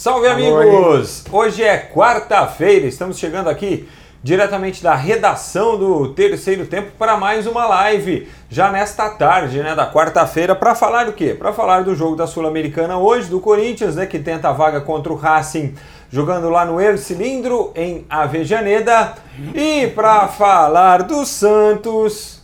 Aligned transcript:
Salve 0.00 0.28
amigos! 0.28 1.24
Hoje 1.30 1.62
é 1.62 1.76
quarta-feira, 1.76 2.86
estamos 2.86 3.18
chegando 3.18 3.50
aqui 3.50 3.86
diretamente 4.22 4.82
da 4.82 4.94
redação 4.94 5.76
do 5.76 6.14
terceiro 6.14 6.64
tempo 6.64 6.92
para 6.98 7.18
mais 7.18 7.46
uma 7.46 7.66
live, 7.66 8.26
já 8.48 8.70
nesta 8.70 9.10
tarde, 9.10 9.62
né, 9.62 9.74
da 9.74 9.92
quarta-feira, 9.92 10.54
para 10.54 10.74
falar 10.74 11.04
do 11.04 11.12
quê? 11.12 11.36
Para 11.38 11.52
falar 11.52 11.84
do 11.84 11.94
jogo 11.94 12.16
da 12.16 12.26
Sul-Americana 12.26 12.96
hoje, 12.96 13.28
do 13.28 13.40
Corinthians, 13.40 13.94
né, 13.94 14.06
que 14.06 14.18
tenta 14.18 14.48
a 14.48 14.52
vaga 14.52 14.80
contra 14.80 15.12
o 15.12 15.16
Racing, 15.16 15.74
jogando 16.08 16.48
lá 16.48 16.64
no 16.64 16.80
El 16.80 16.96
Cilindro, 16.96 17.70
em 17.76 18.06
Avejaneda, 18.08 19.16
e 19.54 19.86
para 19.88 20.28
falar 20.28 21.02
do 21.02 21.26
Santos, 21.26 22.40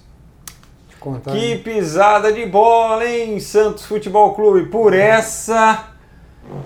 que 1.32 1.56
pisada 1.56 2.30
de 2.30 2.44
bola, 2.44 3.06
hein, 3.06 3.40
Santos 3.40 3.86
Futebol 3.86 4.34
Clube, 4.34 4.66
por 4.66 4.92
essa 4.92 5.95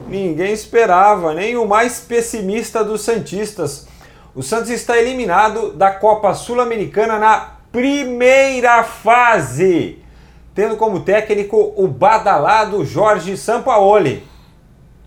ninguém 0.08 0.52
esperava, 0.52 1.34
nem 1.34 1.56
o 1.56 1.66
mais 1.66 2.00
pessimista 2.00 2.82
dos 2.84 3.02
Santistas. 3.02 3.86
O 4.34 4.42
Santos 4.42 4.70
está 4.70 4.98
eliminado 4.98 5.72
da 5.72 5.90
Copa 5.90 6.34
Sul-Americana 6.34 7.18
na 7.18 7.56
primeira 7.72 8.82
fase, 8.82 9.98
tendo 10.54 10.76
como 10.76 11.00
técnico 11.00 11.72
o 11.76 11.86
badalado 11.86 12.84
Jorge 12.84 13.36
Sampaoli. 13.36 14.26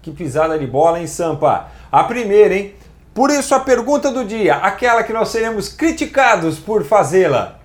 Que 0.01 0.11
pisada 0.11 0.59
de 0.59 0.67
bola, 0.67 0.99
hein, 0.99 1.07
Sampa? 1.07 1.67
A 1.91 2.03
primeira, 2.03 2.53
hein? 2.53 2.75
Por 3.13 3.29
isso 3.29 3.53
a 3.53 3.59
pergunta 3.59 4.11
do 4.11 4.25
dia, 4.25 4.55
aquela 4.55 5.03
que 5.03 5.13
nós 5.13 5.29
seremos 5.29 5.69
criticados 5.69 6.59
por 6.59 6.83
fazê-la. 6.83 7.59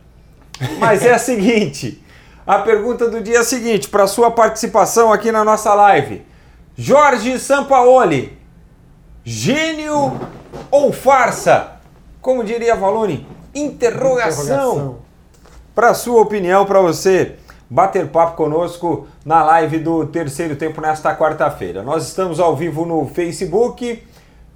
Mas 0.79 1.05
é 1.05 1.15
a 1.15 1.19
seguinte: 1.19 2.05
a 2.47 2.59
pergunta 2.59 3.09
do 3.09 3.21
dia 3.21 3.37
é 3.37 3.41
a 3.41 3.45
seguinte, 3.45 3.89
para 3.89 4.07
sua 4.07 4.31
participação 4.31 5.13
aqui 5.13 5.33
na 5.33 5.45
nossa 5.45 5.75
live. 5.75 6.23
Jorge 6.81 7.41
Sampaoli, 7.41 8.39
gênio 9.25 10.17
ou 10.71 10.93
farsa? 10.93 11.73
Como 12.23 12.45
diria 12.45 12.77
Valone, 12.77 13.27
interrogação. 13.53 14.99
Para 15.75 15.93
sua 15.93 16.23
opinião, 16.23 16.65
para 16.65 16.81
você 16.81 17.35
bater 17.69 18.07
papo 18.07 18.37
conosco 18.37 19.09
na 19.25 19.43
live 19.43 19.81
do 19.81 20.07
terceiro 20.07 20.55
tempo 20.55 20.81
nesta 20.81 21.17
quarta-feira. 21.17 21.83
Nós 21.83 22.07
estamos 22.07 22.39
ao 22.39 22.55
vivo 22.55 22.87
no 22.87 23.07
Facebook, 23.07 24.01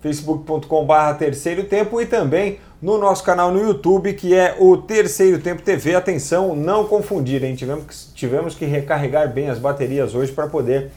facebook.com.br 0.00 1.18
terceiro 1.18 1.64
tempo 1.64 2.00
e 2.00 2.06
também 2.06 2.60
no 2.80 2.98
nosso 2.98 3.24
canal 3.24 3.50
no 3.50 3.60
YouTube, 3.60 4.12
que 4.12 4.32
é 4.32 4.56
o 4.60 4.76
Terceiro 4.76 5.40
Tempo 5.40 5.62
TV. 5.62 5.96
Atenção, 5.96 6.54
não 6.54 6.84
confundir, 6.86 7.42
hein? 7.42 7.56
Tivemos 7.56 7.84
que, 7.84 8.14
tivemos 8.14 8.54
que 8.54 8.64
recarregar 8.64 9.32
bem 9.32 9.50
as 9.50 9.58
baterias 9.58 10.14
hoje 10.14 10.30
para 10.30 10.46
poder 10.46 10.90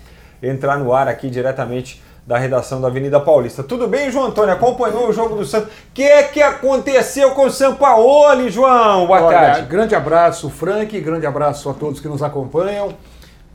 entrar 0.49 0.77
no 0.77 0.93
ar 0.93 1.07
aqui 1.07 1.29
diretamente 1.29 2.01
da 2.25 2.37
redação 2.37 2.81
da 2.81 2.87
Avenida 2.87 3.19
Paulista. 3.19 3.63
Tudo 3.63 3.87
bem, 3.87 4.09
João 4.09 4.25
Antônio? 4.25 4.53
Acompanhou 4.53 5.07
o 5.07 5.13
jogo 5.13 5.35
do 5.35 5.45
Santos? 5.45 5.69
O 5.69 5.71
que, 5.93 6.23
que 6.23 6.41
aconteceu 6.41 7.31
com 7.31 7.45
o 7.45 7.51
Sampaoli, 7.51 8.49
João? 8.49 9.05
Boa 9.05 9.21
Olha, 9.21 9.37
tarde. 9.37 9.67
Grande 9.67 9.93
abraço, 9.93 10.49
Frank, 10.49 10.99
grande 11.01 11.27
abraço 11.27 11.69
a 11.69 11.73
todos 11.73 11.99
que 11.99 12.07
nos 12.07 12.23
acompanham. 12.23 12.95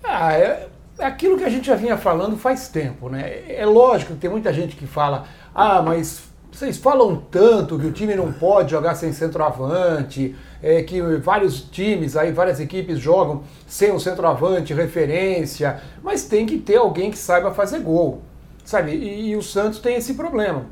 Ah, 0.05 0.33
é, 0.35 0.69
é 0.99 1.05
aquilo 1.05 1.37
que 1.37 1.45
a 1.45 1.49
gente 1.49 1.67
já 1.67 1.75
vinha 1.75 1.97
falando 1.97 2.37
faz 2.37 2.69
tempo, 2.69 3.09
né? 3.09 3.43
É 3.49 3.67
lógico 3.67 4.15
que 4.15 4.21
tem 4.21 4.31
muita 4.31 4.53
gente 4.53 4.77
que 4.77 4.87
fala, 4.87 5.25
ah, 5.53 5.83
mas 5.83 6.23
vocês 6.53 6.77
falam 6.77 7.17
tanto 7.31 7.79
que 7.79 7.87
o 7.87 7.93
time 7.93 8.15
não 8.15 8.33
pode 8.33 8.71
jogar 8.71 8.95
sem 8.95 9.13
centroavante, 9.13 10.37
é, 10.63 10.83
que 10.83 11.01
vários 11.19 11.63
times, 11.63 12.17
aí 12.17 12.33
várias 12.33 12.61
equipes 12.61 12.99
jogam 12.99 13.43
sem 13.67 13.93
um 13.93 13.99
centroavante, 13.99 14.75
referência, 14.75 15.81
mas 16.03 16.25
tem 16.25 16.47
que 16.47 16.59
ter 16.59 16.77
alguém 16.77 17.11
que 17.11 17.19
saiba 17.19 17.53
fazer 17.53 17.81
gol, 17.81 18.23
sabe? 18.65 18.93
E, 18.93 19.31
e 19.31 19.37
o 19.37 19.43
Santos 19.43 19.79
tem 19.79 19.97
esse 19.97 20.15
problema. 20.15 20.67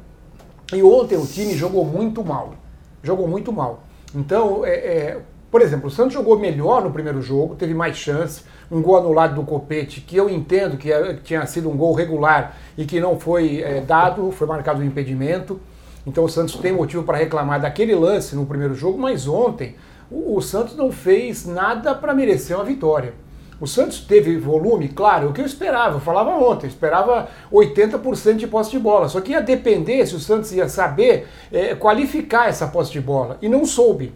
E 0.72 0.82
ontem 0.82 1.16
o 1.16 1.26
time 1.26 1.54
jogou 1.54 1.84
muito 1.84 2.22
mal, 2.24 2.54
jogou 3.02 3.26
muito 3.26 3.52
mal. 3.52 3.82
Então, 4.14 4.64
é, 4.64 4.70
é, 4.70 5.20
por 5.50 5.62
exemplo, 5.62 5.88
o 5.88 5.90
Santos 5.90 6.12
jogou 6.12 6.38
melhor 6.38 6.82
no 6.82 6.90
primeiro 6.90 7.22
jogo, 7.22 7.54
teve 7.54 7.72
mais 7.72 7.96
chance, 7.96 8.42
um 8.70 8.82
gol 8.82 8.98
anulado 8.98 9.34
do 9.34 9.42
Copete, 9.44 10.02
que 10.02 10.14
eu 10.16 10.28
entendo 10.28 10.76
que, 10.76 10.92
era, 10.92 11.14
que 11.14 11.22
tinha 11.22 11.46
sido 11.46 11.70
um 11.70 11.76
gol 11.76 11.94
regular 11.94 12.54
e 12.76 12.84
que 12.84 13.00
não 13.00 13.18
foi 13.18 13.62
é, 13.62 13.80
dado, 13.80 14.30
foi 14.30 14.46
marcado 14.46 14.80
um 14.80 14.84
impedimento. 14.84 15.58
Então 16.08 16.24
o 16.24 16.28
Santos 16.28 16.54
tem 16.56 16.72
motivo 16.72 17.02
para 17.02 17.18
reclamar 17.18 17.60
daquele 17.60 17.94
lance 17.94 18.34
no 18.34 18.46
primeiro 18.46 18.74
jogo, 18.74 18.98
mas 18.98 19.28
ontem 19.28 19.76
o, 20.10 20.36
o 20.36 20.40
Santos 20.40 20.74
não 20.74 20.90
fez 20.90 21.46
nada 21.46 21.94
para 21.94 22.14
merecer 22.14 22.56
uma 22.56 22.64
vitória. 22.64 23.12
O 23.60 23.66
Santos 23.66 24.00
teve 24.00 24.36
volume, 24.38 24.88
claro, 24.88 25.28
o 25.28 25.32
que 25.32 25.40
eu 25.40 25.44
esperava, 25.44 25.96
eu 25.96 26.00
falava 26.00 26.30
ontem, 26.30 26.66
esperava 26.66 27.28
80% 27.52 28.36
de 28.36 28.46
posse 28.46 28.70
de 28.70 28.78
bola, 28.78 29.08
só 29.08 29.20
que 29.20 29.32
ia 29.32 29.42
depender 29.42 30.06
se 30.06 30.14
o 30.14 30.20
Santos 30.20 30.52
ia 30.52 30.68
saber 30.68 31.26
é, 31.52 31.74
qualificar 31.74 32.48
essa 32.48 32.68
posse 32.68 32.92
de 32.92 33.00
bola, 33.00 33.36
e 33.42 33.48
não 33.48 33.66
soube. 33.66 34.14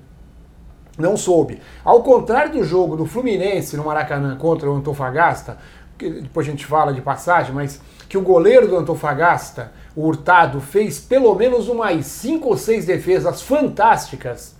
Não 0.96 1.16
soube. 1.16 1.60
Ao 1.84 2.02
contrário 2.02 2.52
do 2.52 2.64
jogo 2.64 2.96
do 2.96 3.04
Fluminense 3.04 3.76
no 3.76 3.84
Maracanã 3.84 4.36
contra 4.36 4.70
o 4.70 4.74
Antofagasta, 4.74 5.58
que 5.98 6.08
depois 6.08 6.46
a 6.46 6.50
gente 6.50 6.64
fala 6.64 6.92
de 6.92 7.00
passagem, 7.00 7.52
mas 7.52 7.80
que 8.08 8.16
o 8.16 8.22
goleiro 8.22 8.68
do 8.68 8.76
Antofagasta 8.76 9.72
o 9.94 10.06
Hurtado 10.06 10.60
fez 10.60 10.98
pelo 10.98 11.34
menos 11.34 11.68
umas 11.68 12.06
cinco 12.06 12.48
ou 12.48 12.56
seis 12.56 12.84
defesas 12.86 13.42
fantásticas, 13.42 14.54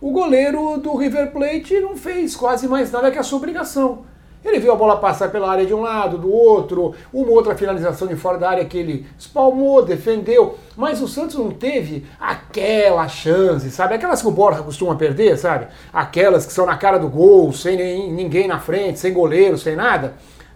o 0.00 0.10
goleiro 0.10 0.78
do 0.78 0.96
River 0.96 1.30
Plate 1.30 1.80
não 1.80 1.96
fez 1.96 2.34
quase 2.34 2.66
mais 2.66 2.90
nada 2.90 3.10
que 3.10 3.18
a 3.18 3.22
sua 3.22 3.38
obrigação. 3.38 4.04
Ele 4.44 4.58
viu 4.58 4.72
a 4.72 4.76
bola 4.76 4.96
passar 4.96 5.30
pela 5.30 5.48
área 5.48 5.64
de 5.64 5.72
um 5.72 5.82
lado, 5.82 6.18
do 6.18 6.28
outro, 6.28 6.92
uma 7.12 7.30
outra 7.30 7.54
finalização 7.54 8.08
de 8.08 8.16
fora 8.16 8.38
da 8.38 8.50
área 8.50 8.64
que 8.64 8.76
ele 8.76 9.06
espalmou, 9.16 9.84
defendeu, 9.84 10.58
mas 10.76 11.00
o 11.00 11.06
Santos 11.06 11.36
não 11.36 11.52
teve 11.52 12.04
aquela 12.18 13.06
chance, 13.06 13.70
sabe? 13.70 13.94
Aquelas 13.94 14.20
que 14.20 14.26
o 14.26 14.32
Borja 14.32 14.62
costuma 14.62 14.96
perder, 14.96 15.38
sabe? 15.38 15.68
Aquelas 15.92 16.44
que 16.44 16.52
são 16.52 16.66
na 16.66 16.76
cara 16.76 16.98
do 16.98 17.08
gol, 17.08 17.52
sem 17.52 17.76
ninguém 18.10 18.48
na 18.48 18.58
frente, 18.58 18.98
sem 18.98 19.12
goleiro, 19.12 19.56
sem 19.56 19.76
nada. 19.76 20.14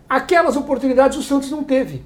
Aquelas 0.09 0.56
oportunidades 0.56 1.16
o 1.16 1.22
Santos 1.22 1.53
não 1.53 1.62
teve. 1.62 2.04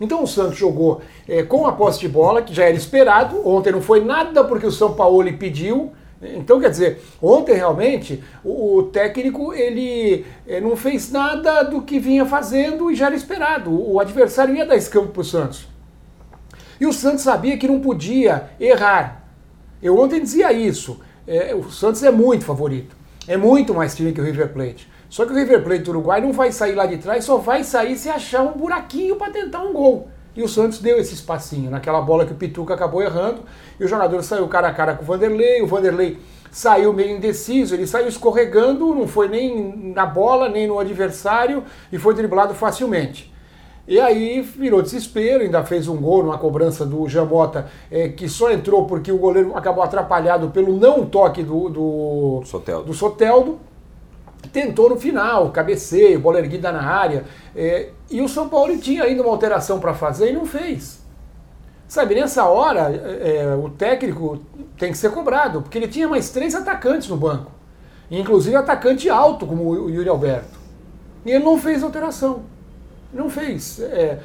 Então 0.00 0.22
o 0.22 0.26
Santos 0.26 0.56
jogou 0.56 1.02
é, 1.28 1.42
com 1.42 1.66
a 1.66 1.72
posse 1.72 2.00
de 2.00 2.08
bola, 2.08 2.42
que 2.42 2.54
já 2.54 2.64
era 2.64 2.76
esperado. 2.76 3.46
Ontem 3.46 3.72
não 3.72 3.82
foi 3.82 4.02
nada 4.02 4.42
porque 4.44 4.66
o 4.66 4.72
São 4.72 4.94
Paulo 4.94 5.20
lhe 5.20 5.32
pediu. 5.32 5.92
Então, 6.22 6.60
quer 6.60 6.68
dizer, 6.68 7.02
ontem 7.22 7.54
realmente 7.54 8.22
o, 8.44 8.76
o 8.76 8.82
técnico 8.84 9.54
ele 9.54 10.26
é, 10.46 10.60
não 10.60 10.76
fez 10.76 11.10
nada 11.10 11.62
do 11.62 11.80
que 11.80 11.98
vinha 11.98 12.26
fazendo 12.26 12.90
e 12.90 12.94
já 12.94 13.06
era 13.06 13.14
esperado. 13.14 13.70
O, 13.70 13.94
o 13.94 14.00
adversário 14.00 14.54
ia 14.54 14.66
dar 14.66 14.76
esse 14.76 14.90
campo 14.90 15.08
para 15.08 15.22
o 15.22 15.24
Santos. 15.24 15.66
E 16.78 16.86
o 16.86 16.92
Santos 16.92 17.22
sabia 17.22 17.56
que 17.56 17.68
não 17.68 17.80
podia 17.80 18.50
errar. 18.58 19.24
Eu 19.82 19.98
ontem 19.98 20.20
dizia 20.20 20.52
isso. 20.52 21.00
É, 21.26 21.54
o 21.54 21.70
Santos 21.70 22.02
é 22.02 22.10
muito 22.10 22.44
favorito. 22.44 22.96
É 23.26 23.36
muito 23.36 23.72
mais 23.74 23.94
time 23.94 24.12
que 24.12 24.20
o 24.20 24.24
River 24.24 24.52
Plate. 24.52 24.88
Só 25.10 25.26
que 25.26 25.32
o 25.32 25.36
River 25.36 25.64
Plate 25.64 25.82
do 25.82 25.90
Uruguai 25.90 26.20
não 26.20 26.32
vai 26.32 26.52
sair 26.52 26.76
lá 26.76 26.86
de 26.86 26.96
trás, 26.96 27.24
só 27.24 27.36
vai 27.36 27.64
sair 27.64 27.96
se 27.96 28.08
achar 28.08 28.42
um 28.42 28.52
buraquinho 28.52 29.16
para 29.16 29.32
tentar 29.32 29.60
um 29.60 29.72
gol. 29.72 30.08
E 30.36 30.42
o 30.42 30.48
Santos 30.48 30.78
deu 30.78 30.96
esse 30.98 31.12
espacinho 31.12 31.68
naquela 31.68 32.00
bola 32.00 32.24
que 32.24 32.32
o 32.32 32.36
Pituca 32.36 32.74
acabou 32.74 33.02
errando. 33.02 33.40
E 33.78 33.84
o 33.84 33.88
jogador 33.88 34.22
saiu 34.22 34.46
cara 34.46 34.68
a 34.68 34.72
cara 34.72 34.94
com 34.94 35.02
o 35.02 35.06
Vanderlei. 35.06 35.60
O 35.62 35.66
Vanderlei 35.66 36.18
saiu 36.52 36.92
meio 36.92 37.16
indeciso, 37.16 37.74
ele 37.74 37.88
saiu 37.88 38.06
escorregando, 38.06 38.94
não 38.94 39.08
foi 39.08 39.28
nem 39.28 39.92
na 39.92 40.06
bola, 40.06 40.48
nem 40.48 40.68
no 40.68 40.78
adversário 40.78 41.64
e 41.92 41.98
foi 41.98 42.14
driblado 42.14 42.54
facilmente. 42.54 43.32
E 43.88 43.98
aí 43.98 44.40
virou 44.40 44.80
desespero, 44.80 45.42
ainda 45.42 45.64
fez 45.64 45.88
um 45.88 45.96
gol 45.96 46.22
numa 46.22 46.38
cobrança 46.38 46.86
do 46.86 47.08
Jamota, 47.08 47.66
é, 47.90 48.08
que 48.08 48.28
só 48.28 48.52
entrou 48.52 48.86
porque 48.86 49.10
o 49.10 49.18
goleiro 49.18 49.56
acabou 49.56 49.82
atrapalhado 49.82 50.50
pelo 50.50 50.76
não 50.76 51.04
toque 51.06 51.42
do, 51.42 51.68
do 51.68 52.42
Soteldo. 52.44 52.84
Do 52.84 52.94
Soteldo 52.94 53.58
tentou 54.48 54.90
no 54.90 54.96
final, 54.96 55.50
cabeceio, 55.50 56.18
bola 56.18 56.38
erguida 56.38 56.72
na 56.72 56.82
área. 56.82 57.24
É, 57.54 57.90
e 58.10 58.20
o 58.20 58.28
São 58.28 58.48
Paulo 58.48 58.76
tinha 58.78 59.04
ainda 59.04 59.22
uma 59.22 59.30
alteração 59.30 59.78
para 59.78 59.94
fazer 59.94 60.30
e 60.30 60.32
não 60.32 60.46
fez. 60.46 61.00
Sabe, 61.86 62.14
nessa 62.14 62.44
hora, 62.44 62.92
é, 62.92 63.38
é, 63.38 63.54
o 63.54 63.68
técnico 63.68 64.40
tem 64.78 64.92
que 64.92 64.98
ser 64.98 65.10
cobrado, 65.10 65.60
porque 65.60 65.76
ele 65.76 65.88
tinha 65.88 66.08
mais 66.08 66.30
três 66.30 66.54
atacantes 66.54 67.08
no 67.08 67.16
banco. 67.16 67.50
Inclusive 68.10 68.56
atacante 68.56 69.08
alto, 69.08 69.46
como 69.46 69.68
o 69.68 69.90
Yuri 69.90 70.08
Alberto. 70.08 70.58
E 71.24 71.30
ele 71.30 71.44
não 71.44 71.58
fez 71.58 71.82
alteração. 71.82 72.42
Não 73.12 73.28
fez. 73.28 73.80
É, 73.80 74.20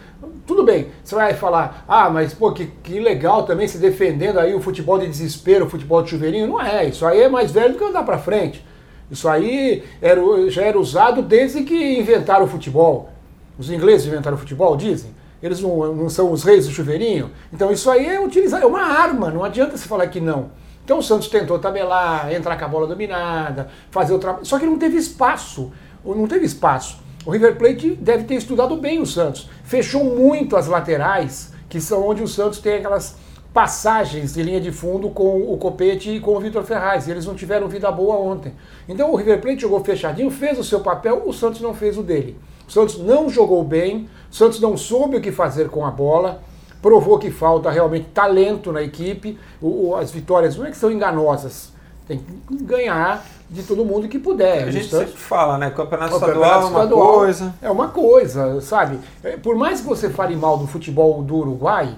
tudo 0.46 0.64
bem, 0.64 0.90
você 1.04 1.16
vai 1.16 1.34
falar, 1.34 1.84
ah, 1.88 2.08
mas 2.10 2.34
pô, 2.36 2.52
que, 2.52 2.68
que 2.68 3.00
legal 3.00 3.44
também 3.44 3.68
se 3.68 3.80
defendendo 3.80 4.40
aí 4.40 4.54
o 4.54 4.62
futebol 4.62 5.00
de 5.00 5.08
desespero, 5.08 5.66
o 5.66 5.70
futebol 5.70 6.04
de 6.04 6.12
chuveirinho. 6.12 6.48
Não 6.48 6.62
é, 6.62 6.86
isso 6.86 7.06
aí 7.06 7.22
é 7.22 7.30
mais 7.30 7.52
velho 7.52 7.74
do 7.74 7.80
que 7.80 7.84
andar 7.84 8.04
para 8.04 8.20
frente. 8.20 8.64
Isso 9.10 9.28
aí 9.28 9.84
era, 10.02 10.22
já 10.50 10.63
era 10.63 10.80
usado 10.80 11.22
desde 11.22 11.63
que 11.63 12.00
inventaram 12.00 12.46
o 12.46 12.48
futebol. 12.48 13.10
Os 13.57 13.69
ingleses 13.69 14.07
inventaram 14.07 14.36
o 14.36 14.40
futebol, 14.40 14.75
dizem. 14.75 15.12
Eles 15.42 15.62
não, 15.62 15.94
não 15.94 16.10
são 16.10 16.31
os 16.31 16.44
reis 16.44 16.66
do 16.66 16.74
chuveirinho. 16.74 17.31
Então 17.54 17.72
isso 17.72 17.90
aí 17.90 18.07
é 18.07 18.19
utilizar, 18.19 18.62
é 18.62 18.66
uma 18.66 18.81
arma, 18.81 19.30
não 19.30 19.44
adianta 19.44 19.78
se 19.78 19.88
falar 19.88 20.07
que 20.07 20.19
não. 20.19 20.50
Então 20.84 21.00
o 21.00 21.04
Santos 21.04 21.28
tentou 21.28 21.57
tabelar, 21.60 22.31
entrar 22.34 22.57
com 22.57 22.66
a 22.66 22.68
bola 22.68 22.88
dominada, 22.88 23.69
fazer 23.90 24.13
o 24.13 24.19
trabalho. 24.19 24.46
Só 24.46 24.60
que 24.60 24.66
não 24.66 24.78
teve 24.78 24.98
espaço. 24.98 25.72
Não 26.04 26.28
teve 26.28 26.46
espaço. 26.46 27.00
O 27.25 27.31
River 27.31 27.56
Plate 27.58 27.96
deve 27.96 28.25
ter 28.25 28.36
estudado 28.36 28.78
bem 28.78 29.01
o 29.01 29.06
Santos. 29.06 29.50
Fechou 29.63 30.04
muito 30.04 30.56
as 30.56 30.68
laterais, 30.68 31.51
que 31.68 31.81
são 31.81 32.08
onde 32.08 32.22
o 32.22 32.28
Santos 32.28 32.60
tem 32.60 32.75
aquelas 32.75 33.16
passagens 33.56 34.34
de 34.34 34.44
linha 34.44 34.60
de 34.60 34.69
fundo 34.69 35.10
com 35.10 35.54
o 35.54 35.57
Copete 35.57 36.12
e 36.12 36.19
com 36.19 36.36
o 36.36 36.40
Vitor 36.42 36.62
Ferraz. 36.66 37.07
E 37.07 37.12
eles 37.12 37.25
não 37.25 37.34
tiveram 37.34 37.69
vida 37.69 37.90
boa 37.90 38.18
ontem. 38.18 38.54
Então 38.86 39.13
o 39.13 39.16
River 39.16 39.40
Plate 39.40 39.62
jogou 39.62 39.81
fechadinho, 39.81 40.30
fez 40.30 40.60
o 40.60 40.63
seu 40.63 40.81
papel, 40.81 41.24
o 41.25 41.31
Santos 41.31 41.62
não 41.62 41.74
fez 41.74 41.98
o 41.98 42.04
dele. 42.04 42.38
O 42.68 42.72
Santos 42.72 42.98
não 42.98 43.30
jogou 43.30 43.63
bem, 43.63 44.10
o 44.30 44.36
Santos 44.36 44.60
não 44.60 44.75
soube 44.75 45.16
o 45.16 45.22
que 45.22 45.31
fazer 45.31 45.69
com 45.69 45.86
a 45.86 45.90
bola, 45.90 46.42
provou 46.81 47.18
que 47.18 47.31
falta 47.31 47.72
realmente 47.72 48.07
talento 48.13 48.74
na 48.74 48.81
equipe. 48.81 49.40
O, 49.62 49.96
as 49.96 50.12
vitórias 50.12 50.58
não 50.58 50.66
é 50.66 50.72
que 50.72 50.75
são 50.75 50.92
enganosas, 50.92 51.72
tem 52.06 52.19
que 52.19 52.58
ganhar 52.62 53.25
de 53.50 53.63
todo 53.63 53.86
mundo 53.86 54.10
que 54.10 54.19
puder. 54.19 54.66
A 54.66 54.72
gente 54.72 54.90
sempre 54.90 55.13
fala, 55.13 55.58
né? 55.58 55.69
Campeonato, 55.69 56.16
estadual 56.16 56.63
é 56.63 56.66
uma 56.66 56.88
coisa. 56.88 57.56
É 57.62 57.72
uma 57.72 57.88
coisa, 57.88 58.60
sabe? 58.60 59.00
É, 59.24 59.38
por 59.38 59.56
mais 59.56 59.80
que 59.80 59.88
você 59.88 60.10
fale 60.10 60.36
mal 60.36 60.58
do 60.58 60.68
futebol 60.68 61.24
do 61.24 61.38
Uruguai, 61.38 61.96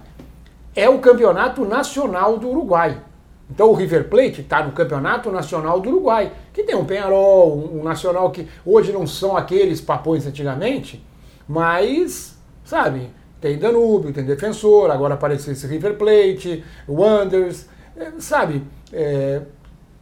é 0.78 0.88
o 0.88 1.00
campeonato 1.00 1.66
nacional 1.66 2.38
do 2.38 2.50
Uruguai. 2.50 3.02
Então 3.50 3.72
o 3.72 3.74
River 3.74 4.08
Plate 4.10 4.42
está 4.42 4.64
no 4.64 4.72
Campeonato 4.74 5.32
Nacional 5.32 5.80
do 5.80 5.90
Uruguai, 5.90 6.32
que 6.54 6.62
tem 6.62 6.76
um 6.76 6.86
Penharol, 6.86 7.58
um, 7.58 7.80
um 7.80 7.84
nacional 7.84 8.30
que 8.30 8.48
hoje 8.64 8.92
não 8.92 9.08
são 9.08 9.36
aqueles 9.36 9.82
papões 9.82 10.28
antigamente, 10.28 11.04
mas, 11.48 12.38
sabe, 12.64 13.10
tem 13.42 13.58
Danúbio, 13.58 14.14
tem 14.14 14.24
Defensor, 14.24 14.92
agora 14.92 15.16
apareceu 15.16 15.52
esse 15.52 15.66
River 15.66 15.96
Plate, 15.96 16.64
Wonders, 16.88 17.68
é, 17.96 18.12
sabe, 18.20 18.62
é, 18.94 19.42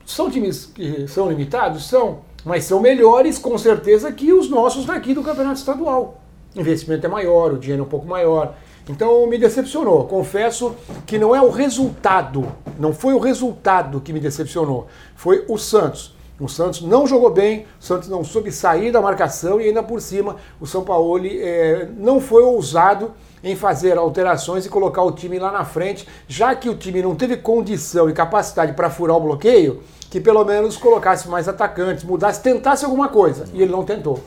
são 0.05 0.29
times 0.29 0.65
que 0.65 1.07
são 1.07 1.29
limitados? 1.29 1.87
São, 1.87 2.19
mas 2.43 2.65
são 2.65 2.81
melhores 2.81 3.37
com 3.37 3.57
certeza 3.57 4.11
que 4.11 4.33
os 4.33 4.49
nossos 4.49 4.85
daqui 4.85 5.13
do 5.13 5.23
Campeonato 5.23 5.59
Estadual. 5.59 6.19
O 6.53 6.59
investimento 6.59 7.05
é 7.05 7.09
maior, 7.09 7.53
o 7.53 7.57
dinheiro 7.57 7.83
é 7.83 7.85
um 7.85 7.89
pouco 7.89 8.07
maior. 8.07 8.55
Então 8.89 9.25
me 9.27 9.37
decepcionou. 9.37 10.05
Confesso 10.05 10.75
que 11.05 11.17
não 11.17 11.35
é 11.35 11.41
o 11.41 11.49
resultado, 11.49 12.45
não 12.77 12.93
foi 12.93 13.13
o 13.13 13.19
resultado 13.19 13.99
que 13.99 14.13
me 14.13 14.19
decepcionou, 14.19 14.87
foi 15.15 15.45
o 15.47 15.57
Santos. 15.57 16.13
O 16.37 16.49
Santos 16.49 16.81
não 16.81 17.07
jogou 17.07 17.29
bem, 17.29 17.65
o 17.79 17.83
Santos 17.83 18.09
não 18.09 18.21
soube 18.21 18.51
sair 18.51 18.91
da 18.91 19.01
marcação 19.01 19.61
e 19.61 19.67
ainda 19.67 19.81
por 19.81 20.01
cima 20.01 20.35
o 20.59 20.67
São 20.67 20.83
Paulo 20.83 21.25
é, 21.25 21.87
não 21.97 22.19
foi 22.19 22.43
ousado 22.43 23.13
em 23.41 23.55
fazer 23.55 23.97
alterações 23.97 24.65
e 24.65 24.69
colocar 24.69 25.03
o 25.03 25.13
time 25.13 25.39
lá 25.39 25.49
na 25.49 25.63
frente, 25.63 26.05
já 26.27 26.53
que 26.53 26.67
o 26.67 26.75
time 26.75 27.01
não 27.01 27.15
teve 27.15 27.37
condição 27.37 28.09
e 28.09 28.13
capacidade 28.13 28.73
para 28.73 28.89
furar 28.89 29.15
o 29.15 29.21
bloqueio, 29.21 29.81
que 30.09 30.19
pelo 30.19 30.43
menos 30.43 30.75
colocasse 30.75 31.29
mais 31.29 31.47
atacantes, 31.47 32.03
mudasse, 32.03 32.41
tentasse 32.41 32.83
alguma 32.83 33.07
coisa. 33.07 33.45
E 33.53 33.61
ele 33.61 33.71
não 33.71 33.85
tentou. 33.85 34.19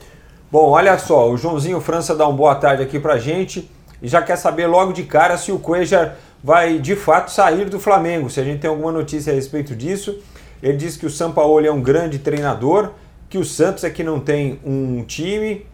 Bom, 0.51 0.69
olha 0.69 0.97
só, 0.97 1.29
o 1.29 1.37
Joãozinho 1.37 1.79
França 1.79 2.15
dá 2.15 2.27
uma 2.27 2.35
boa 2.35 2.55
tarde 2.55 2.81
aqui 2.81 2.99
pra 2.99 3.19
gente 3.19 3.69
e 4.01 4.07
já 4.07 4.21
quer 4.21 4.35
saber 4.35 4.67
logo 4.67 4.93
de 4.93 5.03
cara 5.03 5.37
se 5.37 5.51
o 5.51 5.59
Cuejar 5.59 6.15
vai 6.43 6.79
de 6.79 6.95
fato 6.95 7.31
sair 7.31 7.69
do 7.69 7.79
Flamengo, 7.79 8.29
se 8.29 8.39
a 8.39 8.43
gente 8.43 8.59
tem 8.59 8.69
alguma 8.69 8.91
notícia 8.91 9.31
a 9.31 9.35
respeito 9.35 9.75
disso. 9.75 10.19
Ele 10.61 10.77
diz 10.77 10.97
que 10.97 11.05
o 11.05 11.09
Sampaoli 11.09 11.67
é 11.67 11.71
um 11.71 11.81
grande 11.81 12.19
treinador, 12.19 12.91
que 13.29 13.37
o 13.37 13.45
Santos 13.45 13.83
é 13.83 13.89
que 13.89 14.03
não 14.03 14.19
tem 14.19 14.59
um 14.65 15.03
time. 15.03 15.65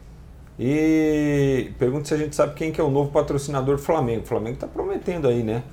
E 0.60 1.72
pergunta 1.78 2.08
se 2.08 2.14
a 2.14 2.18
gente 2.18 2.36
sabe 2.36 2.54
quem 2.54 2.72
que 2.72 2.80
é 2.80 2.84
o 2.84 2.90
novo 2.90 3.12
patrocinador 3.12 3.76
do 3.76 3.82
Flamengo. 3.82 4.22
O 4.24 4.26
Flamengo 4.26 4.56
está 4.56 4.68
prometendo 4.68 5.28
aí, 5.28 5.44
né? 5.44 5.64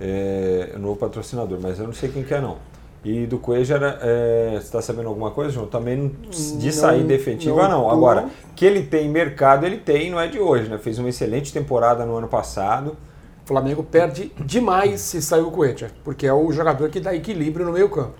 É, 0.00 0.72
o 0.76 0.78
novo 0.78 0.96
patrocinador, 0.96 1.58
mas 1.60 1.78
eu 1.78 1.86
não 1.86 1.92
sei 1.92 2.08
quem 2.08 2.22
que 2.22 2.32
é 2.32 2.40
não. 2.40 2.56
E 3.02 3.26
do 3.26 3.38
Cuejar, 3.38 3.98
é, 4.02 4.50
você 4.52 4.58
está 4.58 4.82
sabendo 4.82 5.08
alguma 5.08 5.30
coisa, 5.30 5.50
João? 5.50 5.66
Também 5.66 6.14
de 6.58 6.70
sair 6.70 7.02
definitiva, 7.02 7.62
não. 7.62 7.82
não. 7.82 7.90
Agora, 7.90 8.28
que 8.54 8.64
ele 8.64 8.82
tem 8.82 9.08
mercado, 9.08 9.64
ele 9.64 9.78
tem, 9.78 10.10
não 10.10 10.20
é 10.20 10.28
de 10.28 10.38
hoje, 10.38 10.68
né? 10.68 10.76
Fez 10.76 10.98
uma 10.98 11.08
excelente 11.08 11.50
temporada 11.52 12.04
no 12.04 12.14
ano 12.16 12.28
passado. 12.28 12.96
O 13.42 13.48
Flamengo 13.48 13.82
perde 13.82 14.30
demais 14.44 15.00
se 15.00 15.22
sair 15.22 15.40
o 15.40 15.50
Cuejar, 15.50 15.90
porque 16.04 16.26
é 16.26 16.32
o 16.32 16.52
jogador 16.52 16.90
que 16.90 17.00
dá 17.00 17.14
equilíbrio 17.14 17.64
no 17.64 17.72
meio 17.72 17.88
campo. 17.88 18.14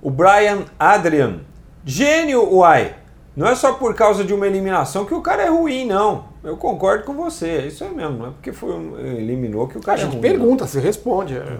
O 0.00 0.10
Brian 0.10 0.64
Adrian, 0.78 1.40
gênio, 1.84 2.54
uai! 2.54 2.96
Não 3.36 3.46
é 3.46 3.54
só 3.54 3.74
por 3.74 3.94
causa 3.94 4.24
de 4.24 4.34
uma 4.34 4.46
eliminação 4.46 5.04
que 5.04 5.14
o 5.14 5.20
cara 5.20 5.42
é 5.42 5.48
ruim, 5.48 5.86
não. 5.86 6.24
Eu 6.44 6.56
concordo 6.56 7.04
com 7.04 7.14
você, 7.14 7.48
é 7.48 7.66
isso 7.66 7.84
aí 7.84 7.94
mesmo. 7.94 8.18
Não 8.18 8.26
é 8.26 8.30
porque 8.30 8.52
foi 8.52 8.74
eliminou 9.16 9.68
que 9.68 9.78
o 9.78 9.80
cara 9.80 10.00
a 10.00 10.04
é 10.04 10.06
ruim. 10.06 10.20
Pergunta, 10.20 10.66
você 10.66 10.80
responde. 10.80 11.36
É. 11.36 11.58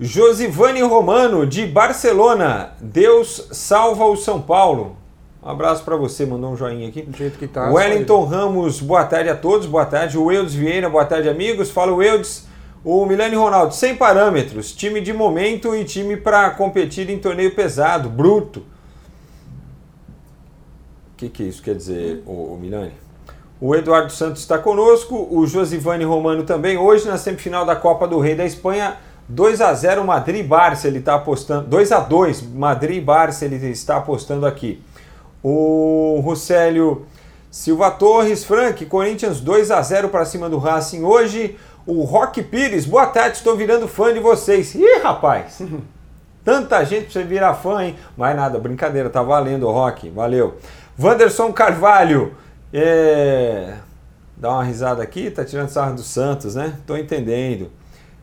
Josivane 0.00 0.80
Romano, 0.82 1.44
de 1.44 1.66
Barcelona. 1.66 2.70
Deus 2.80 3.48
salva 3.50 4.04
o 4.04 4.16
São 4.16 4.40
Paulo. 4.40 4.96
Um 5.42 5.48
abraço 5.48 5.82
para 5.82 5.96
você, 5.96 6.24
mandou 6.24 6.52
um 6.52 6.56
joinha 6.56 6.88
aqui. 6.88 7.02
Do 7.02 7.16
jeito 7.16 7.36
que 7.36 7.48
tá. 7.48 7.68
Wellington 7.68 8.24
Ramos, 8.24 8.80
boa 8.80 9.04
tarde 9.04 9.28
a 9.28 9.34
todos, 9.34 9.66
boa 9.66 9.84
tarde. 9.84 10.16
O 10.16 10.30
Eudes 10.30 10.54
Vieira, 10.54 10.88
boa 10.88 11.04
tarde, 11.04 11.28
amigos. 11.28 11.68
Fala 11.70 11.92
o 11.92 12.00
Eudes. 12.00 12.46
O 12.84 13.04
Milene 13.06 13.34
Ronaldo, 13.34 13.74
sem 13.74 13.96
parâmetros, 13.96 14.72
time 14.72 15.00
de 15.00 15.12
momento 15.12 15.74
e 15.74 15.84
time 15.84 16.16
para 16.16 16.48
competir 16.50 17.10
em 17.10 17.18
torneio 17.18 17.52
pesado, 17.52 18.08
bruto. 18.08 18.60
O 18.60 18.64
que, 21.16 21.28
que 21.28 21.42
isso 21.42 21.60
quer 21.60 21.74
dizer, 21.74 22.22
o, 22.24 22.54
o 22.54 22.58
Milani? 22.58 22.92
O 23.60 23.74
Eduardo 23.74 24.12
Santos 24.12 24.42
está 24.42 24.58
conosco, 24.58 25.26
o 25.28 25.44
Josivane 25.44 26.04
Romano 26.04 26.44
também. 26.44 26.78
Hoje, 26.78 27.08
na 27.08 27.18
semifinal 27.18 27.66
da 27.66 27.74
Copa 27.74 28.06
do 28.06 28.20
Rei 28.20 28.36
da 28.36 28.44
Espanha, 28.44 28.96
2 29.28 29.60
a 29.60 29.74
0 29.74 30.04
Madrid 30.04 30.46
Barça, 30.46 30.88
ele 30.88 31.00
está 31.00 31.14
apostando. 31.14 31.68
2 31.68 31.92
a 31.92 32.00
2 32.00 32.42
Madrid 32.42 33.04
Barça, 33.04 33.44
ele 33.44 33.56
está 33.68 33.98
apostando 33.98 34.46
aqui. 34.46 34.82
O 35.42 36.20
Ruscélio 36.24 37.06
Silva 37.50 37.90
Torres, 37.90 38.44
Frank, 38.44 38.84
Corinthians 38.86 39.40
2 39.40 39.70
a 39.70 39.80
0 39.80 40.10
para 40.10 40.24
cima 40.24 40.48
do 40.48 40.58
Racing 40.58 41.02
hoje. 41.02 41.56
O 41.86 42.02
Rock 42.04 42.42
Pires, 42.42 42.84
boa 42.84 43.06
tarde, 43.06 43.38
estou 43.38 43.56
virando 43.56 43.88
fã 43.88 44.12
de 44.12 44.20
vocês. 44.20 44.74
Ih, 44.74 45.00
rapaz! 45.02 45.62
Tanta 46.44 46.84
gente 46.84 47.04
pra 47.04 47.12
você 47.12 47.24
virar 47.24 47.54
fã, 47.54 47.84
hein? 47.84 47.96
Mas 48.16 48.36
nada, 48.36 48.58
brincadeira, 48.58 49.08
tá 49.08 49.22
valendo, 49.22 49.70
Rock, 49.70 50.10
valeu. 50.10 50.56
Wanderson 50.98 51.52
Carvalho, 51.52 52.34
é... 52.72 53.74
dá 54.36 54.50
uma 54.50 54.64
risada 54.64 55.02
aqui, 55.02 55.30
tá 55.30 55.44
tirando 55.44 55.68
sarro 55.68 55.94
do 55.94 56.02
Santos, 56.02 56.54
né? 56.54 56.74
Tô 56.86 56.96
entendendo. 56.96 57.70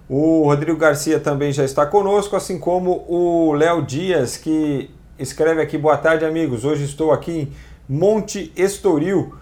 O 0.07 0.43
Rodrigo 0.43 0.77
Garcia 0.77 1.19
também 1.19 1.51
já 1.51 1.63
está 1.63 1.83
conosco, 1.83 2.35
assim 2.35 2.59
como 2.59 3.03
o 3.07 3.53
Léo 3.53 3.81
Dias, 3.81 4.37
que 4.37 4.91
escreve 5.17 5.59
aqui: 5.61 5.79
Boa 5.79 5.97
tarde, 5.97 6.23
amigos. 6.23 6.63
Hoje 6.63 6.83
estou 6.83 7.11
aqui 7.11 7.31
em 7.31 7.51
Monte 7.89 8.53
Estoril, 8.55 9.33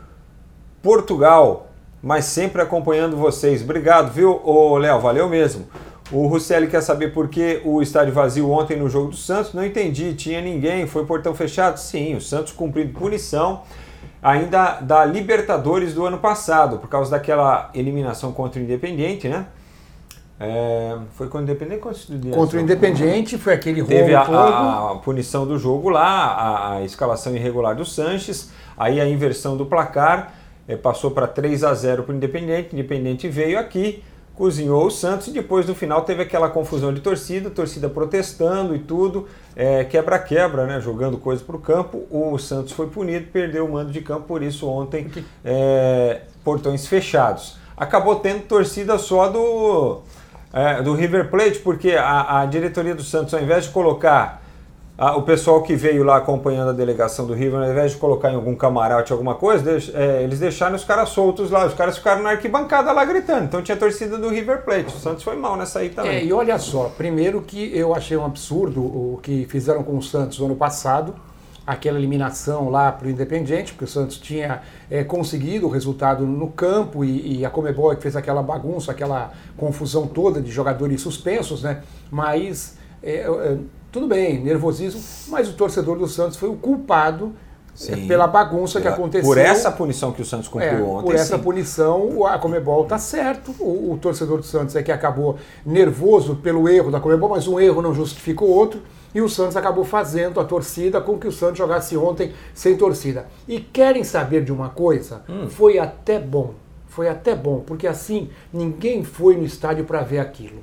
Portugal, 0.82 1.68
mas 2.02 2.26
sempre 2.26 2.62
acompanhando 2.62 3.18
vocês. 3.18 3.62
Obrigado, 3.62 4.14
viu, 4.14 4.40
Léo? 4.78 5.02
Valeu 5.02 5.28
mesmo. 5.28 5.68
O 6.10 6.28
Russelli 6.28 6.68
quer 6.68 6.82
saber 6.82 7.14
por 7.14 7.28
que 7.28 7.62
o 7.66 7.82
estádio 7.82 8.14
vazio 8.14 8.50
ontem 8.50 8.78
no 8.78 8.88
jogo 8.88 9.10
do 9.10 9.18
Santos. 9.18 9.54
Não 9.54 9.66
entendi, 9.66 10.14
tinha 10.14 10.40
ninguém, 10.40 10.88
foi 10.88 11.06
portão 11.06 11.36
fechado? 11.36 11.78
Sim, 11.78 12.16
o 12.16 12.22
Santos 12.22 12.54
cumprindo 12.54 12.98
punição 12.98 13.64
ainda 14.22 14.80
da 14.80 15.04
Libertadores 15.04 15.94
do 15.94 16.06
ano 16.06 16.20
passado, 16.20 16.78
por 16.78 16.88
causa 16.88 17.12
daquela 17.12 17.70
eliminação 17.74 18.32
contra 18.32 18.62
o 18.62 18.64
Independiente, 18.64 19.28
né? 19.28 19.48
É, 20.46 20.98
foi 21.14 21.28
contra 21.30 21.40
o 21.40 21.44
Independente 21.44 21.80
contra 21.80 22.16
o 22.16 22.32
Contra 22.32 22.58
o 22.60 22.62
Independente, 22.62 23.38
foi 23.38 23.54
aquele 23.54 23.80
roubo 23.80 23.96
Teve 23.96 24.14
a, 24.14 24.22
a, 24.24 24.92
a, 24.92 24.96
punição 24.96 25.48
do 25.48 25.58
jogo 25.58 25.88
lá, 25.88 26.04
a, 26.04 26.74
a, 26.74 26.82
escalação 26.84 27.34
irregular 27.34 27.74
do 27.74 27.86
Sanches, 27.86 28.52
aí 28.78 29.00
a 29.00 29.08
inversão 29.08 29.56
do 29.56 29.66
placar, 29.66 30.34
é, 30.68 30.76
passou 30.76 31.12
para 31.12 31.28
3 31.28 31.64
a 31.64 31.74
0 31.74 32.04
para 32.04 32.12
o 32.12 32.16
Independente, 32.18 32.74
o 32.74 32.78
Independente 32.78 33.30
veio 33.30 33.58
aqui, 33.58 34.04
cozinhou 34.36 34.86
o 34.86 34.92
Santos 34.92 35.28
e 35.28 35.32
depois 35.32 35.66
no 35.66 35.74
final 35.74 36.02
teve 36.02 36.24
aquela 36.24 36.50
confusão 36.50 36.94
de 36.94 37.00
torcida, 37.00 37.50
torcida 37.50 37.88
protestando 37.88 38.76
e 38.76 38.80
tudo, 38.80 39.28
é, 39.56 39.86
quebra-quebra, 39.86 40.66
né, 40.66 40.82
jogando 40.82 41.18
coisas 41.18 41.46
para 41.46 41.56
o 41.56 41.60
campo, 41.60 42.04
o 42.12 42.38
Santos 42.38 42.74
foi 42.74 42.88
punido, 42.88 43.28
perdeu 43.32 43.66
o 43.66 43.72
mando 43.72 43.94
de 43.94 44.02
campo, 44.02 44.24
por 44.28 44.44
isso 44.44 44.68
ontem 44.68 45.10
é, 45.46 46.22
portões 46.44 46.86
fechados. 46.86 47.56
Acabou 47.78 48.18
tendo 48.18 48.44
torcida 48.44 48.98
só 48.98 49.30
do 49.30 50.02
é, 50.54 50.84
do 50.84 50.94
River 50.94 51.32
Plate, 51.32 51.60
porque 51.60 51.94
a, 51.94 52.42
a, 52.42 52.46
diretoria 52.46 52.94
do 52.94 53.02
Santos, 53.02 53.34
ao 53.34 53.42
invés 53.42 53.66
de 53.66 53.72
colocar 53.72 54.44
a, 54.96 55.18
o 55.18 55.24
pessoal 55.24 55.64
que 55.64 55.76
veio 55.76 56.04
lá 56.04 56.18
acompanhando 56.18 56.70
a 56.70 56.74
delegação 56.74 57.26
do 57.26 57.34
River, 57.34 57.60
ao 57.60 57.72
invés 57.72 57.94
de 57.94 57.98
colocar 57.98 58.32
em 58.32 58.36
algum 58.36 58.56
camarote 58.56 59.12
alguma 59.12 59.34
coisa, 59.34 59.64
deix, 59.64 59.92
é, 59.96 60.22
eles 60.22 60.40
deixaram 60.40 60.76
os 60.76 60.86
caras 60.86 61.10
soltos 61.10 61.50
lá, 61.50 61.66
os 61.66 61.74
caras 61.74 61.98
ficaram 61.98 62.22
na 62.22 62.30
arquibancada 62.30 62.92
lá 62.92 63.04
gritando. 63.04 63.46
Então 63.46 63.64
tinha 63.64 63.76
torcida 63.76 64.16
do 64.16 64.30
River 64.30 64.64
Plate. 64.64 64.96
O 64.96 65.00
Santos 65.00 65.24
foi 65.24 65.36
mal 65.36 65.58
nessa 65.58 65.80
aí 65.80 65.90
também. 65.90 66.18
É, 66.18 66.24
e 66.24 66.32
olha 66.32 66.60
só, 66.60 66.92
primeiro 66.96 67.42
que 67.42 67.76
eu 67.76 67.96
achei 67.96 68.16
um 68.16 68.24
absurdo 68.24 68.82
o 68.82 69.20
que 69.24 69.48
fizeram 69.50 69.82
com 69.82 69.98
o 69.98 70.04
Santos 70.04 70.38
no 70.38 70.46
ano 70.46 70.56
passado 70.56 71.16
aquela 71.66 71.98
eliminação 71.98 72.70
lá 72.70 72.92
para 72.92 73.08
o 73.08 73.10
Independiente, 73.10 73.72
porque 73.72 73.86
o 73.86 73.88
Santos 73.88 74.18
tinha 74.18 74.62
é, 74.90 75.04
conseguido 75.04 75.68
o 75.68 75.70
resultado 75.70 76.26
no 76.26 76.50
campo 76.50 77.04
e, 77.06 77.40
e 77.40 77.46
a 77.46 77.50
Comebol 77.50 77.96
fez 77.96 78.16
aquela 78.16 78.44
bagunça, 78.44 78.92
aquela 78.92 79.32
confusão 79.56 80.08
toda 80.08 80.42
de 80.42 80.52
jogadores 80.52 81.02
suspensos, 81.02 81.64
né? 81.64 81.82
Mas 82.12 82.78
é, 83.02 83.22
é, 83.22 83.58
tudo 83.92 84.08
bem, 84.08 84.44
nervosismo, 84.44 85.02
mas 85.30 85.50
o 85.50 85.54
torcedor 85.54 85.98
do 85.98 86.08
Santos 86.08 86.38
foi 86.38 86.50
o 86.50 86.56
culpado 86.56 87.34
Sim. 87.76 88.08
pela 88.08 88.28
bagunça 88.28 88.80
que 88.80 88.88
aconteceu. 88.88 89.28
Por 89.28 89.38
essa 89.38 89.72
punição 89.72 90.12
que 90.12 90.22
o 90.22 90.26
Santos 90.26 90.48
cumpriu 90.48 90.72
é, 90.72 90.82
ontem. 90.82 91.06
Por 91.06 91.16
essa 91.16 91.38
sim. 91.38 91.44
punição, 91.44 92.26
a 92.26 92.38
Comebol 92.38 92.84
está 92.84 92.98
certo. 92.98 93.52
O, 93.60 93.94
o, 93.94 93.98
torcedor 93.98 94.38
do 94.38 94.44
Santos 94.44 94.76
é 94.76 94.84
que 94.84 94.92
acabou 94.92 95.38
nervoso 95.66 96.36
pelo 96.36 96.70
erro 96.70 96.92
da 96.92 97.00
Comebol, 97.00 97.30
mas 97.30 97.48
um 97.48 97.60
erro 97.60 97.82
não 97.82 97.94
justifica 97.94 98.44
o 98.44 98.50
outro. 98.50 98.82
E 99.14 99.22
o 99.22 99.30
Santos 99.30 99.56
acabou 99.56 99.84
fazendo 99.84 100.40
a 100.40 100.44
torcida 100.44 101.00
com 101.00 101.18
que 101.18 101.28
o 101.28 101.32
Santos 101.32 101.58
jogasse 101.58 101.96
ontem 101.96 102.34
sem 102.54 102.76
torcida. 102.76 103.28
E 103.48 103.60
querem 103.60 104.04
saber 104.04 104.44
de 104.44 104.52
uma 104.52 104.70
coisa? 104.70 105.24
Hum. 105.30 105.48
Foi 105.50 105.78
até 105.78 106.20
bom. 106.20 106.54
Foi 106.88 107.08
até 107.10 107.36
bom, 107.36 107.64
porque 107.66 107.88
assim 107.88 108.30
ninguém 108.52 109.04
foi 109.04 109.36
no 109.36 109.44
estádio 109.44 109.84
para 109.84 110.02
ver 110.02 110.20
aquilo. 110.20 110.62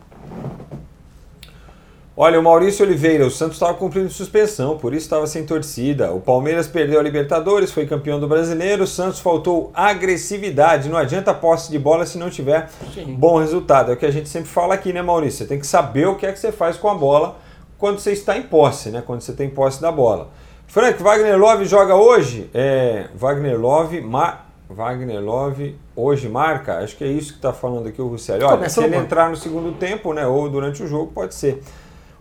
Olha, 2.16 2.38
o 2.38 2.42
Maurício 2.42 2.84
Oliveira, 2.84 3.26
o 3.26 3.30
Santos 3.30 3.56
estava 3.56 3.72
cumprindo 3.72 4.10
suspensão, 4.10 4.76
por 4.76 4.92
isso 4.92 5.06
estava 5.06 5.26
sem 5.26 5.46
torcida. 5.46 6.12
O 6.12 6.20
Palmeiras 6.20 6.68
perdeu 6.68 7.00
a 7.00 7.02
Libertadores, 7.02 7.72
foi 7.72 7.86
campeão 7.86 8.20
do 8.20 8.28
Brasileiro. 8.28 8.84
O 8.84 8.86
Santos 8.86 9.20
faltou 9.20 9.70
agressividade. 9.72 10.88
Não 10.88 10.98
adianta 10.98 11.32
posse 11.32 11.70
de 11.70 11.78
bola 11.78 12.04
se 12.04 12.18
não 12.18 12.28
tiver 12.28 12.68
Sim. 12.92 13.14
bom 13.14 13.38
resultado. 13.38 13.90
É 13.90 13.94
o 13.94 13.96
que 13.96 14.04
a 14.04 14.10
gente 14.10 14.28
sempre 14.28 14.50
fala 14.50 14.74
aqui, 14.74 14.92
né, 14.92 15.00
Maurício? 15.00 15.38
Você 15.38 15.46
tem 15.46 15.58
que 15.58 15.66
saber 15.66 16.08
o 16.08 16.14
que 16.14 16.26
é 16.26 16.32
que 16.32 16.38
você 16.38 16.52
faz 16.52 16.76
com 16.76 16.90
a 16.90 16.94
bola 16.94 17.38
quando 17.80 17.98
você 17.98 18.12
está 18.12 18.36
em 18.36 18.42
posse, 18.42 18.90
né? 18.90 19.02
Quando 19.04 19.22
você 19.22 19.32
tem 19.32 19.48
posse 19.48 19.80
da 19.80 19.90
bola. 19.90 20.28
Frank, 20.66 21.02
Wagner 21.02 21.36
Love 21.36 21.64
joga 21.64 21.96
hoje? 21.96 22.48
É, 22.54 23.08
Wagner 23.14 23.58
Love, 23.58 24.02
ma, 24.02 24.42
Wagner 24.68 25.20
Love 25.20 25.76
hoje 25.96 26.28
marca? 26.28 26.78
Acho 26.78 26.96
que 26.96 27.02
é 27.02 27.08
isso 27.08 27.32
que 27.32 27.38
está 27.38 27.52
falando 27.52 27.88
aqui 27.88 28.00
o 28.00 28.06
Russelli. 28.06 28.44
Olha, 28.44 28.58
Começa 28.58 28.80
se 28.80 28.86
ele 28.86 28.96
entrar 28.96 29.30
no 29.30 29.36
segundo 29.36 29.72
tempo, 29.72 30.12
né? 30.12 30.26
Ou 30.26 30.48
durante 30.48 30.82
o 30.82 30.86
jogo, 30.86 31.10
pode 31.10 31.34
ser. 31.34 31.62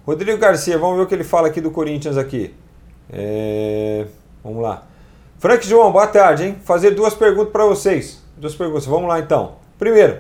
Rodrigo 0.08 0.38
Garcia, 0.40 0.78
vamos 0.78 0.96
ver 0.96 1.04
o 1.04 1.08
que 1.08 1.14
ele 1.14 1.26
fala 1.26 1.50
aqui 1.50 1.60
do 1.60 1.70
Corinthians 1.70 2.18
aqui. 2.18 2.56
É... 3.12 4.08
Vamos 4.42 4.64
lá. 4.64 4.84
Frank 5.38 5.68
João, 5.68 5.92
boa 5.92 6.08
tarde, 6.08 6.46
hein? 6.46 6.58
Fazer 6.64 6.92
duas 6.92 7.14
perguntas 7.14 7.52
para 7.52 7.66
vocês. 7.66 8.24
Duas 8.38 8.56
perguntas, 8.56 8.86
vamos 8.86 9.10
lá 9.10 9.20
então. 9.20 9.56
Primeiro, 9.78 10.20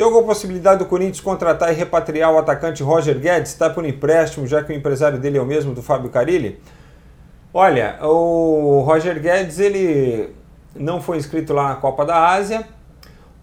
tem 0.00 0.06
alguma 0.06 0.22
possibilidade 0.22 0.78
do 0.78 0.86
Corinthians 0.86 1.20
contratar 1.20 1.70
e 1.70 1.76
repatriar 1.76 2.32
o 2.32 2.38
atacante 2.38 2.82
Roger 2.82 3.18
Guedes? 3.18 3.52
Está 3.52 3.68
por 3.68 3.84
empréstimo, 3.84 4.46
já 4.46 4.64
que 4.64 4.72
o 4.72 4.74
empresário 4.74 5.18
dele 5.18 5.36
é 5.36 5.42
o 5.42 5.44
mesmo 5.44 5.74
do 5.74 5.82
Fábio 5.82 6.08
Carilli? 6.08 6.58
Olha, 7.52 7.98
o 8.00 8.80
Roger 8.80 9.20
Guedes, 9.20 9.58
ele 9.58 10.34
não 10.74 11.02
foi 11.02 11.18
inscrito 11.18 11.52
lá 11.52 11.68
na 11.68 11.74
Copa 11.74 12.06
da 12.06 12.30
Ásia, 12.30 12.66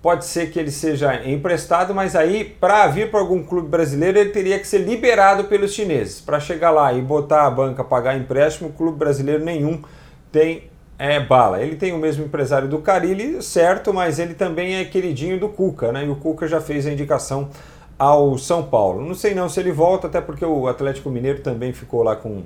pode 0.02 0.26
ser 0.26 0.50
que 0.50 0.58
ele 0.58 0.72
seja 0.72 1.30
emprestado, 1.30 1.94
mas 1.94 2.16
aí 2.16 2.44
para 2.44 2.88
vir 2.88 3.12
para 3.12 3.20
algum 3.20 3.44
clube 3.44 3.68
brasileiro 3.68 4.18
ele 4.18 4.32
teria 4.32 4.58
que 4.58 4.68
ser 4.68 4.80
liberado 4.80 5.44
pelos 5.44 5.74
chineses. 5.74 6.20
Para 6.20 6.40
chegar 6.40 6.72
lá 6.72 6.92
e 6.92 7.00
botar 7.04 7.46
a 7.46 7.52
banca 7.52 7.84
pagar 7.84 8.18
empréstimo, 8.18 8.72
clube 8.72 8.98
brasileiro 8.98 9.46
nenhum 9.46 9.84
tem 10.32 10.72
é, 10.98 11.20
bala. 11.20 11.62
Ele 11.62 11.76
tem 11.76 11.94
o 11.94 11.98
mesmo 11.98 12.26
empresário 12.26 12.68
do 12.68 12.80
Carilli, 12.80 13.42
certo, 13.42 13.94
mas 13.94 14.20
ele 14.20 14.34
também 14.34 14.76
é 14.76 14.86
queridinho 14.86 15.40
do 15.40 15.50
Cuca, 15.50 15.92
né? 15.92 16.06
E 16.06 16.10
o 16.10 16.16
Cuca 16.16 16.48
já 16.48 16.60
fez 16.60 16.88
a 16.88 16.92
indicação 16.92 17.50
ao 17.98 18.38
São 18.38 18.64
Paulo. 18.64 19.06
Não 19.06 19.14
sei 19.14 19.34
não 19.34 19.48
se 19.50 19.60
ele 19.60 19.72
volta, 19.72 20.08
até 20.08 20.22
porque 20.22 20.46
o 20.46 20.68
Atlético 20.68 21.10
Mineiro 21.10 21.42
também 21.42 21.74
ficou 21.74 22.04
lá 22.04 22.16
com 22.16 22.44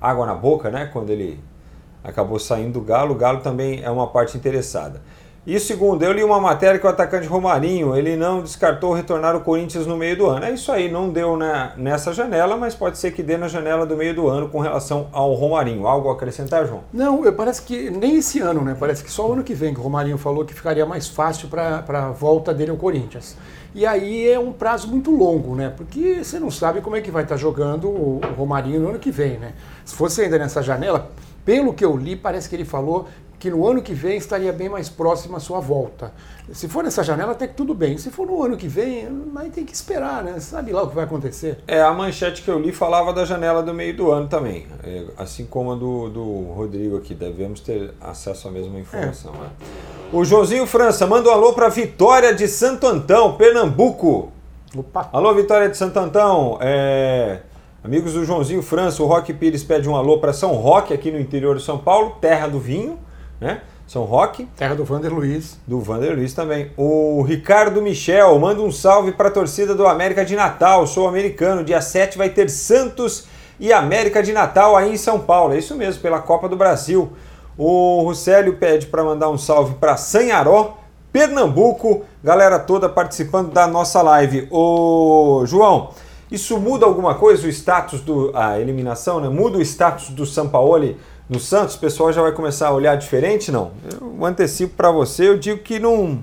água 0.00 0.26
na 0.26 0.34
boca, 0.34 0.70
né? 0.70 0.88
Quando 0.92 1.10
ele 1.10 1.40
acabou 2.04 2.38
saindo 2.38 2.74
do 2.74 2.80
Galo. 2.80 3.14
O 3.14 3.16
Galo 3.16 3.40
também 3.40 3.82
é 3.82 3.90
uma 3.90 4.06
parte 4.06 4.36
interessada. 4.36 5.00
E 5.44 5.58
segundo, 5.58 6.04
eu 6.04 6.12
li 6.12 6.22
uma 6.22 6.40
matéria 6.40 6.78
que 6.78 6.86
o 6.86 6.88
atacante 6.88 7.26
Romarinho, 7.26 7.96
ele 7.96 8.14
não 8.14 8.42
descartou 8.42 8.92
retornar 8.92 9.34
o 9.34 9.40
Corinthians 9.40 9.84
no 9.88 9.96
meio 9.96 10.16
do 10.16 10.26
ano. 10.26 10.44
É 10.44 10.52
isso 10.52 10.70
aí, 10.70 10.88
não 10.88 11.10
deu 11.10 11.36
na, 11.36 11.72
nessa 11.76 12.12
janela, 12.12 12.56
mas 12.56 12.76
pode 12.76 12.96
ser 12.96 13.10
que 13.10 13.24
dê 13.24 13.36
na 13.36 13.48
janela 13.48 13.84
do 13.84 13.96
meio 13.96 14.14
do 14.14 14.28
ano 14.28 14.48
com 14.48 14.60
relação 14.60 15.08
ao 15.10 15.34
Romarinho. 15.34 15.84
Algo 15.84 16.10
a 16.10 16.12
acrescentar, 16.12 16.64
João? 16.68 16.82
Não, 16.92 17.20
parece 17.32 17.62
que 17.62 17.90
nem 17.90 18.18
esse 18.18 18.38
ano, 18.38 18.62
né? 18.62 18.76
Parece 18.78 19.02
que 19.02 19.10
só 19.10 19.28
o 19.28 19.32
ano 19.32 19.42
que 19.42 19.52
vem 19.52 19.74
que 19.74 19.80
o 19.80 19.82
Romarinho 19.82 20.16
falou 20.16 20.44
que 20.44 20.54
ficaria 20.54 20.86
mais 20.86 21.08
fácil 21.08 21.48
para 21.48 21.82
a 21.88 22.10
volta 22.12 22.54
dele 22.54 22.70
ao 22.70 22.76
Corinthians. 22.76 23.36
E 23.74 23.84
aí 23.84 24.28
é 24.28 24.38
um 24.38 24.52
prazo 24.52 24.86
muito 24.86 25.10
longo, 25.10 25.56
né? 25.56 25.72
Porque 25.76 26.22
você 26.22 26.38
não 26.38 26.52
sabe 26.52 26.80
como 26.80 26.94
é 26.94 27.00
que 27.00 27.10
vai 27.10 27.24
estar 27.24 27.36
jogando 27.36 27.88
o 27.88 28.20
Romarinho 28.36 28.78
no 28.78 28.90
ano 28.90 28.98
que 29.00 29.10
vem, 29.10 29.38
né? 29.38 29.54
Se 29.84 29.96
fosse 29.96 30.20
ainda 30.20 30.38
nessa 30.38 30.62
janela, 30.62 31.10
pelo 31.44 31.74
que 31.74 31.84
eu 31.84 31.96
li, 31.96 32.14
parece 32.14 32.48
que 32.48 32.54
ele 32.54 32.64
falou 32.64 33.08
que 33.42 33.50
no 33.50 33.66
ano 33.66 33.82
que 33.82 33.92
vem 33.92 34.16
estaria 34.16 34.52
bem 34.52 34.68
mais 34.68 34.88
próximo 34.88 35.36
à 35.36 35.40
sua 35.40 35.58
volta. 35.58 36.12
Se 36.52 36.68
for 36.68 36.84
nessa 36.84 37.02
janela, 37.02 37.32
até 37.32 37.48
que 37.48 37.54
tudo 37.54 37.74
bem. 37.74 37.98
Se 37.98 38.08
for 38.08 38.24
no 38.24 38.40
ano 38.40 38.56
que 38.56 38.68
vem, 38.68 39.08
aí 39.34 39.50
tem 39.50 39.64
que 39.64 39.74
esperar, 39.74 40.22
né? 40.22 40.38
Sabe 40.38 40.70
lá 40.70 40.84
o 40.84 40.88
que 40.88 40.94
vai 40.94 41.02
acontecer. 41.02 41.58
É, 41.66 41.82
a 41.82 41.92
manchete 41.92 42.40
que 42.42 42.48
eu 42.48 42.56
li 42.56 42.70
falava 42.70 43.12
da 43.12 43.24
janela 43.24 43.60
do 43.60 43.74
meio 43.74 43.96
do 43.96 44.12
ano 44.12 44.28
também. 44.28 44.68
É, 44.84 45.06
assim 45.18 45.44
como 45.44 45.72
a 45.72 45.74
do, 45.74 46.08
do 46.08 46.52
Rodrigo 46.52 46.96
aqui. 46.96 47.16
Devemos 47.16 47.58
ter 47.58 47.92
acesso 48.00 48.46
à 48.46 48.50
mesma 48.52 48.78
informação. 48.78 49.32
É. 49.34 49.38
Né? 49.38 49.50
O 50.12 50.24
Joãozinho 50.24 50.64
França 50.64 51.04
manda 51.04 51.28
um 51.28 51.32
alô 51.32 51.52
para 51.52 51.68
Vitória 51.68 52.32
de 52.32 52.46
Santo 52.46 52.86
Antão, 52.86 53.36
Pernambuco. 53.36 54.30
Opa. 54.76 55.10
Alô, 55.12 55.34
Vitória 55.34 55.68
de 55.68 55.76
Santo 55.76 55.98
Antão. 55.98 56.58
É... 56.60 57.40
Amigos 57.82 58.12
do 58.12 58.24
Joãozinho 58.24 58.62
França, 58.62 59.02
o 59.02 59.06
Roque 59.06 59.32
Pires 59.32 59.64
pede 59.64 59.88
um 59.88 59.96
alô 59.96 60.18
para 60.18 60.32
São 60.32 60.52
Roque, 60.52 60.94
aqui 60.94 61.10
no 61.10 61.18
interior 61.18 61.56
de 61.56 61.64
São 61.64 61.78
Paulo, 61.78 62.18
terra 62.20 62.46
do 62.46 62.60
vinho 62.60 63.00
né? 63.42 63.60
São 63.86 64.04
Roque. 64.04 64.48
Terra 64.56 64.74
do 64.74 64.84
Vander 64.84 65.12
Luiz. 65.12 65.58
Do 65.66 65.80
Vander 65.80 66.14
Luiz 66.14 66.32
também. 66.32 66.70
O 66.76 67.22
Ricardo 67.22 67.82
Michel 67.82 68.38
manda 68.38 68.62
um 68.62 68.70
salve 68.70 69.12
para 69.12 69.28
a 69.28 69.30
torcida 69.30 69.74
do 69.74 69.86
América 69.86 70.24
de 70.24 70.34
Natal. 70.34 70.86
Sou 70.86 71.06
americano. 71.06 71.62
Dia 71.62 71.80
7 71.80 72.16
vai 72.16 72.30
ter 72.30 72.48
Santos 72.48 73.26
e 73.60 73.72
América 73.72 74.22
de 74.22 74.32
Natal 74.32 74.76
aí 74.76 74.94
em 74.94 74.96
São 74.96 75.20
Paulo. 75.20 75.52
É 75.52 75.58
isso 75.58 75.74
mesmo, 75.74 76.00
pela 76.00 76.20
Copa 76.20 76.48
do 76.48 76.56
Brasil. 76.56 77.12
O 77.58 78.02
Ruscélio 78.02 78.56
pede 78.56 78.86
para 78.86 79.04
mandar 79.04 79.28
um 79.28 79.36
salve 79.36 79.74
para 79.74 79.96
Sanharó, 79.98 80.78
Pernambuco. 81.12 82.04
Galera 82.24 82.58
toda 82.58 82.88
participando 82.88 83.52
da 83.52 83.66
nossa 83.66 84.00
live. 84.00 84.48
O 84.50 85.44
João, 85.44 85.90
isso 86.30 86.58
muda 86.58 86.86
alguma 86.86 87.16
coisa 87.16 87.46
o 87.46 87.50
status 87.50 88.00
do 88.00 88.30
a 88.34 88.58
eliminação, 88.58 89.20
né? 89.20 89.28
Muda 89.28 89.58
o 89.58 89.60
status 89.60 90.08
do 90.08 90.24
Sampaoli 90.24 90.96
no 91.28 91.38
Santos, 91.40 91.76
o 91.76 91.78
pessoal 91.78 92.12
já 92.12 92.20
vai 92.20 92.32
começar 92.32 92.68
a 92.68 92.72
olhar 92.72 92.96
diferente? 92.96 93.50
Não. 93.50 93.72
Eu 93.90 94.24
antecipo 94.24 94.74
para 94.76 94.90
você, 94.90 95.28
eu 95.28 95.38
digo 95.38 95.60
que 95.60 95.78
não, 95.78 96.22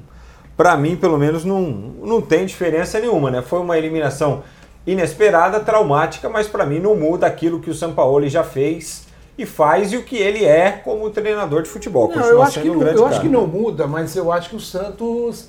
para 0.55 0.75
mim, 0.77 0.95
pelo 0.95 1.17
menos, 1.17 1.45
não, 1.45 1.61
não 2.03 2.21
tem 2.21 2.45
diferença 2.45 2.99
nenhuma, 2.99 3.31
né? 3.31 3.41
Foi 3.41 3.59
uma 3.59 3.77
eliminação 3.77 4.43
inesperada, 4.85 5.59
traumática, 5.59 6.29
mas 6.29 6.47
para 6.47 6.65
mim 6.65 6.79
não 6.79 6.95
muda 6.95 7.27
aquilo 7.27 7.59
que 7.59 7.69
o 7.69 7.73
Sampaoli 7.73 8.29
já 8.29 8.43
fez 8.43 9.07
e 9.37 9.45
faz 9.45 9.93
e 9.93 9.97
o 9.97 10.03
que 10.03 10.17
ele 10.17 10.43
é 10.43 10.71
como 10.71 11.09
treinador 11.09 11.61
de 11.61 11.69
futebol. 11.69 12.11
Não, 12.13 12.25
eu 12.25 12.41
acho, 12.41 12.61
que, 12.61 12.69
um 12.69 12.77
não, 12.77 12.87
eu 12.87 13.05
acho 13.05 13.21
que 13.21 13.29
não 13.29 13.47
muda, 13.47 13.87
mas 13.87 14.15
eu 14.15 14.31
acho 14.31 14.49
que 14.49 14.55
o 14.55 14.59
Santos 14.59 15.47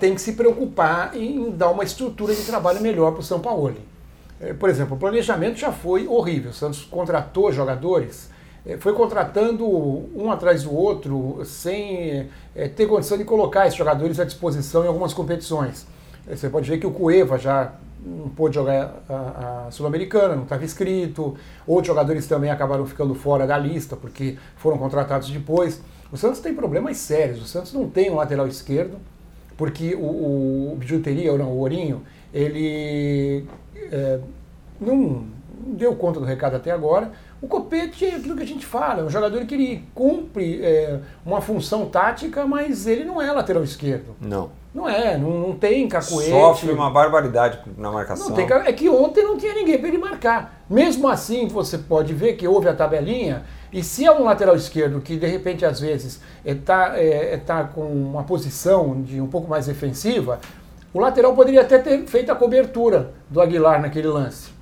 tem 0.00 0.14
que 0.14 0.20
se 0.20 0.32
preocupar 0.32 1.16
em 1.16 1.50
dar 1.50 1.68
uma 1.68 1.84
estrutura 1.84 2.34
de 2.34 2.42
trabalho 2.42 2.80
melhor 2.80 3.12
para 3.12 3.20
o 3.20 3.24
São 3.24 3.38
Paulo. 3.38 3.74
É, 4.40 4.54
por 4.54 4.70
exemplo, 4.70 4.96
o 4.96 4.98
planejamento 4.98 5.58
já 5.58 5.70
foi 5.70 6.08
horrível. 6.08 6.50
O 6.50 6.54
Santos 6.54 6.82
contratou 6.82 7.52
jogadores 7.52 8.29
foi 8.78 8.92
contratando 8.92 9.66
um 9.66 10.30
atrás 10.30 10.64
do 10.64 10.74
outro 10.74 11.40
sem 11.44 12.28
é, 12.54 12.68
ter 12.68 12.86
condição 12.86 13.16
de 13.16 13.24
colocar 13.24 13.66
esses 13.66 13.78
jogadores 13.78 14.20
à 14.20 14.24
disposição 14.24 14.84
em 14.84 14.88
algumas 14.88 15.14
competições. 15.14 15.86
É, 16.28 16.36
você 16.36 16.48
pode 16.48 16.68
ver 16.68 16.78
que 16.78 16.86
o 16.86 16.90
Cueva 16.90 17.38
já 17.38 17.72
não 18.04 18.28
pôde 18.28 18.54
jogar 18.54 19.02
a, 19.08 19.66
a 19.66 19.70
Sul-Americana, 19.70 20.34
não 20.34 20.44
estava 20.44 20.64
inscrito. 20.64 21.36
Outros 21.66 21.88
jogadores 21.88 22.26
também 22.26 22.50
acabaram 22.50 22.86
ficando 22.86 23.14
fora 23.14 23.46
da 23.46 23.58
lista 23.58 23.96
porque 23.96 24.36
foram 24.56 24.78
contratados 24.78 25.30
depois. 25.30 25.80
O 26.12 26.16
Santos 26.16 26.40
tem 26.40 26.54
problemas 26.54 26.96
sérios. 26.96 27.42
O 27.42 27.46
Santos 27.46 27.72
não 27.72 27.88
tem 27.88 28.10
um 28.10 28.16
lateral 28.16 28.46
esquerdo, 28.46 28.98
porque 29.56 29.94
o, 29.94 30.72
o 30.72 30.76
Bijuteria, 30.78 31.32
ou 31.32 31.38
não, 31.38 31.52
o 31.52 31.58
Ourinho, 31.58 32.02
ele 32.32 33.46
é, 33.90 34.18
não 34.80 35.24
deu 35.66 35.94
conta 35.94 36.18
do 36.18 36.26
recado 36.26 36.56
até 36.56 36.70
agora. 36.70 37.12
O 37.42 37.48
Copete 37.48 38.04
é 38.04 38.16
aquilo 38.16 38.36
que 38.36 38.42
a 38.42 38.46
gente 38.46 38.66
fala, 38.66 39.00
é 39.00 39.04
um 39.04 39.08
jogador 39.08 39.44
que 39.46 39.54
ele 39.54 39.84
cumpre 39.94 40.60
é, 40.62 40.98
uma 41.24 41.40
função 41.40 41.86
tática, 41.86 42.46
mas 42.46 42.86
ele 42.86 43.02
não 43.02 43.20
é 43.20 43.32
lateral 43.32 43.64
esquerdo. 43.64 44.14
Não. 44.20 44.50
Não 44.74 44.88
é, 44.88 45.16
não, 45.16 45.30
não 45.30 45.56
tem 45.56 45.88
cacuete. 45.88 46.30
Sofre 46.30 46.70
uma 46.70 46.90
barbaridade 46.90 47.58
na 47.76 47.90
marcação. 47.90 48.28
Não 48.28 48.36
tem, 48.36 48.46
é 48.46 48.72
que 48.72 48.88
ontem 48.88 49.24
não 49.24 49.36
tinha 49.36 49.54
ninguém 49.54 49.78
para 49.78 49.88
ele 49.88 49.98
marcar. 49.98 50.62
Mesmo 50.68 51.08
assim, 51.08 51.48
você 51.48 51.76
pode 51.76 52.14
ver 52.14 52.34
que 52.34 52.46
houve 52.46 52.68
a 52.68 52.74
tabelinha, 52.74 53.42
e 53.72 53.82
se 53.82 54.04
é 54.04 54.12
um 54.12 54.24
lateral 54.24 54.54
esquerdo 54.54 55.00
que 55.00 55.16
de 55.16 55.26
repente 55.26 55.64
às 55.64 55.80
vezes 55.80 56.20
está 56.44 56.92
é, 56.96 57.34
é, 57.34 57.36
tá 57.38 57.64
com 57.64 57.82
uma 57.82 58.22
posição 58.22 59.02
de 59.02 59.20
um 59.20 59.26
pouco 59.26 59.48
mais 59.48 59.66
defensiva, 59.66 60.38
o 60.92 61.00
lateral 61.00 61.34
poderia 61.34 61.62
até 61.62 61.78
ter 61.78 62.04
feito 62.06 62.30
a 62.30 62.34
cobertura 62.34 63.12
do 63.28 63.40
Aguilar 63.40 63.80
naquele 63.80 64.08
lance. 64.08 64.59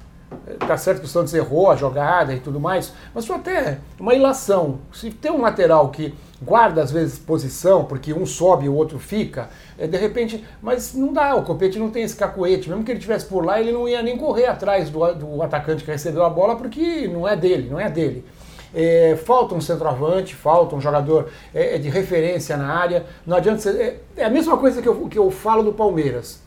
Tá 0.67 0.77
certo 0.77 1.01
que 1.01 1.07
o 1.07 1.09
Santos 1.09 1.33
errou 1.33 1.71
a 1.71 1.77
jogada 1.77 2.35
e 2.35 2.41
tudo 2.41 2.61
mais, 2.61 2.93
mas 3.15 3.27
foi 3.27 3.37
até 3.37 3.79
uma 3.99 4.15
ilação. 4.15 4.81
Se 4.93 5.11
tem 5.11 5.31
um 5.31 5.41
lateral 5.41 5.89
que 5.89 6.15
guarda 6.41 6.83
às 6.83 6.91
vezes 6.91 7.19
posição, 7.19 7.85
porque 7.85 8.13
um 8.13 8.27
sobe 8.27 8.67
e 8.67 8.69
o 8.69 8.75
outro 8.75 8.99
fica, 8.99 9.49
é, 9.79 9.87
de 9.87 9.97
repente, 9.97 10.45
mas 10.63 10.95
não 10.95 11.13
dá, 11.13 11.35
o 11.35 11.43
Copete 11.43 11.79
não 11.79 11.91
tem 11.91 12.03
esse 12.03 12.17
cacuete, 12.17 12.69
mesmo 12.69 12.85
que 12.85 12.91
ele 12.91 13.01
tivesse 13.01 13.27
por 13.27 13.45
lá, 13.45 13.61
ele 13.61 13.73
não 13.73 13.89
ia 13.89 14.03
nem 14.03 14.17
correr 14.17 14.47
atrás 14.47 14.91
do, 14.91 15.15
do 15.15 15.43
atacante 15.43 15.85
que 15.85 15.91
recebeu 15.91 16.25
a 16.25 16.31
bola, 16.31 16.57
porque 16.57 17.09
não 17.09 17.27
é 17.27 17.37
dele, 17.37 17.69
não 17.71 17.81
é 17.81 17.91
dele. 17.91 18.25
É, 18.75 19.17
falta 19.25 19.55
um 19.55 19.61
centroavante, 19.61 20.35
falta 20.35 20.77
um 20.77 20.81
jogador 20.81 21.29
é, 21.55 21.77
é 21.77 21.79
de 21.79 21.89
referência 21.89 22.57
na 22.57 22.69
área. 22.75 23.07
Não 23.27 23.37
adianta 23.37 23.61
ser, 23.61 23.81
é, 23.81 24.01
é, 24.17 24.25
a 24.25 24.31
mesma 24.31 24.59
coisa 24.59 24.83
que 24.83 24.89
eu, 24.89 25.09
que 25.09 25.19
eu 25.19 25.31
falo 25.31 25.63
do 25.63 25.73
Palmeiras. 25.73 26.43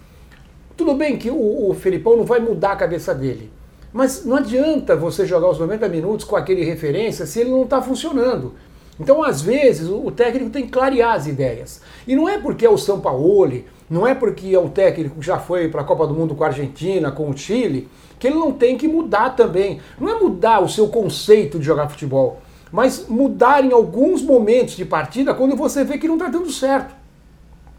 Tudo 0.77 0.93
bem 0.93 1.17
que 1.17 1.31
o, 1.31 1.69
o 1.69 1.73
Felipão 1.73 2.15
não 2.15 2.23
vai 2.23 2.39
mudar 2.39 2.73
a 2.73 2.75
cabeça 2.75 3.13
dele. 3.13 3.51
Mas 3.93 4.25
não 4.25 4.37
adianta 4.37 4.95
você 4.95 5.25
jogar 5.25 5.49
os 5.49 5.59
90 5.59 5.87
minutos 5.89 6.25
com 6.25 6.35
aquele 6.35 6.63
referência 6.63 7.25
se 7.25 7.41
ele 7.41 7.49
não 7.49 7.63
está 7.63 7.81
funcionando. 7.81 8.53
Então, 8.99 9.23
às 9.23 9.41
vezes, 9.41 9.89
o 9.89 10.11
técnico 10.11 10.51
tem 10.51 10.65
que 10.65 10.71
clarear 10.71 11.15
as 11.15 11.27
ideias. 11.27 11.81
E 12.07 12.15
não 12.15 12.29
é 12.29 12.37
porque 12.37 12.65
é 12.65 12.69
o 12.69 12.77
São 12.77 12.99
Paulo, 12.99 13.51
não 13.89 14.07
é 14.07 14.13
porque 14.13 14.53
é 14.53 14.59
um 14.59 14.69
técnico 14.69 15.19
que 15.19 15.25
já 15.25 15.39
foi 15.39 15.67
para 15.67 15.81
a 15.81 15.83
Copa 15.83 16.07
do 16.07 16.13
Mundo 16.13 16.35
com 16.35 16.43
a 16.43 16.47
Argentina, 16.47 17.11
com 17.11 17.29
o 17.29 17.37
Chile, 17.37 17.89
que 18.19 18.27
ele 18.27 18.37
não 18.37 18.53
tem 18.53 18.77
que 18.77 18.87
mudar 18.87 19.31
também. 19.31 19.81
Não 19.99 20.07
é 20.07 20.19
mudar 20.19 20.61
o 20.61 20.69
seu 20.69 20.87
conceito 20.87 21.57
de 21.57 21.65
jogar 21.65 21.89
futebol, 21.89 22.39
mas 22.71 23.07
mudar 23.09 23.65
em 23.65 23.73
alguns 23.73 24.21
momentos 24.21 24.75
de 24.75 24.85
partida 24.85 25.33
quando 25.33 25.55
você 25.55 25.83
vê 25.83 25.97
que 25.97 26.07
não 26.07 26.15
está 26.15 26.29
dando 26.29 26.51
certo. 26.51 27.00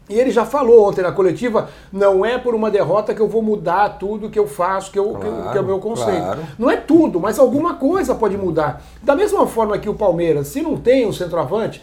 E 0.08 0.18
ele 0.18 0.30
já 0.30 0.44
falou 0.44 0.88
ontem 0.88 1.00
na 1.00 1.12
coletiva, 1.12 1.68
não 1.92 2.24
é 2.24 2.36
por 2.36 2.54
uma 2.54 2.70
derrota 2.70 3.14
que 3.14 3.20
eu 3.20 3.28
vou 3.28 3.40
mudar 3.40 3.98
tudo 3.98 4.28
que 4.28 4.38
eu 4.38 4.46
faço, 4.46 4.90
que, 4.90 4.98
eu, 4.98 5.10
claro, 5.10 5.20
que, 5.20 5.52
que 5.52 5.58
é 5.58 5.60
o 5.60 5.64
meu 5.64 5.78
conceito. 5.78 6.22
Claro. 6.22 6.42
Não 6.58 6.70
é 6.70 6.76
tudo, 6.76 7.20
mas 7.20 7.38
alguma 7.38 7.74
coisa 7.74 8.14
pode 8.14 8.36
mudar. 8.36 8.82
Da 9.02 9.14
mesma 9.14 9.46
forma 9.46 9.78
que 9.78 9.88
o 9.88 9.94
Palmeiras, 9.94 10.48
se 10.48 10.60
não 10.60 10.76
tem 10.76 11.06
um 11.06 11.12
centroavante, 11.12 11.80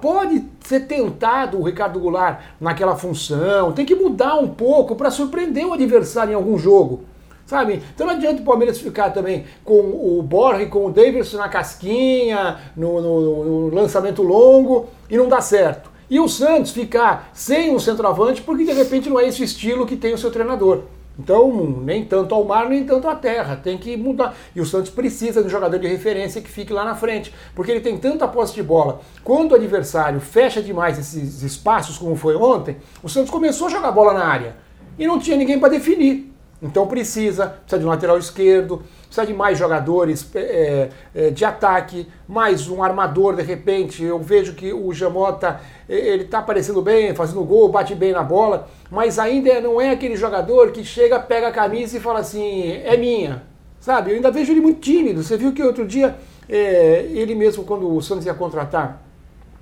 pode 0.00 0.44
ser 0.60 0.80
tentado 0.80 1.58
o 1.58 1.62
Ricardo 1.62 1.98
Goulart 1.98 2.40
naquela 2.60 2.96
função, 2.96 3.72
tem 3.72 3.86
que 3.86 3.94
mudar 3.94 4.34
um 4.34 4.48
pouco 4.48 4.94
para 4.94 5.10
surpreender 5.10 5.66
o 5.66 5.72
adversário 5.72 6.32
em 6.32 6.36
algum 6.36 6.58
jogo. 6.58 7.04
Sabe? 7.46 7.82
Então 7.94 8.06
não 8.06 8.14
adianta 8.14 8.40
o 8.40 8.44
Palmeiras 8.44 8.78
ficar 8.78 9.10
também 9.10 9.44
com 9.64 9.74
o 9.74 10.22
Borja 10.22 10.62
e 10.62 10.66
com 10.66 10.86
o 10.86 10.90
Davidson 10.90 11.36
na 11.36 11.48
casquinha, 11.48 12.58
no, 12.76 13.00
no, 13.00 13.44
no 13.44 13.74
lançamento 13.74 14.22
longo 14.22 14.88
e 15.10 15.16
não 15.16 15.28
dá 15.28 15.40
certo. 15.40 15.91
E 16.12 16.20
o 16.20 16.28
Santos 16.28 16.72
ficar 16.72 17.30
sem 17.32 17.74
um 17.74 17.78
centroavante 17.78 18.42
porque 18.42 18.64
de 18.64 18.72
repente 18.72 19.08
não 19.08 19.18
é 19.18 19.26
esse 19.26 19.42
estilo 19.42 19.86
que 19.86 19.96
tem 19.96 20.12
o 20.12 20.18
seu 20.18 20.30
treinador. 20.30 20.82
Então, 21.18 21.50
nem 21.82 22.04
tanto 22.04 22.34
ao 22.34 22.44
mar, 22.44 22.68
nem 22.68 22.84
tanto 22.84 23.08
à 23.08 23.14
terra. 23.14 23.56
Tem 23.56 23.78
que 23.78 23.96
mudar. 23.96 24.36
E 24.54 24.60
o 24.60 24.66
Santos 24.66 24.90
precisa 24.90 25.40
de 25.40 25.46
um 25.46 25.50
jogador 25.50 25.78
de 25.78 25.86
referência 25.86 26.42
que 26.42 26.50
fique 26.50 26.70
lá 26.70 26.84
na 26.84 26.94
frente. 26.94 27.32
Porque 27.54 27.70
ele 27.70 27.80
tem 27.80 27.96
tanta 27.96 28.28
posse 28.28 28.52
de 28.52 28.62
bola. 28.62 29.00
Quando 29.24 29.52
o 29.52 29.54
adversário 29.54 30.20
fecha 30.20 30.60
demais 30.60 30.98
esses 30.98 31.42
espaços, 31.42 31.96
como 31.96 32.14
foi 32.14 32.36
ontem, 32.36 32.76
o 33.02 33.08
Santos 33.08 33.30
começou 33.30 33.68
a 33.68 33.70
jogar 33.70 33.90
bola 33.90 34.12
na 34.12 34.26
área. 34.26 34.56
E 34.98 35.06
não 35.06 35.18
tinha 35.18 35.38
ninguém 35.38 35.58
para 35.58 35.70
definir. 35.70 36.30
Então 36.62 36.86
precisa, 36.86 37.48
precisa 37.48 37.80
de 37.80 37.84
um 37.84 37.88
lateral 37.88 38.16
esquerdo, 38.16 38.84
precisa 39.06 39.26
de 39.26 39.34
mais 39.34 39.58
jogadores 39.58 40.30
é, 40.32 40.90
é, 41.12 41.30
de 41.30 41.44
ataque, 41.44 42.06
mais 42.28 42.68
um 42.68 42.84
armador 42.84 43.34
de 43.34 43.42
repente. 43.42 44.04
Eu 44.04 44.20
vejo 44.20 44.54
que 44.54 44.72
o 44.72 44.92
Jamota 44.94 45.60
ele 45.88 46.22
está 46.22 46.38
aparecendo 46.38 46.80
bem, 46.80 47.16
fazendo 47.16 47.42
gol, 47.42 47.68
bate 47.68 47.96
bem 47.96 48.12
na 48.12 48.22
bola, 48.22 48.68
mas 48.88 49.18
ainda 49.18 49.60
não 49.60 49.80
é 49.80 49.90
aquele 49.90 50.14
jogador 50.14 50.70
que 50.70 50.84
chega, 50.84 51.18
pega 51.18 51.48
a 51.48 51.52
camisa 51.52 51.96
e 51.96 52.00
fala 52.00 52.20
assim, 52.20 52.70
é 52.84 52.96
minha. 52.96 53.42
Sabe? 53.80 54.12
Eu 54.12 54.16
ainda 54.16 54.30
vejo 54.30 54.52
ele 54.52 54.60
muito 54.60 54.78
tímido. 54.78 55.24
Você 55.24 55.36
viu 55.36 55.52
que 55.52 55.60
outro 55.60 55.84
dia 55.84 56.14
é, 56.48 57.08
ele 57.10 57.34
mesmo, 57.34 57.64
quando 57.64 57.92
o 57.92 58.00
Santos 58.00 58.24
ia 58.24 58.34
contratar 58.34 59.01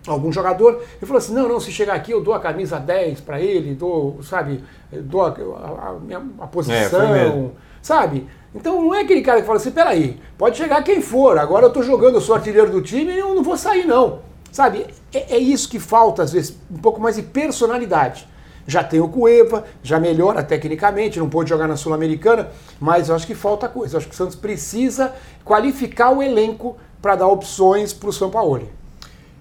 algum 0.06 0.32
jogador, 0.32 0.82
ele 0.96 1.06
falou 1.06 1.18
assim, 1.18 1.34
não, 1.34 1.48
não, 1.48 1.60
se 1.60 1.70
chegar 1.70 1.94
aqui 1.94 2.12
eu 2.12 2.22
dou 2.22 2.32
a 2.32 2.40
camisa 2.40 2.78
10 2.78 3.20
para 3.20 3.40
ele, 3.40 3.74
dou, 3.74 4.18
sabe, 4.22 4.64
dou 4.90 5.22
a, 5.22 5.28
a, 5.28 5.90
a, 5.90 6.44
a 6.44 6.46
posição, 6.46 7.14
é, 7.14 7.50
sabe? 7.82 8.26
Então 8.54 8.80
não 8.80 8.94
é 8.94 9.02
aquele 9.02 9.20
cara 9.20 9.40
que 9.40 9.46
fala 9.46 9.58
assim, 9.58 9.70
peraí, 9.70 10.18
pode 10.38 10.56
chegar 10.56 10.82
quem 10.82 11.00
for, 11.00 11.38
agora 11.38 11.66
eu 11.66 11.72
tô 11.72 11.82
jogando, 11.82 12.14
eu 12.14 12.20
sou 12.20 12.34
artilheiro 12.34 12.70
do 12.70 12.82
time 12.82 13.12
e 13.12 13.18
eu 13.18 13.34
não 13.34 13.42
vou 13.42 13.56
sair 13.56 13.86
não. 13.86 14.20
Sabe, 14.50 14.86
é, 15.12 15.36
é 15.36 15.38
isso 15.38 15.68
que 15.68 15.78
falta 15.78 16.22
às 16.22 16.32
vezes, 16.32 16.56
um 16.70 16.78
pouco 16.78 17.00
mais 17.00 17.16
de 17.16 17.22
personalidade. 17.22 18.28
Já 18.66 18.84
tem 18.84 19.00
o 19.00 19.08
Cueva, 19.08 19.64
já 19.82 19.98
melhora 19.98 20.42
tecnicamente, 20.42 21.18
não 21.18 21.28
pode 21.28 21.48
jogar 21.48 21.66
na 21.66 21.76
Sul-Americana, 21.76 22.48
mas 22.78 23.08
eu 23.08 23.14
acho 23.14 23.26
que 23.26 23.34
falta 23.34 23.68
coisa. 23.68 23.94
Eu 23.94 23.98
acho 23.98 24.08
que 24.08 24.14
o 24.14 24.16
Santos 24.16 24.36
precisa 24.36 25.12
qualificar 25.44 26.10
o 26.10 26.22
elenco 26.22 26.76
para 27.00 27.16
dar 27.16 27.26
opções 27.26 27.92
para 27.92 28.10
o 28.10 28.12
São 28.12 28.30
Paulo. 28.30 28.68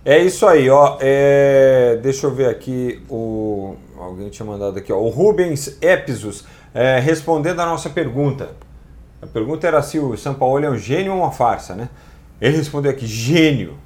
É 0.06 0.18
isso 0.20 0.46
aí, 0.48 0.70
ó. 0.70 0.98
É... 1.00 2.00
Deixa 2.02 2.28
eu 2.28 2.32
ver 2.32 2.50
aqui 2.50 3.02
o. 3.10 3.76
Alguém 3.98 4.30
tinha 4.30 4.46
mandado 4.46 4.78
aqui, 4.78 4.92
ó. 4.94 4.98
O 4.98 5.10
Rubens 5.10 5.78
Epizos 5.82 6.46
é, 6.74 7.00
respondendo 7.00 7.60
a 7.60 7.66
nossa 7.66 7.90
pergunta. 7.90 8.52
A 9.22 9.28
pergunta 9.28 9.68
era 9.68 9.82
se 9.82 10.00
o 10.00 10.16
São 10.16 10.34
Paulo 10.34 10.64
é 10.64 10.70
um 10.70 10.78
gênio 10.78 11.14
ou 11.14 11.20
uma 11.20 11.32
farsa, 11.32 11.76
né? 11.76 11.90
Ele 12.40 12.56
respondeu 12.56 12.92
aqui, 12.92 13.06
gênio. 13.06 13.78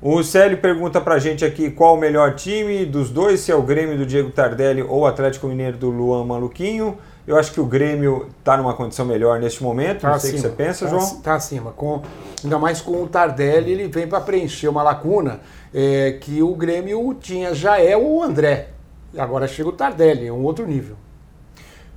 O 0.00 0.22
Célio 0.22 0.58
pergunta 0.58 1.00
pra 1.00 1.18
gente 1.18 1.44
aqui 1.44 1.70
qual 1.70 1.96
o 1.96 1.98
melhor 1.98 2.34
time 2.34 2.84
dos 2.84 3.10
dois, 3.10 3.40
se 3.40 3.50
é 3.50 3.54
o 3.54 3.62
Grêmio 3.62 3.96
do 3.96 4.06
Diego 4.06 4.30
Tardelli 4.30 4.82
ou 4.82 5.00
o 5.00 5.06
Atlético 5.06 5.48
Mineiro 5.48 5.76
do 5.76 5.90
Luan 5.90 6.24
Maluquinho. 6.24 6.98
Eu 7.28 7.36
acho 7.36 7.52
que 7.52 7.60
o 7.60 7.66
Grêmio 7.66 8.26
está 8.38 8.56
numa 8.56 8.72
condição 8.72 9.04
melhor 9.04 9.38
neste 9.38 9.62
momento. 9.62 10.00
Tá 10.00 10.12
não 10.12 10.18
sei 10.18 10.30
o 10.30 10.34
que 10.34 10.40
você 10.40 10.48
pensa, 10.48 10.86
tá, 10.86 10.90
João. 10.90 11.04
Está 11.04 11.34
acima. 11.34 11.72
Com, 11.72 12.00
ainda 12.42 12.58
mais 12.58 12.80
com 12.80 13.02
o 13.02 13.06
Tardelli, 13.06 13.70
ele 13.70 13.86
vem 13.86 14.08
para 14.08 14.18
preencher 14.22 14.66
uma 14.66 14.82
lacuna 14.82 15.40
é, 15.74 16.16
que 16.18 16.42
o 16.42 16.54
Grêmio 16.54 17.14
tinha, 17.20 17.54
já 17.54 17.78
é 17.78 17.94
o 17.94 18.22
André. 18.22 18.70
Agora 19.18 19.46
chega 19.46 19.68
o 19.68 19.72
Tardelli, 19.72 20.26
é 20.26 20.32
um 20.32 20.42
outro 20.42 20.66
nível. 20.66 20.96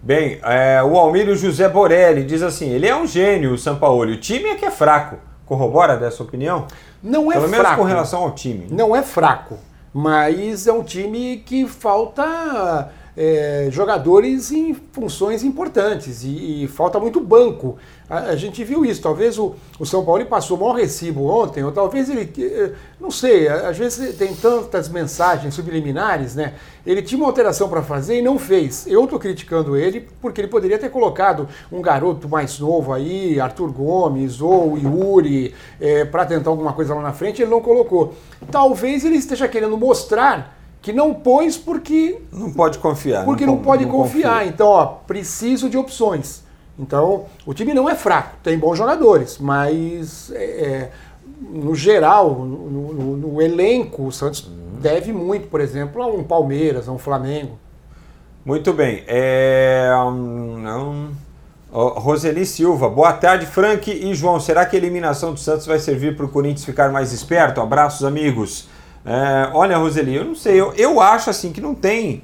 Bem, 0.04 0.38
é, 0.44 0.84
o 0.84 0.98
Almírio 0.98 1.34
José 1.34 1.70
Borelli 1.70 2.26
diz 2.26 2.42
assim: 2.42 2.70
ele 2.70 2.88
é 2.88 2.96
um 2.96 3.08
gênio, 3.08 3.54
o 3.54 3.58
Sampaoli. 3.58 4.16
O 4.16 4.20
time 4.20 4.50
é 4.50 4.56
que 4.56 4.66
é 4.66 4.72
fraco. 4.72 5.16
Corrobora 5.46 5.96
dessa 5.96 6.22
opinião? 6.22 6.68
Não 7.02 7.32
é 7.32 7.36
Pelo 7.36 7.48
fraco. 7.48 7.52
Pelo 7.52 7.64
menos 7.64 7.76
com 7.78 7.84
relação 7.84 8.24
ao 8.24 8.32
time. 8.32 8.68
Não 8.70 8.94
é 8.94 9.02
fraco, 9.02 9.58
mas 9.94 10.68
é 10.68 10.74
um 10.74 10.84
time 10.84 11.38
que 11.38 11.66
falta 11.66 12.92
é, 13.16 13.68
jogadores 13.72 14.52
em 14.52 14.74
funções 14.74 15.44
importantes 15.44 16.24
e, 16.24 16.64
e 16.64 16.68
falta 16.68 17.00
muito 17.00 17.20
banco. 17.20 17.78
A, 18.10 18.32
a, 18.32 18.36
gente 18.36 18.64
viu 18.64 18.86
isso. 18.86 19.02
Talvez 19.02 19.38
o, 19.38 19.56
o 19.80 19.86
São 19.86 20.04
Paulo 20.04 20.26
passou 20.26 20.58
o 20.58 20.60
maior 20.60 20.74
recibo 20.74 21.26
ontem, 21.26 21.64
ou 21.64 21.72
talvez 21.72 22.10
ele. 22.10 22.32
Eh, 22.38 22.72
não 23.00 23.10
sei, 23.10 23.48
às 23.48 23.78
vezes 23.78 24.18
tem 24.18 24.36
tantas 24.36 24.90
mensagens 24.90 25.54
subliminares, 25.54 26.36
né? 26.36 26.54
Ele 26.86 27.02
tinha 27.02 27.18
uma 27.18 27.28
alteração 27.28 27.70
para 27.70 27.82
fazer 27.82 28.20
e 28.20 28.22
não 28.22 28.38
fez. 28.38 28.86
Eu 28.88 29.06
estou 29.06 29.20
criticando 29.20 29.78
ele 29.78 30.08
porque 30.22 30.42
ele 30.42 30.48
poderia 30.48 30.78
ter 30.78 30.90
colocado 30.90 31.48
um 31.72 31.82
garoto 31.82 32.28
mais 32.28 32.60
novo 32.60 32.94
aí, 32.94 33.40
Arthur 33.40 33.72
Gomes 33.72 34.42
ou 34.42 34.78
Yuri, 34.78 35.54
é, 35.80 36.04
para 36.06 36.26
tentar 36.26 36.50
alguma 36.50 36.74
coisa 36.74 36.94
lá 36.94 37.02
na 37.02 37.14
frente. 37.14 37.42
Ele 37.42 37.52
não 37.52 37.62
colocou. 37.62 38.14
Talvez 38.50 39.06
ele 39.06 39.16
esteja 39.16 39.48
querendo 39.48 39.78
mostrar 39.78 40.61
que 40.82 40.92
não 40.92 41.14
pôs 41.14 41.58
porque. 41.58 42.22
Não 42.32 42.52
pode 42.52 42.80
confiar. 42.80 43.24
Porque 43.24 43.46
não, 43.46 43.56
não 43.56 43.62
pode 43.62 43.86
não 43.86 43.92
confiar. 43.92 44.40
Confia. 44.40 44.50
Então, 44.50 44.68
ó, 44.68 44.86
preciso 44.86 45.70
de 45.70 45.78
opções. 45.78 46.44
Então, 46.80 47.26
o 47.46 47.54
time 47.54 47.74
não 47.74 47.90
é 47.90 47.96
fraco, 47.96 48.38
tem 48.42 48.58
bons 48.58 48.78
jogadores, 48.78 49.38
mas 49.38 50.32
é, 50.32 50.44
é 50.44 50.92
no 51.52 51.76
geral, 51.76 52.34
no, 52.34 52.94
no, 52.94 53.18
no, 53.18 53.42
elenco, 53.42 54.08
o 54.08 54.12
Santos 54.12 54.48
uhum. 54.48 54.80
deve 54.80 55.12
muito, 55.12 55.48
por 55.48 55.60
exemplo, 55.60 56.02
a 56.02 56.08
um 56.08 56.24
Palmeiras, 56.24 56.88
a 56.88 56.92
um 56.92 56.98
Flamengo. 56.98 57.60
Muito 58.44 58.74
bem. 58.74 59.04
É, 59.06 59.92
um, 60.08 61.12
Roseli 61.72 62.46
Silva, 62.46 62.90
boa 62.90 63.14
tarde, 63.14 63.46
Frank 63.46 63.92
e 63.92 64.14
João. 64.16 64.40
Será 64.40 64.66
que 64.66 64.76
a 64.76 64.80
eliminação 64.80 65.34
do 65.34 65.40
Santos 65.40 65.66
vai 65.66 65.78
servir 65.78 66.16
para 66.16 66.26
o 66.26 66.30
Corinthians 66.30 66.66
ficar 66.66 66.92
mais 66.92 67.14
esperto? 67.14 67.62
Abraços, 67.62 68.04
amigos. 68.04 68.68
É, 69.06 69.50
olha, 69.54 69.78
Roseli, 69.78 70.16
eu 70.16 70.26
não 70.26 70.36
sei, 70.36 70.60
eu, 70.60 70.74
eu 70.74 71.02
acho 71.02 71.30
assim 71.30 71.52
que 71.52 71.60
não 71.60 71.74
tem 71.74 72.24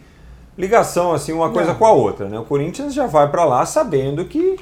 ligação 0.57 1.13
assim 1.13 1.31
uma 1.33 1.49
coisa 1.51 1.71
não. 1.71 1.79
com 1.79 1.85
a 1.85 1.91
outra, 1.91 2.27
né? 2.27 2.39
O 2.39 2.43
Corinthians 2.43 2.93
já 2.93 3.05
vai 3.05 3.29
para 3.29 3.45
lá 3.45 3.65
sabendo 3.65 4.25
que 4.25 4.59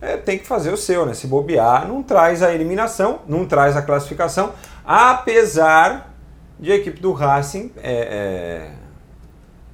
é, 0.00 0.16
tem 0.16 0.38
que 0.38 0.46
fazer 0.46 0.72
o 0.72 0.76
seu, 0.76 1.06
né? 1.06 1.14
Se 1.14 1.26
bobear, 1.26 1.86
não 1.86 2.02
traz 2.02 2.42
a 2.42 2.52
eliminação, 2.52 3.20
não 3.26 3.46
traz 3.46 3.76
a 3.76 3.82
classificação, 3.82 4.52
apesar 4.84 6.14
de 6.58 6.72
a 6.72 6.76
equipe 6.76 7.00
do 7.00 7.12
Racing 7.12 7.72
é, 7.76 7.92
é 7.92 8.85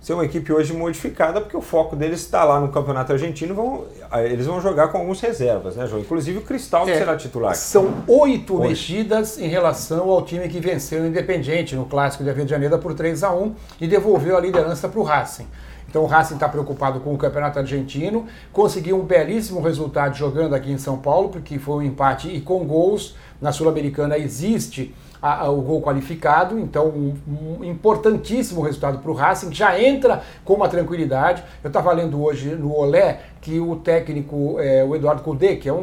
ser 0.02 0.14
uma 0.14 0.24
equipe 0.24 0.52
hoje 0.52 0.72
modificada, 0.72 1.40
porque 1.40 1.56
o 1.56 1.60
foco 1.60 1.94
deles 1.94 2.20
está 2.20 2.42
lá 2.42 2.60
no 2.60 2.68
Campeonato 2.68 3.12
Argentino, 3.12 3.54
vão, 3.54 3.84
eles 4.24 4.46
vão 4.46 4.60
jogar 4.60 4.88
com 4.88 4.98
alguns 4.98 5.20
reservas, 5.20 5.76
né, 5.76 5.86
João? 5.86 6.02
Inclusive 6.02 6.38
o 6.38 6.42
Cristal 6.42 6.88
é, 6.88 6.98
será 6.98 7.16
titular. 7.16 7.54
São 7.54 8.02
oito 8.08 8.58
mexidas 8.58 9.38
em 9.38 9.46
relação 9.46 10.10
ao 10.10 10.22
time 10.22 10.48
que 10.48 10.58
venceu 10.58 11.04
o 11.04 11.06
Independiente 11.06 11.76
no 11.76 11.86
Clássico 11.86 12.24
de 12.24 12.48
Janeiro 12.48 12.76
por 12.80 12.94
3 12.94 13.22
a 13.22 13.32
1 13.32 13.54
e 13.80 13.86
devolveu 13.86 14.36
a 14.36 14.40
liderança 14.40 14.88
para 14.88 14.98
o 14.98 15.04
Racing. 15.04 15.46
Então 15.88 16.02
o 16.02 16.06
Racing 16.06 16.34
está 16.34 16.48
preocupado 16.48 16.98
com 17.00 17.14
o 17.14 17.18
Campeonato 17.18 17.60
Argentino, 17.60 18.26
conseguiu 18.52 18.98
um 18.98 19.04
belíssimo 19.04 19.60
resultado 19.60 20.16
jogando 20.16 20.54
aqui 20.54 20.72
em 20.72 20.78
São 20.78 20.98
Paulo, 20.98 21.28
porque 21.28 21.58
foi 21.60 21.76
um 21.76 21.82
empate 21.82 22.28
e 22.28 22.40
com 22.40 22.64
gols. 22.64 23.14
Na 23.40 23.52
Sul-Americana 23.52 24.16
existe 24.16 24.94
a, 25.22 25.44
a, 25.44 25.50
o 25.50 25.62
gol 25.62 25.80
qualificado, 25.80 26.58
então 26.58 26.88
um, 26.88 27.14
um 27.60 27.64
importantíssimo 27.64 28.60
resultado 28.60 28.98
para 28.98 29.10
o 29.10 29.14
Racing, 29.14 29.54
já 29.54 29.80
entra 29.80 30.20
com 30.44 30.54
uma 30.54 30.68
tranquilidade. 30.68 31.44
Eu 31.62 31.68
estava 31.68 31.92
lendo 31.92 32.20
hoje 32.20 32.48
no 32.56 32.74
Olé 32.76 33.20
que 33.40 33.60
o 33.60 33.76
técnico, 33.76 34.56
é, 34.58 34.84
o 34.84 34.96
Eduardo 34.96 35.22
Cudê, 35.22 35.56
que 35.56 35.68
é 35.68 35.72
um, 35.72 35.76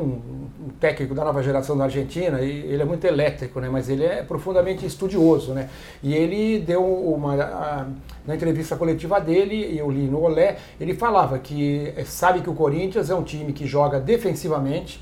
um, 0.61 0.69
técnico 0.79 1.13
da 1.13 1.23
nova 1.23 1.41
geração 1.41 1.77
da 1.77 1.85
Argentina, 1.85 2.41
e 2.41 2.49
ele 2.49 2.81
é 2.81 2.85
muito 2.85 3.05
elétrico, 3.05 3.59
né, 3.59 3.69
mas 3.69 3.89
ele 3.89 4.03
é 4.03 4.23
profundamente 4.23 4.85
estudioso. 4.85 5.53
Né, 5.53 5.69
e 6.03 6.13
ele 6.13 6.59
deu 6.59 6.83
uma. 6.83 7.33
A, 7.35 7.85
na 8.27 8.35
entrevista 8.35 8.75
coletiva 8.75 9.19
dele, 9.19 9.75
eu 9.77 9.89
li 9.89 10.07
no 10.07 10.21
Olé, 10.21 10.57
ele 10.79 10.93
falava 10.93 11.39
que 11.39 11.93
é, 11.95 12.03
sabe 12.03 12.41
que 12.41 12.49
o 12.49 12.53
Corinthians 12.53 13.09
é 13.09 13.15
um 13.15 13.23
time 13.23 13.53
que 13.53 13.65
joga 13.65 13.99
defensivamente, 13.99 15.01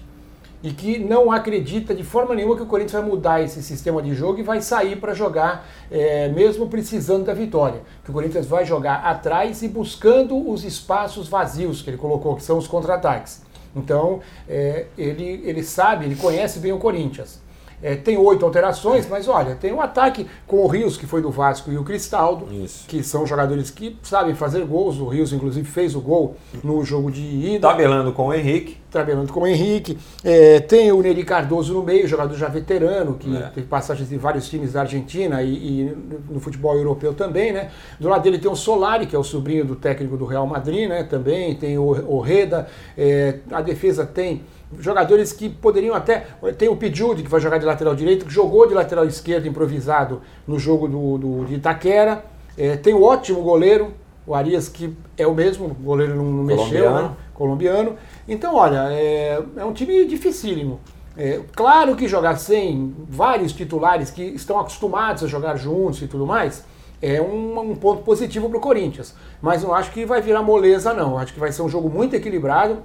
e 0.63 0.71
que 0.71 0.97
não 0.97 1.31
acredita 1.31 1.93
de 1.93 2.03
forma 2.03 2.33
nenhuma 2.33 2.55
que 2.55 2.63
o 2.63 2.65
Corinthians 2.65 3.01
vai 3.01 3.09
mudar 3.09 3.41
esse 3.41 3.61
sistema 3.61 4.01
de 4.01 4.13
jogo 4.13 4.39
e 4.39 4.43
vai 4.43 4.61
sair 4.61 4.95
para 4.95 5.13
jogar 5.13 5.67
é, 5.91 6.29
mesmo 6.29 6.67
precisando 6.67 7.25
da 7.25 7.33
vitória. 7.33 7.81
Que 8.03 8.09
o 8.09 8.13
Corinthians 8.13 8.45
vai 8.47 8.65
jogar 8.65 9.05
atrás 9.05 9.61
e 9.61 9.67
buscando 9.67 10.49
os 10.49 10.63
espaços 10.63 11.27
vazios 11.27 11.81
que 11.81 11.89
ele 11.89 11.97
colocou, 11.97 12.35
que 12.35 12.43
são 12.43 12.57
os 12.57 12.67
contra-ataques. 12.67 13.41
Então, 13.75 14.21
é, 14.49 14.87
ele, 14.97 15.41
ele 15.45 15.63
sabe, 15.63 16.05
ele 16.05 16.15
conhece 16.15 16.59
bem 16.59 16.71
o 16.73 16.79
Corinthians. 16.79 17.39
É, 17.81 17.95
tem 17.95 18.17
oito 18.17 18.43
alterações, 18.43 19.07
mas 19.07 19.27
olha, 19.27 19.55
tem 19.55 19.71
um 19.71 19.79
ataque 19.79 20.27
com 20.47 20.63
o 20.63 20.67
Rios, 20.67 20.97
que 20.97 21.05
foi 21.05 21.21
do 21.21 21.29
Vasco, 21.29 21.71
e 21.71 21.77
o 21.77 21.83
Cristaldo, 21.83 22.51
Isso. 22.51 22.87
que 22.87 23.03
são 23.03 23.25
jogadores 23.25 23.69
que 23.69 23.97
sabem 24.01 24.33
fazer 24.33 24.65
gols. 24.65 24.99
O 24.99 25.07
Rios, 25.07 25.31
inclusive, 25.31 25.67
fez 25.67 25.95
o 25.95 26.01
gol 26.01 26.35
no 26.63 26.83
jogo 26.83 27.11
de 27.11 27.21
ida. 27.21 27.67
Tabelando 27.67 28.11
com 28.13 28.27
o 28.27 28.33
Henrique. 28.33 28.77
Tabelando 28.89 29.31
com 29.31 29.41
o 29.41 29.47
Henrique. 29.47 29.97
É, 30.23 30.59
tem 30.59 30.91
o 30.91 31.01
Neri 31.01 31.23
Cardoso 31.23 31.73
no 31.73 31.83
meio, 31.83 32.07
jogador 32.07 32.33
já 32.35 32.47
veterano, 32.47 33.13
que 33.13 33.35
é. 33.35 33.41
teve 33.53 33.67
passagens 33.67 34.09
de 34.09 34.17
vários 34.17 34.49
times 34.49 34.73
da 34.73 34.81
Argentina 34.81 35.43
e, 35.43 35.53
e, 35.53 35.97
no 36.29 36.39
futebol 36.39 36.75
europeu 36.75 37.13
também, 37.13 37.51
né? 37.51 37.69
Do 37.99 38.09
lado 38.09 38.23
dele 38.23 38.39
tem 38.39 38.49
o 38.49 38.55
Solari, 38.55 39.05
que 39.05 39.15
é 39.15 39.19
o 39.19 39.23
sobrinho 39.23 39.65
do 39.65 39.75
técnico 39.75 40.17
do 40.17 40.25
Real 40.25 40.47
Madrid, 40.47 40.89
né? 40.89 41.03
Também 41.03 41.53
tem 41.53 41.77
o 41.77 42.19
Reda. 42.19 42.67
É, 42.97 43.39
a 43.51 43.61
defesa 43.61 44.03
tem 44.03 44.41
jogadores 44.79 45.31
que 45.31 45.49
poderiam 45.49 45.95
até. 45.95 46.27
Tem 46.57 46.67
o 46.67 46.75
Pijudi, 46.75 47.23
que 47.23 47.29
vai 47.29 47.39
jogar 47.39 47.57
de 47.57 47.65
lateral 47.65 47.95
direito, 47.95 48.25
que 48.25 48.33
jogou 48.33 48.67
de 48.67 48.73
lateral 48.73 49.05
esquerdo 49.05 49.47
improvisado 49.47 50.21
no 50.47 50.59
jogo 50.59 50.87
do, 50.87 51.17
do 51.17 51.45
de 51.45 51.55
Itaquera. 51.55 52.25
É, 52.57 52.75
tem 52.75 52.93
o 52.93 53.03
ótimo 53.03 53.41
goleiro, 53.41 53.93
o 54.25 54.33
Arias, 54.33 54.67
que 54.67 54.95
é 55.17 55.25
o 55.25 55.33
mesmo, 55.33 55.67
o 55.67 55.73
goleiro 55.73 56.15
não, 56.15 56.25
não 56.25 56.43
mexeu, 56.43 56.91
né? 56.91 57.11
Colombiano. 57.33 57.95
Então, 58.27 58.55
olha, 58.55 58.91
é, 58.91 59.41
é 59.57 59.65
um 59.65 59.73
time 59.73 60.05
dificílimo. 60.05 60.79
É, 61.15 61.41
claro 61.55 61.95
que 61.95 62.07
jogar 62.07 62.35
sem 62.37 62.95
vários 63.07 63.53
titulares 63.53 64.11
que 64.11 64.21
estão 64.21 64.59
acostumados 64.59 65.23
a 65.23 65.27
jogar 65.27 65.55
juntos 65.55 66.01
e 66.01 66.07
tudo 66.07 66.25
mais 66.27 66.63
é 67.01 67.21
um, 67.21 67.59
um 67.59 67.75
ponto 67.75 68.03
positivo 68.03 68.49
para 68.49 68.57
o 68.57 68.61
Corinthians. 68.61 69.15
Mas 69.41 69.63
não 69.63 69.73
acho 69.73 69.91
que 69.91 70.05
vai 70.05 70.21
virar 70.21 70.41
moleza, 70.41 70.93
não. 70.93 71.17
Acho 71.17 71.33
que 71.33 71.39
vai 71.39 71.51
ser 71.51 71.61
um 71.61 71.69
jogo 71.69 71.89
muito 71.89 72.15
equilibrado. 72.15 72.83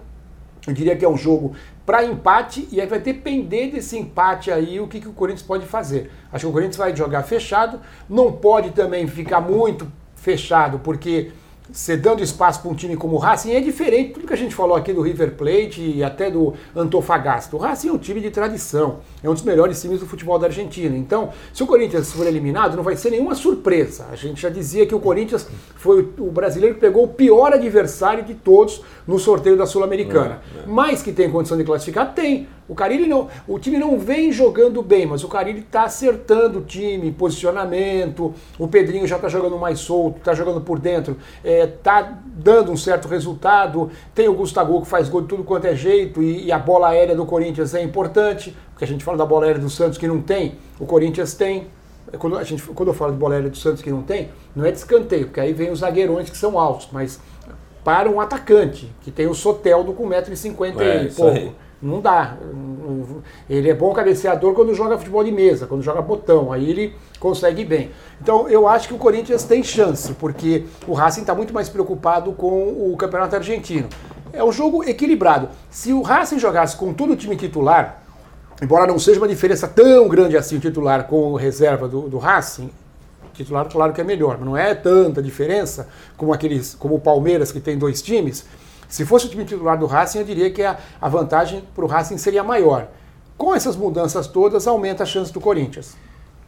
Eu 0.66 0.72
diria 0.72 0.96
que 0.96 1.04
é 1.04 1.08
um 1.08 1.16
jogo 1.16 1.54
para 1.84 2.04
empate 2.04 2.68
e 2.70 2.80
aí 2.80 2.86
vai 2.86 3.00
depender 3.00 3.68
desse 3.68 3.98
empate 3.98 4.50
aí 4.50 4.78
o 4.78 4.86
que, 4.86 5.00
que 5.00 5.08
o 5.08 5.12
Corinthians 5.12 5.46
pode 5.46 5.66
fazer. 5.66 6.10
Acho 6.32 6.46
que 6.46 6.50
o 6.50 6.52
Corinthians 6.52 6.76
vai 6.76 6.94
jogar 6.94 7.24
fechado, 7.24 7.80
não 8.08 8.30
pode 8.32 8.70
também 8.70 9.06
ficar 9.08 9.40
muito 9.40 9.90
fechado, 10.14 10.78
porque 10.78 11.32
você 11.70 11.96
dando 11.96 12.22
espaço 12.22 12.60
para 12.60 12.70
um 12.70 12.74
time 12.74 12.96
como 12.96 13.16
o 13.16 13.18
Racing 13.18 13.52
é 13.52 13.60
diferente 13.60 14.12
tudo 14.14 14.26
que 14.26 14.32
a 14.32 14.36
gente 14.36 14.54
falou 14.54 14.76
aqui 14.76 14.92
do 14.92 15.00
River 15.00 15.32
Plate 15.32 15.80
e 15.80 16.04
até 16.04 16.30
do 16.30 16.54
Antofagasta. 16.74 17.56
O 17.56 17.58
Racing 17.58 17.88
é 17.88 17.92
um 17.92 17.98
time 17.98 18.20
de 18.20 18.30
tradição, 18.30 18.98
é 19.22 19.28
um 19.30 19.32
dos 19.32 19.42
melhores 19.42 19.80
times 19.80 20.00
do 20.00 20.06
futebol 20.06 20.38
da 20.38 20.46
Argentina. 20.46 20.96
Então, 20.96 21.30
se 21.52 21.62
o 21.62 21.66
Corinthians 21.66 22.12
for 22.12 22.26
eliminado, 22.26 22.76
não 22.76 22.82
vai 22.82 22.96
ser 22.96 23.10
nenhuma 23.10 23.34
surpresa. 23.34 24.06
A 24.10 24.16
gente 24.16 24.40
já 24.40 24.48
dizia 24.48 24.86
que 24.86 24.94
o 24.94 25.00
Corinthians 25.00 25.46
foi 25.76 26.08
o 26.18 26.30
brasileiro 26.30 26.74
que 26.74 26.80
pegou 26.80 27.04
o 27.04 27.08
pior 27.08 27.52
adversário 27.52 28.24
de 28.24 28.34
todos 28.34 28.82
no 29.06 29.18
sorteio 29.18 29.56
da 29.56 29.66
Sul-Americana. 29.66 30.42
É, 30.56 30.60
é. 30.60 30.66
Mas 30.66 31.02
que 31.02 31.12
tem 31.12 31.30
condição 31.30 31.56
de 31.56 31.64
classificar, 31.64 32.14
tem. 32.14 32.48
O 32.68 32.74
Carilli 32.74 33.06
não, 33.06 33.28
o 33.46 33.58
time 33.58 33.76
não 33.76 33.98
vem 33.98 34.30
jogando 34.30 34.82
bem, 34.82 35.04
mas 35.04 35.24
o 35.24 35.28
Carilli 35.28 35.60
está 35.60 35.84
acertando 35.84 36.60
o 36.60 36.62
time, 36.62 37.10
posicionamento. 37.10 38.32
O 38.58 38.68
Pedrinho 38.68 39.06
já 39.06 39.16
está 39.16 39.28
jogando 39.28 39.58
mais 39.58 39.80
solto, 39.80 40.18
está 40.18 40.32
jogando 40.32 40.60
por 40.60 40.78
dentro, 40.78 41.16
está 41.44 42.00
é, 42.00 42.12
dando 42.24 42.70
um 42.70 42.76
certo 42.76 43.08
resultado. 43.08 43.90
Tem 44.14 44.28
o 44.28 44.34
Gustavo 44.34 44.80
que 44.80 44.88
faz 44.88 45.08
gol 45.08 45.22
de 45.22 45.28
tudo 45.28 45.44
quanto 45.44 45.66
é 45.66 45.74
jeito 45.74 46.22
e, 46.22 46.46
e, 46.46 46.52
a 46.52 46.58
bola 46.58 46.88
aérea 46.88 47.16
do 47.16 47.26
Corinthians 47.26 47.74
é 47.74 47.82
importante. 47.82 48.56
Porque 48.70 48.84
a 48.84 48.88
gente 48.88 49.04
fala 49.04 49.18
da 49.18 49.26
bola 49.26 49.46
aérea 49.46 49.60
do 49.60 49.70
Santos 49.70 49.98
que 49.98 50.06
não 50.06 50.20
tem, 50.20 50.56
o 50.78 50.86
Corinthians 50.86 51.34
tem. 51.34 51.66
É 52.12 52.16
quando, 52.16 52.36
a 52.36 52.44
gente, 52.44 52.62
quando 52.62 52.88
eu 52.88 52.94
falo 52.94 53.12
de 53.12 53.18
bola 53.18 53.34
aérea 53.34 53.50
do 53.50 53.56
Santos 53.56 53.82
que 53.82 53.90
não 53.90 54.02
tem, 54.02 54.30
não 54.54 54.64
é 54.64 54.70
de 54.70 54.78
escanteio, 54.78 55.26
porque 55.26 55.40
aí 55.40 55.52
vem 55.52 55.70
os 55.70 55.80
zagueirões 55.80 56.28
que 56.28 56.36
são 56.36 56.58
altos, 56.58 56.88
mas 56.92 57.20
para 57.84 58.08
um 58.10 58.20
atacante, 58.20 58.90
que 59.02 59.10
tem 59.10 59.26
o 59.26 59.34
Soteldo 59.34 59.92
com 59.92 60.08
1,50m 60.08 60.80
é, 60.80 61.04
e 61.04 61.10
pouco. 61.10 61.54
Não 61.82 62.00
dá. 62.00 62.36
Ele 63.50 63.68
é 63.68 63.74
bom 63.74 63.92
cabeceador 63.92 64.54
quando 64.54 64.72
joga 64.72 64.96
futebol 64.96 65.24
de 65.24 65.32
mesa, 65.32 65.66
quando 65.66 65.82
joga 65.82 66.00
botão, 66.00 66.52
aí 66.52 66.70
ele 66.70 66.94
consegue 67.18 67.64
bem. 67.64 67.90
Então 68.20 68.48
eu 68.48 68.68
acho 68.68 68.86
que 68.86 68.94
o 68.94 68.98
Corinthians 68.98 69.42
tem 69.42 69.64
chance, 69.64 70.12
porque 70.14 70.64
o 70.86 70.92
Racing 70.92 71.22
está 71.22 71.34
muito 71.34 71.52
mais 71.52 71.68
preocupado 71.68 72.32
com 72.32 72.92
o 72.92 72.96
Campeonato 72.96 73.34
Argentino. 73.34 73.88
É 74.32 74.44
um 74.44 74.52
jogo 74.52 74.84
equilibrado. 74.84 75.48
Se 75.70 75.92
o 75.92 76.02
Racing 76.02 76.38
jogasse 76.38 76.76
com 76.76 76.94
todo 76.94 77.14
o 77.14 77.16
time 77.16 77.36
titular, 77.36 78.02
embora 78.62 78.86
não 78.86 78.98
seja 78.98 79.18
uma 79.18 79.28
diferença 79.28 79.66
tão 79.66 80.08
grande 80.08 80.36
assim 80.36 80.56
o 80.56 80.60
titular 80.60 81.08
com 81.08 81.32
o 81.32 81.36
reserva 81.36 81.88
do, 81.88 82.02
do 82.08 82.18
Racing, 82.18 82.70
titular 83.34 83.68
claro 83.68 83.92
que 83.92 84.00
é 84.00 84.04
melhor, 84.04 84.36
mas 84.38 84.46
não 84.46 84.56
é 84.56 84.74
tanta 84.74 85.20
diferença 85.20 85.88
como 86.16 86.32
aqueles, 86.32 86.74
como 86.74 86.94
o 86.94 87.00
Palmeiras 87.00 87.50
que 87.50 87.60
tem 87.60 87.76
dois 87.76 88.00
times. 88.00 88.46
Se 88.92 89.06
fosse 89.06 89.24
o 89.24 89.28
time 89.30 89.46
titular 89.46 89.78
do 89.78 89.86
Racing, 89.86 90.18
eu 90.18 90.24
diria 90.24 90.50
que 90.50 90.62
a, 90.62 90.76
a 91.00 91.08
vantagem 91.08 91.64
para 91.74 91.82
o 91.82 91.88
Racing 91.88 92.18
seria 92.18 92.44
maior. 92.44 92.88
Com 93.38 93.54
essas 93.54 93.74
mudanças 93.74 94.26
todas, 94.26 94.66
aumenta 94.66 95.02
a 95.02 95.06
chance 95.06 95.32
do 95.32 95.40
Corinthians. 95.40 95.96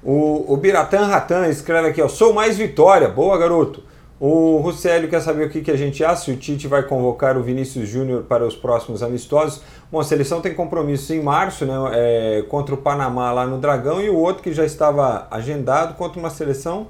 O, 0.02 0.52
o 0.52 0.54
Biratan 0.58 1.06
Ratan 1.06 1.48
escreve 1.48 1.88
aqui, 1.88 2.02
ó, 2.02 2.06
sou 2.06 2.34
mais 2.34 2.58
vitória. 2.58 3.08
Boa, 3.08 3.38
garoto. 3.38 3.82
O 4.20 4.58
Russelio 4.58 5.08
quer 5.08 5.22
saber 5.22 5.46
o 5.46 5.50
que, 5.50 5.62
que 5.62 5.70
a 5.70 5.76
gente 5.76 6.04
acha, 6.04 6.24
se 6.24 6.32
o 6.32 6.36
Tite 6.36 6.68
vai 6.68 6.82
convocar 6.82 7.38
o 7.38 7.42
Vinícius 7.42 7.88
Júnior 7.88 8.24
para 8.24 8.46
os 8.46 8.54
próximos 8.54 9.02
amistosos. 9.02 9.62
Bom, 9.90 9.98
a 9.98 10.04
seleção 10.04 10.42
tem 10.42 10.52
compromisso 10.52 11.14
em 11.14 11.22
março, 11.22 11.64
né, 11.64 11.74
é, 11.94 12.44
contra 12.50 12.74
o 12.74 12.78
Panamá 12.78 13.32
lá 13.32 13.46
no 13.46 13.56
Dragão, 13.56 14.02
e 14.02 14.10
o 14.10 14.16
outro 14.18 14.42
que 14.42 14.52
já 14.52 14.66
estava 14.66 15.26
agendado 15.30 15.94
contra 15.94 16.20
uma 16.20 16.28
seleção 16.28 16.88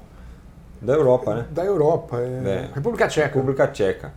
da 0.81 0.93
Europa, 0.93 1.33
né? 1.33 1.45
Da 1.49 1.63
Europa, 1.63 2.17
é. 2.19 2.49
É. 2.49 2.69
República 2.75 3.07
Tcheca. 3.07 3.27
República 3.27 3.67
Tcheca. 3.67 4.11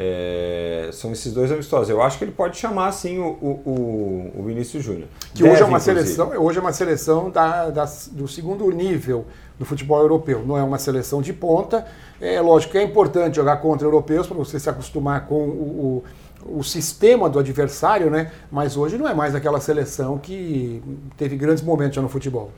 É, 0.00 0.90
são 0.92 1.10
esses 1.10 1.32
dois 1.32 1.50
amistosos. 1.50 1.90
Eu 1.90 2.00
acho 2.00 2.18
que 2.18 2.22
ele 2.22 2.30
pode 2.30 2.56
chamar 2.56 2.86
assim 2.86 3.18
o, 3.18 3.30
o, 3.30 4.32
o 4.38 4.42
Vinícius 4.44 4.84
Júnior. 4.84 5.08
Que 5.34 5.42
Deve, 5.42 5.54
hoje 5.54 5.62
é 5.62 5.64
uma 5.64 5.80
seleção, 5.80 6.28
hoje 6.38 6.58
é 6.58 6.60
uma 6.60 6.72
seleção 6.72 7.30
da, 7.30 7.68
da, 7.68 7.84
do 8.12 8.28
segundo 8.28 8.70
nível 8.70 9.26
do 9.58 9.64
futebol 9.64 10.00
europeu. 10.00 10.44
Não 10.46 10.56
é 10.56 10.62
uma 10.62 10.78
seleção 10.78 11.20
de 11.20 11.32
ponta. 11.32 11.84
É 12.20 12.40
lógico 12.40 12.70
que 12.72 12.78
é 12.78 12.82
importante 12.84 13.34
jogar 13.34 13.56
contra 13.56 13.88
europeus 13.88 14.28
para 14.28 14.36
você 14.36 14.60
se 14.60 14.70
acostumar 14.70 15.26
com 15.26 15.48
o, 15.48 16.04
o, 16.46 16.58
o 16.60 16.62
sistema 16.62 17.28
do 17.28 17.40
adversário, 17.40 18.08
né? 18.08 18.30
Mas 18.52 18.76
hoje 18.76 18.96
não 18.96 19.08
é 19.08 19.14
mais 19.14 19.34
aquela 19.34 19.60
seleção 19.60 20.16
que 20.16 20.80
teve 21.16 21.34
grandes 21.34 21.64
momentos 21.64 22.00
no 22.00 22.08
futebol. 22.08 22.52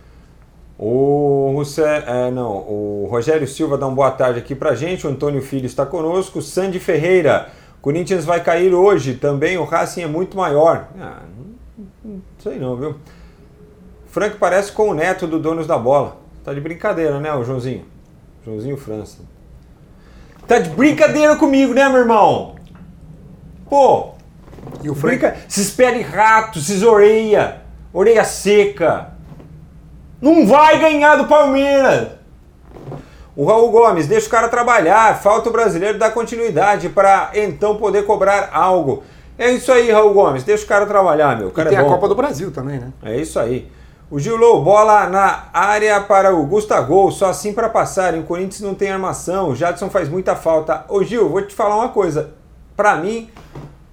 O, 0.83 1.53
Rousset, 1.57 2.05
é, 2.07 2.31
não, 2.31 2.53
o 2.53 3.07
Rogério 3.11 3.47
Silva 3.47 3.77
dá 3.77 3.87
uma 3.87 3.95
boa 3.95 4.11
tarde 4.11 4.39
aqui 4.39 4.55
pra 4.55 4.75
gente. 4.75 5.07
O 5.07 5.11
Antônio 5.11 5.43
Filho 5.43 5.67
está 5.67 5.85
conosco. 5.85 6.41
Sandy 6.41 6.81
Ferreira. 6.81 7.51
Corinthians 7.83 8.25
vai 8.25 8.43
cair 8.43 8.73
hoje 8.73 9.13
também. 9.17 9.59
O 9.59 9.65
Racing 9.65 10.01
é 10.01 10.07
muito 10.07 10.39
maior. 10.39 10.89
Ah, 10.99 11.21
não, 11.37 12.13
não 12.13 12.23
sei 12.39 12.59
não, 12.59 12.77
viu? 12.77 12.97
Frank 14.07 14.39
parece 14.39 14.73
com 14.73 14.89
o 14.89 14.95
neto 14.95 15.27
do 15.27 15.39
Donos 15.39 15.67
da 15.67 15.77
Bola. 15.77 16.17
Tá 16.43 16.55
de 16.55 16.63
brincadeira, 16.63 17.21
né, 17.21 17.31
o 17.35 17.45
Joãozinho? 17.45 17.85
Joãozinho 18.43 18.79
França. 18.79 19.19
Tá 20.49 20.59
de 20.59 20.71
brincadeira 20.71 21.37
comigo, 21.37 21.75
né, 21.75 21.87
meu 21.91 21.99
irmão? 21.99 22.55
Pô! 23.69 24.13
E 24.83 24.89
o 24.89 24.95
Frank? 24.95 25.19
Brinca... 25.19 25.37
Se 25.47 25.61
espere 25.61 26.01
rato, 26.01 26.59
se 26.59 26.83
orelha, 26.87 27.61
orelha 27.93 28.25
seca. 28.25 29.20
Não 30.21 30.47
vai 30.47 30.79
ganhar 30.79 31.17
do 31.17 31.27
Palmeiras. 31.27 32.09
O 33.35 33.45
Raul 33.47 33.71
Gomes, 33.71 34.07
deixa 34.07 34.27
o 34.27 34.31
cara 34.31 34.49
trabalhar, 34.49 35.19
falta 35.23 35.49
o 35.49 35.53
brasileiro 35.53 35.99
dar 35.99 36.11
continuidade 36.11 36.89
para 36.89 37.31
então 37.35 37.77
poder 37.77 38.05
cobrar 38.05 38.51
algo. 38.53 39.03
É 39.39 39.51
isso 39.51 39.73
aí, 39.73 39.91
Raul 39.91 40.13
Gomes, 40.13 40.43
deixa 40.45 40.65
o 40.65 40.69
cara 40.69 40.85
trabalhar, 40.85 41.39
meu. 41.39 41.49
O 41.49 41.51
cara 41.51 41.71
e 41.71 41.75
tem 41.75 41.79
é 41.79 41.87
a 41.87 41.89
Copa 41.89 42.07
do 42.07 42.15
Brasil 42.15 42.51
também, 42.51 42.79
né? 42.79 42.93
É 43.03 43.17
isso 43.17 43.39
aí. 43.39 43.71
O 44.11 44.19
Gilou, 44.19 44.63
bola 44.63 45.07
na 45.07 45.45
área 45.55 46.01
para 46.01 46.35
o 46.35 46.45
Gustavo, 46.45 47.11
só 47.13 47.31
assim 47.31 47.53
para 47.55 47.69
passar. 47.69 48.13
Em 48.15 48.23
Corinthians 48.23 48.61
não 48.61 48.75
tem 48.75 48.91
armação, 48.91 49.51
o 49.51 49.55
Jadson 49.55 49.89
faz 49.89 50.09
muita 50.09 50.35
falta. 50.35 50.85
Ô 50.89 51.03
Gil, 51.05 51.29
vou 51.29 51.41
te 51.41 51.55
falar 51.55 51.77
uma 51.77 51.91
coisa. 51.91 52.35
Para 52.77 52.97
mim, 52.97 53.31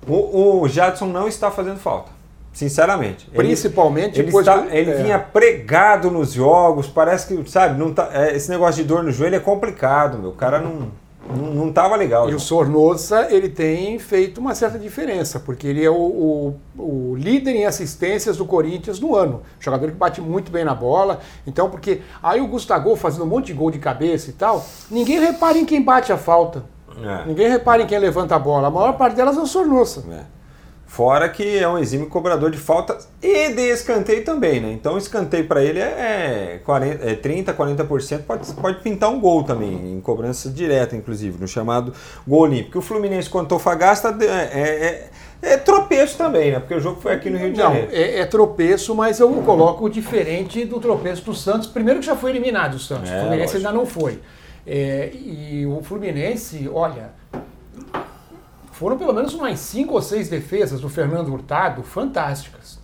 o, 0.08 0.62
o 0.62 0.68
Jadson 0.68 1.06
não 1.06 1.28
está 1.28 1.52
fazendo 1.52 1.78
falta. 1.78 2.17
Sinceramente. 2.54 3.30
Principalmente 3.30 4.20
ele, 4.20 4.36
ele, 4.36 4.44
do, 4.44 4.76
ele 4.76 4.92
é. 4.92 5.04
vinha 5.04 5.20
pregado 5.20 6.10
nos 6.10 6.34
jogos, 6.34 6.88
parece 6.88 7.28
que, 7.28 7.50
sabe, 7.50 7.80
não 7.80 7.94
tá, 7.94 8.10
é, 8.12 8.36
esse 8.36 8.50
negócio 8.50 8.82
de 8.82 8.88
dor 8.88 9.04
no 9.04 9.12
joelho 9.12 9.36
é 9.36 9.40
complicado, 9.40 10.18
meu. 10.18 10.32
O 10.32 10.34
cara 10.34 10.60
não, 10.60 10.92
não, 11.30 11.54
não 11.54 11.72
tava 11.72 11.96
legal. 11.96 12.30
E 12.30 12.34
o 12.34 12.40
Sornosa, 12.40 13.28
ele 13.30 13.50
tem 13.50 14.00
feito 14.00 14.40
uma 14.40 14.56
certa 14.56 14.80
diferença, 14.80 15.40
porque 15.40 15.68
ele 15.68 15.84
é 15.84 15.90
o, 15.90 15.94
o, 15.94 16.56
o, 16.78 17.16
líder 17.16 17.52
em 17.52 17.66
assistências 17.66 18.38
do 18.38 18.46
Corinthians 18.46 19.00
no 19.00 19.16
ano. 19.16 19.42
Jogador 19.60 19.92
que 19.92 19.98
bate 19.98 20.22
muito 20.22 20.52
bem 20.52 20.64
na 20.64 20.74
bola. 20.74 21.20
Então, 21.46 21.70
porque 21.70 22.02
aí 22.24 22.40
o 22.40 22.48
Gustavo 22.48 22.96
fazendo 22.96 23.24
um 23.24 23.28
monte 23.28 23.48
de 23.48 23.54
gol 23.54 23.70
de 23.70 23.80
cabeça 23.80 24.30
e 24.30 24.34
tal, 24.34 24.66
ninguém 24.90 25.20
repara 25.20 25.58
em 25.58 25.66
quem 25.66 25.82
bate 25.82 26.12
a 26.12 26.18
falta. 26.18 26.64
É. 27.04 27.28
Ninguém 27.28 27.50
repara 27.50 27.84
em 27.84 27.86
quem 27.86 28.00
levanta 28.00 28.36
a 28.36 28.40
bola. 28.40 28.68
A 28.68 28.72
maior 28.72 28.94
parte 28.94 29.16
delas 29.16 29.38
é 29.38 29.42
o 29.42 29.46
Sornosa. 29.46 30.04
É. 30.12 30.37
Fora 30.88 31.28
que 31.28 31.60
é 31.60 31.68
um 31.68 31.78
exímio 31.78 32.08
cobrador 32.08 32.50
de 32.50 32.58
faltas 32.58 33.10
e 33.22 33.50
de 33.50 33.62
escanteio 33.70 34.24
também, 34.24 34.62
né? 34.62 34.72
Então, 34.72 34.98
escanteio 34.98 35.46
para 35.46 35.62
ele 35.62 35.80
é, 35.80 36.62
40, 36.64 37.04
é 37.04 37.14
30%, 37.14 37.54
40%, 37.54 38.22
pode, 38.24 38.54
pode 38.54 38.82
pintar 38.82 39.10
um 39.10 39.20
gol 39.20 39.44
também, 39.44 39.94
em 39.94 40.00
cobrança 40.00 40.50
direta, 40.50 40.96
inclusive, 40.96 41.38
no 41.40 41.48
chamado 41.48 41.94
gol 42.26 42.44
olímpico. 42.44 42.80
O 42.80 42.82
Fluminense 42.82 43.30
contra 43.30 43.54
o 43.54 43.60
Fagasta 43.60 44.16
é, 44.22 44.26
é, 44.26 45.10
é, 45.42 45.58
tropeço 45.58 46.18
também, 46.18 46.52
né? 46.52 46.60
Porque 46.62 46.76
o 46.76 46.80
jogo 46.80 47.02
foi 47.02 47.14
aqui 47.14 47.30
no 47.30 47.38
Rio 47.38 47.52
de 47.52 47.58
Janeiro. 47.58 47.88
Não, 47.88 47.94
é, 47.94 48.20
é, 48.20 48.26
tropeço, 48.26 48.96
mas 48.96 49.20
eu 49.20 49.30
coloco 49.44 49.90
diferente 49.90 50.64
do 50.64 50.80
tropeço 50.80 51.22
do 51.26 51.36
Santos. 51.36 51.68
Primeiro 51.68 52.00
que 52.00 52.06
já 52.06 52.16
foi 52.16 52.32
eliminado 52.32 52.76
o 52.76 52.80
Santos, 52.80 53.10
o 53.10 53.14
Fluminense 53.14 53.54
lógico. 53.54 53.58
ainda 53.58 53.72
não 53.74 53.86
foi. 53.86 54.20
e 54.66 55.66
o 55.68 55.84
Fluminense, 55.84 56.70
olha 56.74 57.17
foram 58.78 58.96
pelo 58.96 59.12
menos 59.12 59.34
umas 59.34 59.60
cinco 59.60 59.96
ou 59.96 60.02
seis 60.04 60.30
defesas 60.30 60.80
do 60.80 60.88
Fernando 60.88 61.34
Hurtado 61.34 61.82
fantásticas. 61.82 62.80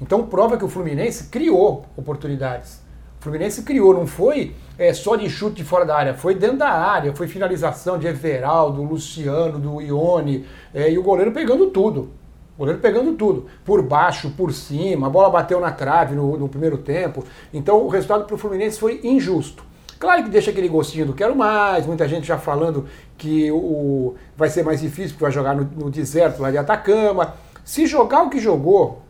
Então 0.00 0.26
prova 0.26 0.56
que 0.58 0.64
o 0.64 0.68
Fluminense 0.68 1.28
criou 1.28 1.86
oportunidades. 1.96 2.82
O 3.20 3.22
Fluminense 3.22 3.62
criou, 3.62 3.94
não 3.94 4.04
foi 4.04 4.56
é, 4.76 4.92
só 4.92 5.14
de 5.14 5.30
chute 5.30 5.56
de 5.56 5.64
fora 5.64 5.86
da 5.86 5.96
área, 5.96 6.14
foi 6.14 6.34
dentro 6.34 6.58
da 6.58 6.70
área, 6.70 7.14
foi 7.14 7.28
finalização 7.28 7.96
de 7.98 8.08
Everaldo, 8.08 8.82
Luciano, 8.82 9.60
do 9.60 9.80
Ione, 9.80 10.44
é, 10.74 10.90
e 10.90 10.98
o 10.98 11.04
goleiro 11.04 11.30
pegando 11.30 11.68
tudo. 11.68 12.10
O 12.56 12.58
goleiro 12.58 12.80
pegando 12.80 13.12
tudo. 13.12 13.46
Por 13.64 13.80
baixo, 13.80 14.30
por 14.36 14.52
cima, 14.52 15.06
a 15.06 15.10
bola 15.10 15.30
bateu 15.30 15.60
na 15.60 15.70
trave 15.70 16.16
no, 16.16 16.36
no 16.36 16.48
primeiro 16.48 16.78
tempo. 16.78 17.24
Então 17.54 17.80
o 17.84 17.88
resultado 17.88 18.24
para 18.24 18.34
o 18.34 18.38
Fluminense 18.38 18.80
foi 18.80 19.00
injusto. 19.04 19.62
Claro 19.98 20.24
que 20.24 20.30
deixa 20.30 20.50
aquele 20.50 20.68
gostinho 20.68 21.06
do 21.06 21.12
quero 21.12 21.34
mais, 21.34 21.86
muita 21.86 22.06
gente 22.06 22.26
já 22.26 22.38
falando 22.38 22.86
que 23.16 23.50
o, 23.50 24.14
vai 24.36 24.48
ser 24.48 24.62
mais 24.62 24.80
difícil 24.80 25.10
porque 25.10 25.24
vai 25.24 25.32
jogar 25.32 25.54
no, 25.54 25.64
no 25.64 25.90
deserto 25.90 26.40
lá 26.40 26.50
de 26.50 26.58
Atacama. 26.58 27.34
Se 27.64 27.86
jogar 27.86 28.22
o 28.22 28.30
que 28.30 28.38
jogou, 28.38 29.02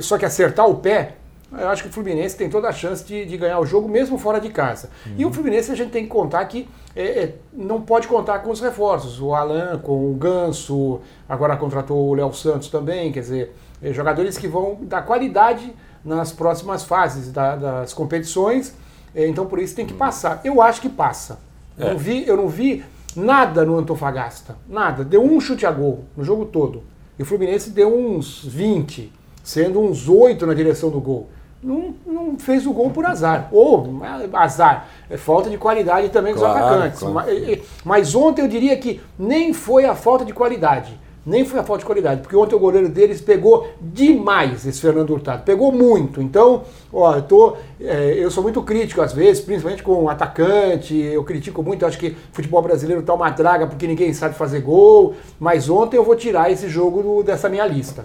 só 0.00 0.16
que 0.16 0.24
acertar 0.24 0.68
o 0.68 0.76
pé, 0.76 1.16
eu 1.58 1.68
acho 1.68 1.82
que 1.82 1.88
o 1.88 1.92
Fluminense 1.92 2.36
tem 2.36 2.48
toda 2.48 2.68
a 2.68 2.72
chance 2.72 3.04
de, 3.04 3.26
de 3.26 3.36
ganhar 3.36 3.58
o 3.58 3.66
jogo 3.66 3.88
mesmo 3.88 4.16
fora 4.16 4.40
de 4.40 4.48
casa. 4.48 4.88
Uhum. 5.04 5.14
E 5.18 5.26
o 5.26 5.32
Fluminense 5.32 5.70
a 5.70 5.74
gente 5.74 5.90
tem 5.90 6.04
que 6.04 6.08
contar 6.08 6.44
que 6.46 6.68
é, 6.96 7.02
é, 7.02 7.34
não 7.52 7.82
pode 7.82 8.08
contar 8.08 8.38
com 8.38 8.50
os 8.50 8.60
reforços. 8.60 9.20
O 9.20 9.34
Alan 9.34 9.78
com 9.78 10.10
o 10.10 10.14
Ganso, 10.14 11.00
agora 11.28 11.56
contratou 11.56 12.08
o 12.08 12.14
Léo 12.14 12.32
Santos 12.32 12.68
também, 12.68 13.12
quer 13.12 13.20
dizer, 13.20 13.56
é, 13.82 13.92
jogadores 13.92 14.38
que 14.38 14.48
vão 14.48 14.78
dar 14.82 15.02
qualidade 15.02 15.74
nas 16.02 16.32
próximas 16.32 16.84
fases 16.84 17.30
da, 17.30 17.54
das 17.56 17.92
competições 17.92 18.74
então 19.14 19.46
por 19.46 19.58
isso 19.58 19.74
tem 19.74 19.86
que 19.86 19.94
passar. 19.94 20.40
Eu 20.44 20.62
acho 20.62 20.80
que 20.80 20.88
passa. 20.88 21.38
É. 21.78 21.84
Eu, 21.84 21.90
não 21.90 21.98
vi, 21.98 22.26
eu 22.26 22.36
não 22.36 22.48
vi 22.48 22.84
nada 23.14 23.64
no 23.64 23.76
Antofagasta. 23.76 24.56
Nada. 24.68 25.04
Deu 25.04 25.22
um 25.22 25.40
chute 25.40 25.66
a 25.66 25.70
gol 25.70 26.04
no 26.16 26.24
jogo 26.24 26.46
todo. 26.46 26.82
E 27.18 27.22
o 27.22 27.26
Fluminense 27.26 27.70
deu 27.70 27.94
uns 27.94 28.44
20, 28.44 29.12
sendo 29.42 29.80
uns 29.80 30.08
8 30.08 30.46
na 30.46 30.54
direção 30.54 30.90
do 30.90 31.00
gol. 31.00 31.28
Não, 31.62 31.94
não 32.04 32.38
fez 32.38 32.66
o 32.66 32.72
gol 32.72 32.90
por 32.90 33.04
azar. 33.06 33.48
Ou 33.52 34.00
azar. 34.32 34.88
É 35.08 35.16
falta 35.16 35.48
de 35.48 35.56
qualidade 35.58 36.08
também 36.08 36.32
dos 36.32 36.42
claro, 36.42 36.64
atacantes. 36.64 36.98
Claro. 36.98 37.14
Mas, 37.14 37.60
mas 37.84 38.14
ontem 38.14 38.42
eu 38.42 38.48
diria 38.48 38.76
que 38.76 39.00
nem 39.18 39.52
foi 39.52 39.84
a 39.84 39.94
falta 39.94 40.24
de 40.24 40.32
qualidade 40.32 40.98
nem 41.24 41.44
foi 41.44 41.60
a 41.60 41.62
falta 41.62 41.80
de 41.80 41.86
qualidade, 41.86 42.20
porque 42.20 42.34
ontem 42.34 42.54
o 42.54 42.58
goleiro 42.58 42.88
deles 42.88 43.20
pegou 43.20 43.68
demais 43.80 44.66
esse 44.66 44.80
Fernando 44.80 45.10
Hurtado, 45.10 45.44
pegou 45.44 45.70
muito. 45.70 46.20
Então, 46.20 46.62
ó, 46.92 47.14
eu, 47.14 47.22
tô, 47.22 47.56
é, 47.80 48.14
eu 48.16 48.30
sou 48.30 48.42
muito 48.42 48.60
crítico 48.62 49.00
às 49.00 49.12
vezes, 49.12 49.42
principalmente 49.42 49.82
com 49.82 50.02
o 50.02 50.08
atacante, 50.08 50.96
eu 50.96 51.22
critico 51.22 51.62
muito, 51.62 51.86
acho 51.86 51.98
que 51.98 52.16
futebol 52.32 52.60
brasileiro 52.60 53.02
tá 53.02 53.14
uma 53.14 53.30
draga 53.30 53.66
porque 53.66 53.86
ninguém 53.86 54.12
sabe 54.12 54.34
fazer 54.34 54.60
gol, 54.60 55.14
mas 55.38 55.70
ontem 55.70 55.96
eu 55.96 56.04
vou 56.04 56.16
tirar 56.16 56.50
esse 56.50 56.68
jogo 56.68 57.02
do, 57.02 57.22
dessa 57.22 57.48
minha 57.48 57.66
lista. 57.66 58.04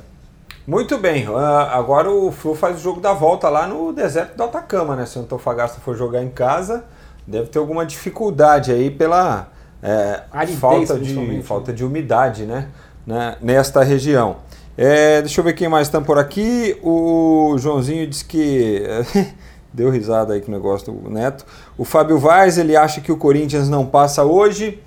Muito 0.68 0.98
bem, 0.98 1.28
uh, 1.30 1.38
agora 1.38 2.12
o 2.12 2.30
Flu 2.32 2.54
faz 2.54 2.78
o 2.78 2.80
jogo 2.80 3.00
da 3.00 3.14
volta 3.14 3.48
lá 3.48 3.66
no 3.66 3.94
deserto 3.94 4.36
do 4.36 4.44
Atacama, 4.44 4.98
né? 4.98 5.06
Se 5.06 5.18
o 5.18 5.22
Antofagasta 5.22 5.80
for 5.80 5.96
jogar 5.96 6.22
em 6.22 6.30
casa, 6.30 6.84
deve 7.26 7.48
ter 7.48 7.58
alguma 7.58 7.86
dificuldade 7.86 8.72
aí 8.72 8.92
pela 8.92 9.48
é, 9.82 10.24
falta, 10.58 11.00
de, 11.00 11.42
falta 11.42 11.72
de 11.72 11.86
umidade, 11.86 12.44
né? 12.44 12.68
Né, 13.08 13.38
nesta 13.42 13.82
região. 13.84 14.36
É, 14.78 15.22
deixa 15.22 15.40
eu 15.40 15.46
ver 15.46 15.54
quem 15.54 15.70
mais 15.70 15.88
está 15.88 16.02
por 16.02 16.20
aqui. 16.20 16.78
O 16.84 17.56
Joãozinho 17.58 18.06
disse 18.06 18.26
que. 18.26 18.84
deu 19.74 19.90
risada 19.90 20.34
aí 20.34 20.42
com 20.42 20.52
o 20.52 20.56
negócio 20.56 20.92
do 20.92 21.10
Neto. 21.10 21.46
O 21.78 21.86
Fábio 21.86 22.18
Vaz, 22.18 22.58
ele 22.58 22.76
acha 22.76 23.00
que 23.00 23.12
o 23.12 23.18
Corinthians 23.18 23.70
não 23.70 23.86
passa 23.86 24.24
hoje. 24.24 24.82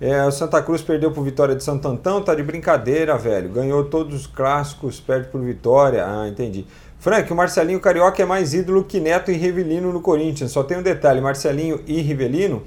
É, 0.00 0.24
o 0.24 0.32
Santa 0.32 0.60
Cruz 0.60 0.82
perdeu 0.82 1.12
por 1.12 1.22
Vitória 1.22 1.54
de 1.54 1.62
Santo 1.62 1.86
Antão, 1.86 2.20
tá 2.22 2.34
de 2.34 2.42
brincadeira, 2.42 3.16
velho. 3.16 3.48
Ganhou 3.50 3.84
todos 3.84 4.22
os 4.22 4.26
clássicos, 4.26 4.98
perde 4.98 5.28
por 5.28 5.40
Vitória. 5.40 6.04
Ah, 6.04 6.28
entendi. 6.28 6.66
Frank, 6.98 7.32
o 7.32 7.36
Marcelinho 7.36 7.78
Carioca 7.78 8.22
é 8.22 8.26
mais 8.26 8.52
ídolo 8.52 8.84
que 8.84 8.98
Neto 8.98 9.30
e 9.30 9.34
Rivelino 9.34 9.92
no 9.92 10.00
Corinthians. 10.00 10.50
Só 10.50 10.62
tem 10.62 10.78
um 10.78 10.82
detalhe: 10.82 11.20
Marcelinho 11.20 11.80
e 11.86 12.00
Rivelino 12.00 12.62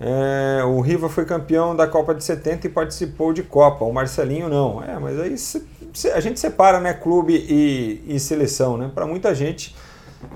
é, 0.00 0.64
o 0.64 0.80
Riva 0.80 1.10
foi 1.10 1.26
campeão 1.26 1.76
da 1.76 1.86
Copa 1.86 2.14
de 2.14 2.24
70 2.24 2.66
e 2.66 2.70
participou 2.70 3.34
de 3.34 3.42
Copa, 3.42 3.84
o 3.84 3.92
Marcelinho 3.92 4.48
não. 4.48 4.82
É, 4.82 4.98
mas 4.98 5.20
aí 5.20 5.36
se, 5.36 5.62
se, 5.92 6.10
a 6.10 6.20
gente 6.20 6.40
separa 6.40 6.80
né, 6.80 6.94
clube 6.94 7.34
e, 7.34 8.02
e 8.08 8.18
seleção. 8.18 8.78
Né? 8.78 8.90
Para 8.94 9.06
muita 9.06 9.34
gente, 9.34 9.76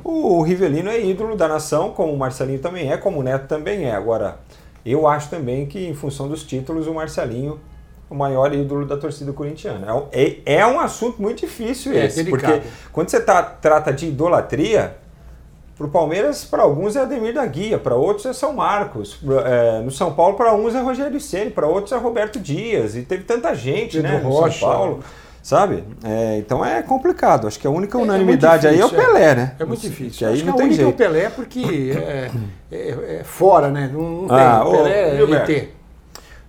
o, 0.05 0.37
o 0.37 0.43
Rivelino 0.43 0.91
é 0.91 1.01
ídolo 1.01 1.35
da 1.35 1.49
nação, 1.49 1.93
como 1.93 2.13
o 2.13 2.19
Marcelinho 2.19 2.59
também 2.59 2.93
é, 2.93 2.99
como 2.99 3.21
o 3.21 3.23
Neto 3.23 3.49
também 3.49 3.87
é. 3.87 3.93
Agora, 3.93 4.39
eu 4.85 5.09
acho 5.09 5.31
também 5.31 5.65
que, 5.65 5.87
em 5.87 5.95
função 5.95 6.29
dos 6.29 6.43
títulos, 6.43 6.87
o 6.87 6.93
Marcelinho 6.93 7.59
o 8.11 8.15
maior 8.15 8.55
ídolo 8.55 8.85
da 8.87 8.97
torcida 8.99 9.33
corintiana. 9.33 9.87
É, 10.13 10.23
é, 10.45 10.59
é 10.59 10.67
um 10.67 10.79
assunto 10.79 11.21
muito 11.21 11.41
difícil 11.41 11.93
é, 11.93 12.05
esse, 12.05 12.23
porque 12.25 12.61
quando 12.93 13.09
você 13.09 13.19
tá, 13.19 13.43
trata 13.43 13.93
de 13.93 14.07
idolatria, 14.07 14.97
para 15.77 15.87
o 15.87 15.91
Palmeiras, 15.91 16.45
para 16.45 16.63
alguns 16.63 16.95
é 16.95 17.01
Ademir 17.01 17.35
da 17.35 17.45
Guia, 17.45 17.79
para 17.79 17.97
outros 17.97 18.25
é 18.27 18.33
São 18.33 18.53
Marcos. 18.53 19.19
É, 19.45 19.81
no 19.81 19.91
São 19.91 20.13
Paulo, 20.13 20.37
para 20.37 20.55
uns 20.55 20.75
é 20.75 20.81
Rogério 20.81 21.21
Ceni, 21.21 21.51
para 21.51 21.67
outros 21.67 21.93
é 21.93 21.97
Roberto 21.97 22.39
Dias. 22.39 22.95
E 22.95 23.03
teve 23.03 23.25
tanta 23.25 23.55
gente 23.55 23.97
Pedro 23.97 24.13
né, 24.13 24.21
no 24.21 24.29
Rocha. 24.29 24.61
São 24.61 24.69
Paulo. 24.69 25.01
Sabe? 25.43 25.85
É, 26.03 26.39
então 26.39 26.65
é 26.65 26.81
complicado. 26.81 27.47
Acho 27.47 27.59
que 27.59 27.67
a 27.67 27.71
única 27.71 27.99
é, 27.99 28.01
é 28.01 28.05
unanimidade 28.05 28.67
é 28.67 28.71
aí 28.71 28.81
é 28.81 28.87
o 28.87 28.89
Pelé, 28.89 29.35
né? 29.35 29.55
É 29.59 29.65
muito 29.65 29.83
difícil. 29.83 30.19
Que 30.21 30.25
aí 30.25 30.35
Acho 30.35 30.47
não 30.47 30.53
que 30.53 30.59
tem 30.59 30.67
a 30.67 30.69
única 30.69 30.83
jeito. 30.85 30.91
é 30.91 30.95
o 30.95 30.97
Pelé 30.97 31.29
porque 31.29 31.93
é, 31.95 32.31
é, 32.73 33.19
é 33.21 33.25
fora, 33.25 33.69
né? 33.69 33.91
Não, 33.93 34.23
não 34.23 34.35
ah, 34.35 34.61
tem. 34.61 34.69
O 34.69 34.71
Pelé 34.71 35.11
é 35.11 35.17
Gilberto. 35.17 35.53
ET. 35.53 35.69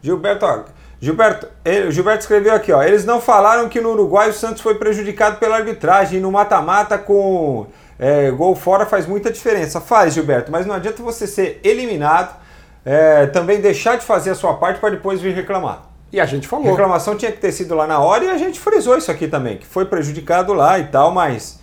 Gilberto, 0.02 0.46
ó, 0.46 0.64
Gilberto, 1.02 1.48
ele, 1.66 1.92
Gilberto 1.92 2.22
escreveu 2.22 2.54
aqui, 2.54 2.72
ó. 2.72 2.82
Eles 2.82 3.04
não 3.04 3.20
falaram 3.20 3.68
que 3.68 3.82
no 3.82 3.92
Uruguai 3.92 4.30
o 4.30 4.34
Santos 4.34 4.62
foi 4.62 4.76
prejudicado 4.76 5.38
pela 5.40 5.58
arbitragem 5.58 6.22
no 6.22 6.32
mata-mata 6.32 6.98
com 6.98 7.68
é, 7.98 8.30
gol 8.32 8.56
fora 8.56 8.86
faz 8.86 9.06
muita 9.06 9.32
diferença. 9.32 9.80
Faz, 9.80 10.14
Gilberto, 10.14 10.52
mas 10.52 10.66
não 10.66 10.76
adianta 10.76 11.02
você 11.02 11.26
ser 11.26 11.60
eliminado, 11.64 12.36
é, 12.84 13.28
também 13.28 13.62
deixar 13.62 13.98
de 13.98 14.06
fazer 14.06 14.32
a 14.32 14.36
sua 14.36 14.56
parte 14.56 14.80
para 14.80 14.92
depois 14.92 15.22
vir 15.22 15.34
reclamar. 15.34 15.84
E 16.12 16.20
a 16.20 16.26
gente 16.26 16.48
falou. 16.48 16.68
A 16.68 16.70
reclamação 16.70 17.16
tinha 17.16 17.32
que 17.32 17.40
ter 17.40 17.52
sido 17.52 17.76
lá 17.76 17.88
na 17.88 18.00
hora 18.00 18.26
e 18.26 18.30
a 18.30 18.38
gente 18.38 18.60
frisou 18.60 18.98
isso 18.98 19.12
aqui 19.12 19.28
também, 19.28 19.58
que 19.58 19.66
foi 19.66 19.86
prejudicado 19.86 20.54
lá 20.54 20.80
e 20.80 20.86
tal, 20.86 21.12
mas. 21.12 21.60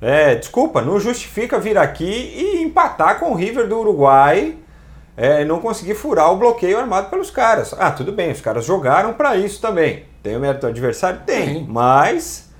É, 0.00 0.34
desculpa, 0.34 0.82
não 0.82 0.98
justifica 0.98 1.60
vir 1.60 1.78
aqui 1.78 2.04
e 2.04 2.62
empatar 2.62 3.20
com 3.20 3.30
o 3.30 3.34
River 3.34 3.68
do 3.68 3.78
Uruguai, 3.78 4.56
é, 5.16 5.44
não 5.44 5.60
conseguir 5.60 5.94
furar 5.94 6.32
o 6.32 6.36
bloqueio 6.36 6.76
armado 6.76 7.08
pelos 7.08 7.30
caras. 7.30 7.72
Ah, 7.78 7.92
tudo 7.92 8.10
bem, 8.10 8.32
os 8.32 8.40
caras 8.40 8.64
jogaram 8.64 9.12
para 9.12 9.36
isso 9.36 9.60
também. 9.60 10.04
Tem 10.20 10.36
o 10.36 10.40
mérito 10.40 10.62
do 10.62 10.66
adversário? 10.66 11.20
Tem, 11.24 11.60
Sim. 11.60 11.66
mas 11.68 12.51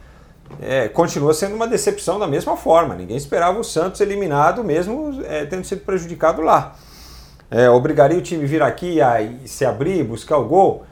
é, 0.61 0.89
continua 0.89 1.33
sendo 1.33 1.55
uma 1.55 1.67
decepção 1.67 2.19
da 2.19 2.27
mesma 2.27 2.57
forma. 2.57 2.95
Ninguém 2.95 3.17
esperava 3.17 3.59
o 3.59 3.65
Santos 3.65 4.01
eliminado, 4.01 4.63
mesmo 4.63 5.23
é, 5.25 5.47
tendo 5.47 5.65
sido 5.65 5.81
prejudicado 5.81 6.43
lá. 6.43 6.77
É, 7.51 7.69
obrigaria 7.69 8.19
o 8.19 8.23
time 8.23 8.47
vir 8.47 8.63
aqui 8.63 9.01
a 9.01 9.17
se 9.45 9.65
abrir, 9.65 10.03
buscar 10.03 10.39
o 10.39 10.45
gol? 10.45 10.85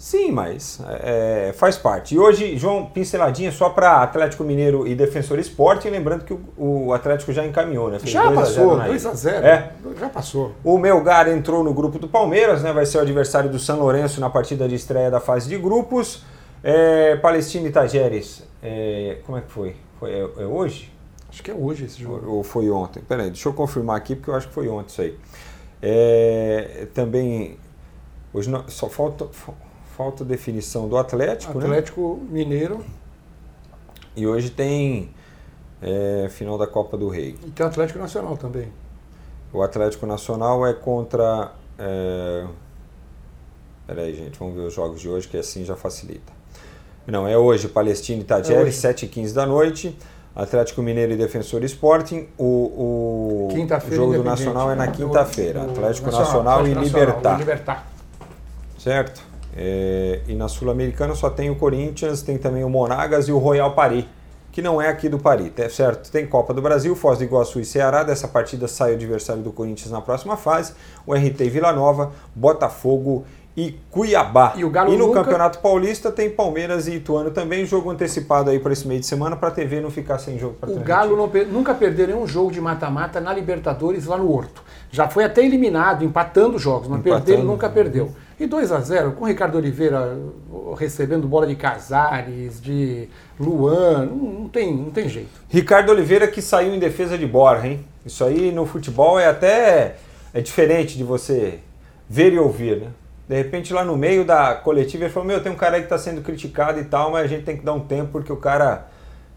Sim, 0.00 0.32
mas 0.32 0.80
é, 1.02 1.52
faz 1.54 1.76
parte. 1.76 2.14
E 2.14 2.18
hoje, 2.18 2.56
João, 2.56 2.86
pinceladinha 2.86 3.52
só 3.52 3.68
para 3.68 4.02
Atlético 4.02 4.42
Mineiro 4.42 4.86
e 4.88 4.94
Defensor 4.94 5.38
Esporte, 5.38 5.90
lembrando 5.90 6.24
que 6.24 6.32
o, 6.32 6.40
o, 6.56 6.92
Atlético 6.94 7.34
já 7.34 7.44
encaminhou, 7.44 7.90
né? 7.90 7.98
Fez 7.98 8.10
já 8.10 8.32
passou, 8.32 8.78
2x0. 8.78 9.28
É. 9.44 9.72
Já 10.00 10.08
passou. 10.08 10.52
O 10.64 10.78
Melgar 10.78 11.28
entrou 11.28 11.62
no 11.62 11.74
grupo 11.74 11.98
do 11.98 12.08
Palmeiras, 12.08 12.62
né? 12.62 12.72
Vai 12.72 12.86
ser 12.86 12.96
o 12.96 13.02
adversário 13.02 13.50
do 13.50 13.58
São 13.58 13.78
Lourenço 13.78 14.22
na 14.22 14.30
partida 14.30 14.66
de 14.66 14.74
estreia 14.74 15.10
da 15.10 15.20
fase 15.20 15.50
de 15.50 15.58
grupos. 15.58 16.24
É, 16.62 17.16
Palestina 17.16 17.68
e 17.68 17.72
Tajeres, 17.72 18.42
é, 18.62 19.18
como 19.24 19.38
é 19.38 19.40
que 19.40 19.50
foi? 19.50 19.76
foi 19.98 20.12
é, 20.12 20.20
é, 20.20 20.46
hoje? 20.46 20.92
Acho 21.28 21.42
que 21.42 21.50
é 21.50 21.54
hoje 21.54 21.84
esse 21.84 22.00
jogo. 22.00 22.26
Ou, 22.26 22.36
ou 22.36 22.42
foi 22.42 22.70
ontem? 22.70 23.02
Peraí, 23.02 23.30
deixa 23.30 23.48
eu 23.48 23.54
confirmar 23.54 23.96
aqui, 23.96 24.14
porque 24.14 24.30
eu 24.30 24.34
acho 24.34 24.48
que 24.48 24.54
foi 24.54 24.68
ontem 24.68 24.88
isso 24.88 25.02
aí. 25.02 25.18
É, 25.82 26.86
também, 26.92 27.56
hoje 28.32 28.50
não, 28.50 28.68
só 28.68 28.88
falta, 28.88 29.28
falta 29.96 30.24
definição 30.24 30.88
do 30.88 30.96
Atlético, 30.96 31.58
né? 31.58 31.64
Atlético 31.64 32.20
né? 32.22 32.28
Mineiro. 32.30 32.84
E 34.16 34.26
hoje 34.26 34.50
tem 34.50 35.10
é, 35.80 36.28
final 36.28 36.58
da 36.58 36.66
Copa 36.66 36.96
do 36.96 37.08
Rei. 37.08 37.36
E 37.46 37.50
tem 37.50 37.64
o 37.64 37.68
Atlético 37.68 37.98
Nacional 37.98 38.36
também. 38.36 38.70
O 39.52 39.62
Atlético 39.62 40.06
Nacional 40.06 40.66
é 40.66 40.72
contra. 40.72 41.52
É... 41.78 42.46
Peraí, 43.86 44.14
gente, 44.14 44.38
vamos 44.38 44.54
ver 44.54 44.62
os 44.62 44.74
jogos 44.74 45.00
de 45.00 45.08
hoje, 45.08 45.26
que 45.26 45.36
assim 45.36 45.64
já 45.64 45.74
facilita. 45.74 46.39
Não, 47.10 47.26
é 47.26 47.36
hoje, 47.36 47.68
Palestina 47.68 48.20
e 48.20 48.24
Tadjeri, 48.24 48.68
é 48.68 48.72
7h15 48.72 49.32
da 49.32 49.46
noite. 49.46 49.96
Atlético 50.34 50.80
Mineiro 50.80 51.12
e 51.12 51.16
Defensor 51.16 51.62
Sporting. 51.64 52.28
O, 52.38 53.48
o 53.48 53.48
jogo 53.90 54.14
do 54.14 54.24
Nacional 54.24 54.70
é 54.70 54.74
na 54.74 54.86
quinta-feira. 54.86 55.62
Atlético 55.62 56.10
Nacional, 56.10 56.62
Nacional 56.62 56.66
e 56.66 56.74
Libertar. 56.74 57.38
Libertar. 57.38 57.90
Certo? 58.78 59.22
É, 59.56 60.20
e 60.28 60.34
na 60.34 60.48
Sul-Americana 60.48 61.14
só 61.14 61.28
tem 61.28 61.50
o 61.50 61.56
Corinthians, 61.56 62.22
tem 62.22 62.38
também 62.38 62.62
o 62.62 62.70
Monagas 62.70 63.26
e 63.26 63.32
o 63.32 63.38
Royal 63.38 63.72
Paris 63.72 64.04
que 64.52 64.60
não 64.60 64.82
é 64.82 64.88
aqui 64.88 65.08
do 65.08 65.18
Paris, 65.18 65.52
tá 65.54 65.68
certo? 65.68 66.10
Tem 66.10 66.26
Copa 66.26 66.52
do 66.52 66.60
Brasil, 66.60 66.94
Foz 66.96 67.18
do 67.18 67.24
Iguaçu 67.24 67.60
e 67.60 67.64
Ceará. 67.64 68.02
Dessa 68.02 68.26
partida 68.26 68.66
sai 68.66 68.92
o 68.92 68.94
adversário 68.94 69.42
do 69.42 69.52
Corinthians 69.52 69.90
na 69.92 70.00
próxima 70.00 70.36
fase. 70.36 70.72
O 71.06 71.14
RT 71.14 71.48
Vila 71.48 71.72
Nova, 71.72 72.12
Botafogo 72.34 73.24
e 73.39 73.39
Cuiabá. 73.90 74.54
E, 74.56 74.60
e 74.60 74.64
no 74.64 75.08
nunca... 75.08 75.22
Campeonato 75.22 75.58
Paulista 75.58 76.10
tem 76.10 76.30
Palmeiras 76.30 76.86
e 76.88 76.96
Ituano 76.96 77.30
também, 77.30 77.66
jogo 77.66 77.90
antecipado 77.90 78.50
aí 78.50 78.58
para 78.58 78.72
esse 78.72 78.86
meio 78.86 79.00
de 79.00 79.06
semana 79.06 79.36
para 79.36 79.48
a 79.48 79.50
TV 79.50 79.80
não 79.80 79.90
ficar 79.90 80.18
sem 80.18 80.38
jogo 80.38 80.56
O 80.62 80.80
Galo 80.80 81.16
não, 81.16 81.30
nunca 81.46 81.74
perdeu 81.74 82.06
nenhum 82.06 82.26
jogo 82.26 82.50
de 82.50 82.60
mata-mata 82.60 83.20
na 83.20 83.32
Libertadores 83.32 84.06
lá 84.06 84.16
no 84.16 84.30
Horto. 84.30 84.62
Já 84.90 85.08
foi 85.08 85.24
até 85.24 85.44
eliminado, 85.44 86.04
empatando 86.04 86.58
jogos, 86.58 86.88
mas 86.88 87.00
empatando. 87.00 87.24
perder 87.24 87.44
nunca 87.44 87.68
perdeu. 87.68 88.12
E 88.38 88.46
2 88.46 88.72
a 88.72 88.80
0 88.80 89.12
com 89.12 89.24
o 89.24 89.28
Ricardo 89.28 89.58
Oliveira 89.58 90.18
recebendo 90.78 91.28
bola 91.28 91.46
de 91.46 91.54
Casares, 91.54 92.60
de 92.60 93.08
Luan, 93.38 94.06
não, 94.06 94.16
não, 94.16 94.48
tem, 94.48 94.74
não 94.74 94.90
tem 94.90 95.08
jeito. 95.08 95.28
Ricardo 95.48 95.90
Oliveira 95.90 96.26
que 96.26 96.40
saiu 96.40 96.74
em 96.74 96.78
defesa 96.78 97.18
de 97.18 97.26
Borja, 97.26 97.66
hein? 97.66 97.84
Isso 98.04 98.24
aí 98.24 98.50
no 98.50 98.64
futebol 98.64 99.20
é 99.20 99.26
até 99.26 99.96
é 100.32 100.40
diferente 100.40 100.96
de 100.96 101.04
você 101.04 101.58
ver 102.08 102.32
e 102.32 102.38
ouvir, 102.38 102.78
né? 102.80 102.86
De 103.30 103.36
repente 103.36 103.72
lá 103.72 103.84
no 103.84 103.96
meio 103.96 104.24
da 104.24 104.56
coletiva 104.56 105.04
ele 105.04 105.12
falou, 105.12 105.28
meu, 105.28 105.40
tem 105.40 105.52
um 105.52 105.54
cara 105.54 105.76
aí 105.76 105.82
que 105.82 105.86
está 105.86 105.96
sendo 105.96 106.20
criticado 106.20 106.80
e 106.80 106.84
tal, 106.84 107.12
mas 107.12 107.26
a 107.26 107.26
gente 107.28 107.44
tem 107.44 107.56
que 107.56 107.64
dar 107.64 107.74
um 107.74 107.78
tempo 107.78 108.10
porque 108.10 108.32
o 108.32 108.36
cara 108.36 108.88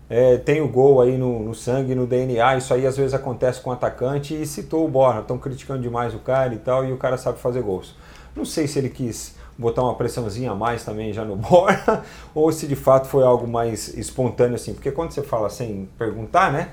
é, 0.10 0.36
tem 0.38 0.62
o 0.62 0.68
gol 0.68 1.00
aí 1.00 1.16
no, 1.16 1.44
no, 1.44 1.54
sangue, 1.54 1.94
no 1.94 2.08
DNA, 2.08 2.58
isso 2.58 2.74
aí 2.74 2.88
às 2.88 2.98
vezes 2.98 3.14
acontece 3.14 3.62
com 3.62 3.70
o 3.70 3.74
atacante 3.74 4.34
e 4.34 4.48
citou 4.48 4.84
o 4.84 4.88
Borja, 4.88 5.20
estão 5.20 5.38
criticando 5.38 5.84
demais 5.84 6.16
o 6.16 6.18
cara 6.18 6.56
e 6.56 6.58
tal, 6.58 6.84
e 6.84 6.92
o 6.92 6.98
cara 6.98 7.18
sabe 7.18 7.38
fazer 7.38 7.62
gols. 7.62 7.96
Não 8.36 8.46
sei 8.46 8.66
se 8.66 8.80
ele 8.80 8.90
quis 8.90 9.36
botar 9.56 9.84
uma 9.84 9.94
pressãozinha 9.94 10.50
a 10.54 10.56
mais 10.56 10.84
também 10.84 11.14
já 11.14 11.24
no 11.24 11.36
Borja, 11.38 12.02
ou 12.34 12.52
se 12.52 12.66
de 12.66 12.76
fato 12.76 13.08
foi 13.08 13.24
algo 13.24 13.48
mais 13.48 13.90
espontâneo 13.90 14.56
assim, 14.56 14.74
porque 14.74 14.92
quando 14.92 15.12
você 15.12 15.22
fala 15.22 15.52
sem 15.52 15.88
perguntar, 16.00 16.52
né? 16.52 16.70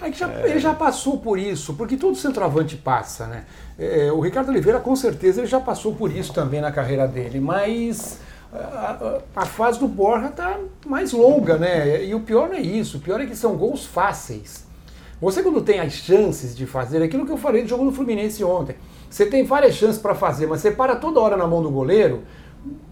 É 0.00 0.12
já, 0.12 0.30
é... 0.30 0.50
Ele 0.50 0.60
já 0.60 0.74
passou 0.74 1.18
por 1.18 1.38
isso, 1.38 1.74
porque 1.74 1.96
todo 1.96 2.16
centroavante 2.16 2.76
passa, 2.76 3.26
né? 3.26 3.44
É, 3.78 4.10
o 4.12 4.20
Ricardo 4.20 4.48
Oliveira, 4.48 4.78
com 4.80 4.94
certeza, 4.94 5.40
ele 5.40 5.46
já 5.46 5.60
passou 5.60 5.94
por 5.94 6.10
isso 6.14 6.32
também 6.32 6.60
na 6.60 6.70
carreira 6.70 7.06
dele, 7.06 7.40
mas 7.40 8.20
a, 8.52 9.18
a, 9.36 9.42
a 9.42 9.46
fase 9.46 9.78
do 9.78 9.88
Borja 9.88 10.28
está 10.28 10.58
mais 10.86 11.12
longa, 11.12 11.56
né? 11.56 12.04
E 12.04 12.14
o 12.14 12.20
pior 12.20 12.48
não 12.48 12.56
é 12.56 12.60
isso, 12.60 12.98
o 12.98 13.00
pior 13.00 13.20
é 13.20 13.26
que 13.26 13.36
são 13.36 13.56
gols 13.56 13.84
fáceis. 13.84 14.66
Você, 15.20 15.42
quando 15.42 15.60
tem 15.60 15.80
as 15.80 15.92
chances 15.94 16.56
de 16.56 16.64
fazer 16.64 17.02
aquilo 17.02 17.26
que 17.26 17.32
eu 17.32 17.36
falei 17.36 17.62
do 17.62 17.68
jogo 17.68 17.84
do 17.84 17.92
Fluminense 17.92 18.42
ontem, 18.44 18.76
você 19.10 19.26
tem 19.26 19.44
várias 19.44 19.74
chances 19.74 20.00
para 20.00 20.14
fazer, 20.14 20.46
mas 20.46 20.60
você 20.60 20.70
para 20.70 20.94
toda 20.94 21.18
hora 21.18 21.36
na 21.36 21.46
mão 21.46 21.60
do 21.60 21.70
goleiro, 21.70 22.22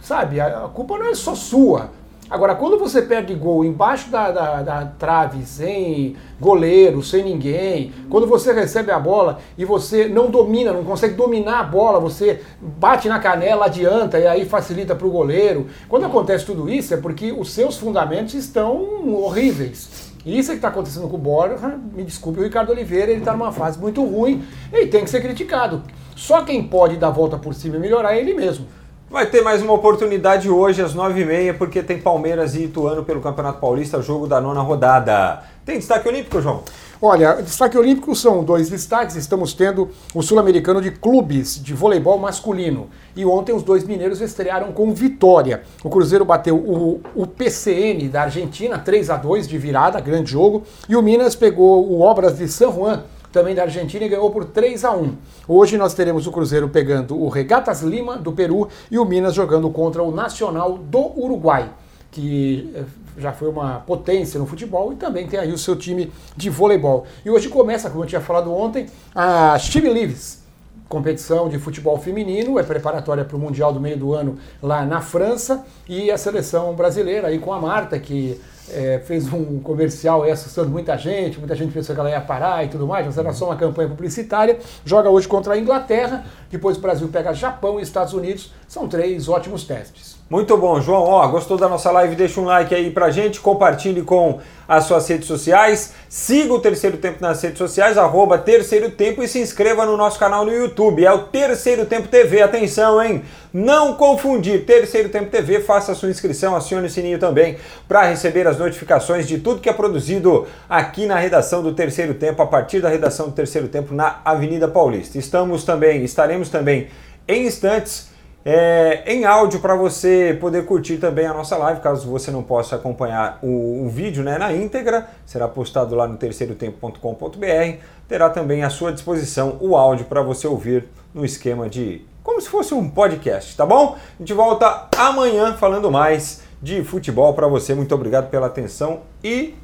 sabe? 0.02 0.40
A, 0.40 0.64
a 0.64 0.68
culpa 0.68 0.98
não 0.98 1.06
é 1.06 1.14
só 1.14 1.34
sua. 1.34 1.90
Agora, 2.28 2.56
quando 2.56 2.76
você 2.76 3.02
perde 3.02 3.34
gol 3.34 3.64
embaixo 3.64 4.10
da, 4.10 4.32
da, 4.32 4.62
da, 4.62 4.84
trave, 4.84 5.44
sem 5.44 6.16
goleiro, 6.40 7.00
sem 7.00 7.22
ninguém, 7.22 7.92
quando 8.10 8.26
você 8.26 8.52
recebe 8.52 8.90
a 8.90 8.98
bola 8.98 9.38
e 9.56 9.64
você 9.64 10.08
não 10.08 10.28
domina, 10.28 10.72
não 10.72 10.82
consegue 10.82 11.14
dominar 11.14 11.60
a 11.60 11.62
bola, 11.62 12.00
você 12.00 12.42
bate 12.60 13.08
na 13.08 13.20
canela, 13.20 13.66
adianta 13.66 14.18
e 14.18 14.26
aí 14.26 14.44
facilita 14.44 14.94
para 14.94 15.06
o 15.06 15.10
goleiro. 15.10 15.68
Quando 15.88 16.06
acontece 16.06 16.44
tudo 16.44 16.68
isso 16.68 16.94
é 16.94 16.96
porque 16.96 17.30
os 17.30 17.52
seus 17.52 17.78
fundamentos 17.78 18.34
estão 18.34 19.08
horríveis. 19.08 20.12
E 20.24 20.36
isso 20.36 20.50
é 20.50 20.54
que 20.54 20.58
está 20.58 20.68
acontecendo 20.68 21.08
com 21.08 21.14
o 21.14 21.20
Borja, 21.20 21.78
me 21.94 22.02
desculpe, 22.02 22.40
o 22.40 22.42
Ricardo 22.42 22.70
Oliveira, 22.70 23.12
ele 23.12 23.20
está 23.20 23.32
numa 23.32 23.52
fase 23.52 23.78
muito 23.78 24.04
ruim 24.04 24.42
e 24.72 24.84
tem 24.86 25.04
que 25.04 25.10
ser 25.10 25.20
criticado. 25.20 25.84
Só 26.16 26.42
quem 26.42 26.64
pode 26.64 26.96
dar 26.96 27.08
a 27.08 27.10
volta 27.10 27.38
por 27.38 27.54
cima 27.54 27.76
e 27.76 27.78
melhorar 27.78 28.16
é 28.16 28.20
ele 28.20 28.34
mesmo. 28.34 28.66
Vai 29.08 29.24
ter 29.24 29.40
mais 29.40 29.62
uma 29.62 29.72
oportunidade 29.72 30.50
hoje 30.50 30.82
às 30.82 30.92
9h30, 30.92 31.56
porque 31.56 31.80
tem 31.80 31.96
Palmeiras 31.96 32.56
e 32.56 32.64
Ituano 32.64 33.04
pelo 33.04 33.20
Campeonato 33.20 33.60
Paulista, 33.60 34.02
jogo 34.02 34.26
da 34.26 34.40
nona 34.40 34.60
rodada. 34.60 35.44
Tem 35.64 35.78
destaque 35.78 36.08
olímpico, 36.08 36.40
João? 36.42 36.64
Olha, 37.00 37.34
destaque 37.34 37.78
olímpico 37.78 38.16
são 38.16 38.42
dois 38.42 38.68
destaques. 38.68 39.14
Estamos 39.14 39.54
tendo 39.54 39.90
o 40.12 40.22
Sul-Americano 40.22 40.82
de 40.82 40.90
Clubes 40.90 41.62
de 41.62 41.72
Voleibol 41.72 42.18
Masculino. 42.18 42.88
E 43.14 43.24
ontem 43.24 43.54
os 43.54 43.62
dois 43.62 43.84
mineiros 43.84 44.20
estrearam 44.20 44.72
com 44.72 44.92
vitória. 44.92 45.62
O 45.84 45.88
Cruzeiro 45.88 46.24
bateu 46.24 46.56
o, 46.56 47.00
o 47.14 47.26
PCN 47.28 48.08
da 48.08 48.22
Argentina, 48.22 48.76
3 48.76 49.10
a 49.10 49.16
2 49.16 49.46
de 49.46 49.56
virada, 49.56 50.00
grande 50.00 50.32
jogo. 50.32 50.64
E 50.88 50.96
o 50.96 51.02
Minas 51.02 51.36
pegou 51.36 51.88
o 51.88 52.00
Obras 52.00 52.38
de 52.38 52.48
San 52.48 52.72
Juan 52.72 53.04
também 53.36 53.54
da 53.54 53.64
Argentina, 53.64 54.02
e 54.02 54.08
ganhou 54.08 54.30
por 54.30 54.46
3 54.46 54.82
a 54.82 54.92
1. 54.92 55.14
Hoje 55.46 55.76
nós 55.76 55.92
teremos 55.92 56.26
o 56.26 56.32
Cruzeiro 56.32 56.70
pegando 56.70 57.20
o 57.20 57.28
Regatas 57.28 57.82
Lima, 57.82 58.16
do 58.16 58.32
Peru, 58.32 58.66
e 58.90 58.98
o 58.98 59.04
Minas 59.04 59.34
jogando 59.34 59.68
contra 59.68 60.02
o 60.02 60.10
Nacional 60.10 60.78
do 60.78 61.20
Uruguai, 61.20 61.68
que 62.10 62.72
eh, 62.74 62.84
já 63.18 63.32
foi 63.32 63.50
uma 63.50 63.80
potência 63.80 64.40
no 64.40 64.46
futebol 64.46 64.90
e 64.90 64.96
também 64.96 65.26
tem 65.26 65.38
aí 65.38 65.52
o 65.52 65.58
seu 65.58 65.76
time 65.76 66.10
de 66.34 66.48
voleibol. 66.48 67.04
E 67.26 67.30
hoje 67.30 67.50
começa, 67.50 67.90
como 67.90 68.04
eu 68.04 68.08
tinha 68.08 68.22
falado 68.22 68.50
ontem, 68.50 68.86
a 69.14 69.58
Chile 69.58 69.90
Leaves, 69.90 70.42
competição 70.88 71.46
de 71.50 71.58
futebol 71.58 71.98
feminino, 71.98 72.58
é 72.58 72.62
preparatória 72.62 73.22
para 73.22 73.36
o 73.36 73.38
Mundial 73.38 73.70
do 73.70 73.78
meio 73.78 73.98
do 73.98 74.14
ano 74.14 74.38
lá 74.62 74.86
na 74.86 75.02
França, 75.02 75.62
e 75.86 76.10
a 76.10 76.16
seleção 76.16 76.74
brasileira 76.74 77.28
aí 77.28 77.38
com 77.38 77.52
a 77.52 77.60
Marta, 77.60 77.98
que 77.98 78.40
é, 78.70 79.00
fez 79.04 79.32
um 79.32 79.58
comercial 79.60 80.22
aí 80.22 80.30
assustando 80.30 80.70
muita 80.70 80.96
gente, 80.96 81.38
muita 81.38 81.54
gente 81.54 81.72
pensou 81.72 81.94
que 81.94 82.00
ela 82.00 82.10
ia 82.10 82.20
parar 82.20 82.64
e 82.64 82.68
tudo 82.68 82.86
mais, 82.86 83.06
mas 83.06 83.16
era 83.18 83.32
só 83.32 83.46
uma 83.46 83.56
campanha 83.56 83.88
publicitária. 83.88 84.58
Joga 84.84 85.10
hoje 85.10 85.28
contra 85.28 85.54
a 85.54 85.58
Inglaterra, 85.58 86.24
depois 86.50 86.76
o 86.76 86.80
Brasil 86.80 87.08
pega 87.08 87.32
Japão 87.32 87.78
e 87.78 87.82
Estados 87.82 88.12
Unidos. 88.12 88.52
São 88.68 88.88
três 88.88 89.28
ótimos 89.28 89.64
testes. 89.64 90.16
Muito 90.28 90.56
bom, 90.56 90.80
João. 90.80 91.04
Ó, 91.04 91.28
gostou 91.28 91.56
da 91.56 91.68
nossa 91.68 91.88
live? 91.92 92.16
Deixa 92.16 92.40
um 92.40 92.44
like 92.44 92.74
aí 92.74 92.90
pra 92.90 93.10
gente, 93.10 93.38
compartilhe 93.38 94.02
com 94.02 94.40
as 94.66 94.82
suas 94.82 95.06
redes 95.06 95.28
sociais, 95.28 95.92
siga 96.08 96.52
o 96.52 96.58
Terceiro 96.58 96.96
Tempo 96.96 97.18
nas 97.20 97.40
redes 97.40 97.58
sociais, 97.58 97.96
arroba 97.96 98.36
Terceiro 98.36 98.90
Tempo 98.90 99.22
e 99.22 99.28
se 99.28 99.38
inscreva 99.38 99.86
no 99.86 99.96
nosso 99.96 100.18
canal 100.18 100.44
no 100.44 100.52
YouTube. 100.52 101.04
É 101.04 101.12
o 101.12 101.20
Terceiro 101.28 101.86
Tempo 101.86 102.08
TV. 102.08 102.42
Atenção, 102.42 103.00
hein? 103.00 103.22
Não 103.52 103.94
confundir. 103.94 104.66
Terceiro 104.66 105.10
Tempo 105.10 105.30
TV, 105.30 105.60
faça 105.60 105.92
a 105.92 105.94
sua 105.94 106.10
inscrição, 106.10 106.56
acione 106.56 106.88
o 106.88 106.90
sininho 106.90 107.20
também 107.20 107.58
para 107.86 108.02
receber 108.02 108.48
as 108.48 108.58
notificações 108.58 109.28
de 109.28 109.38
tudo 109.38 109.60
que 109.60 109.68
é 109.68 109.72
produzido 109.72 110.44
aqui 110.68 111.06
na 111.06 111.16
redação 111.16 111.62
do 111.62 111.72
Terceiro 111.72 112.14
Tempo, 112.14 112.42
a 112.42 112.46
partir 112.46 112.80
da 112.80 112.88
redação 112.88 113.26
do 113.26 113.32
Terceiro 113.32 113.68
Tempo 113.68 113.94
na 113.94 114.20
Avenida 114.24 114.66
Paulista. 114.66 115.18
Estamos 115.18 115.62
também, 115.62 116.02
estaremos 116.02 116.48
também 116.48 116.88
em 117.28 117.46
instantes 117.46 118.15
é, 118.48 119.02
em 119.12 119.24
áudio 119.24 119.58
para 119.58 119.74
você 119.74 120.38
poder 120.40 120.64
curtir 120.64 120.98
também 120.98 121.26
a 121.26 121.34
nossa 121.34 121.56
live, 121.56 121.80
caso 121.80 122.08
você 122.08 122.30
não 122.30 122.44
possa 122.44 122.76
acompanhar 122.76 123.40
o, 123.42 123.84
o 123.84 123.88
vídeo 123.88 124.22
né, 124.22 124.38
na 124.38 124.52
íntegra, 124.52 125.08
será 125.26 125.48
postado 125.48 125.96
lá 125.96 126.06
no 126.06 126.16
terceirotempo.com.br. 126.16 127.78
Terá 128.06 128.30
também 128.30 128.62
à 128.62 128.70
sua 128.70 128.92
disposição 128.92 129.56
o 129.60 129.76
áudio 129.76 130.06
para 130.06 130.22
você 130.22 130.46
ouvir 130.46 130.84
no 131.12 131.24
esquema 131.24 131.68
de 131.68 132.06
como 132.22 132.40
se 132.40 132.48
fosse 132.48 132.72
um 132.72 132.88
podcast, 132.88 133.56
tá 133.56 133.66
bom? 133.66 133.96
A 133.96 134.22
gente 134.22 134.32
volta 134.32 134.86
amanhã 134.96 135.54
falando 135.54 135.90
mais 135.90 136.42
de 136.62 136.84
futebol 136.84 137.34
para 137.34 137.48
você. 137.48 137.74
Muito 137.74 137.96
obrigado 137.96 138.30
pela 138.30 138.46
atenção 138.46 139.00
e 139.24 139.56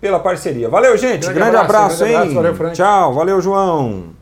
pela 0.00 0.18
parceria. 0.18 0.70
Valeu, 0.70 0.96
gente. 0.96 1.24
Grande, 1.24 1.38
grande 1.38 1.56
abraço, 1.56 1.74
abraço, 1.74 1.98
grande 1.98 2.12
hein? 2.12 2.38
Abraço, 2.38 2.54
valeu, 2.56 2.72
Tchau. 2.72 3.12
Valeu, 3.12 3.40
João. 3.42 4.21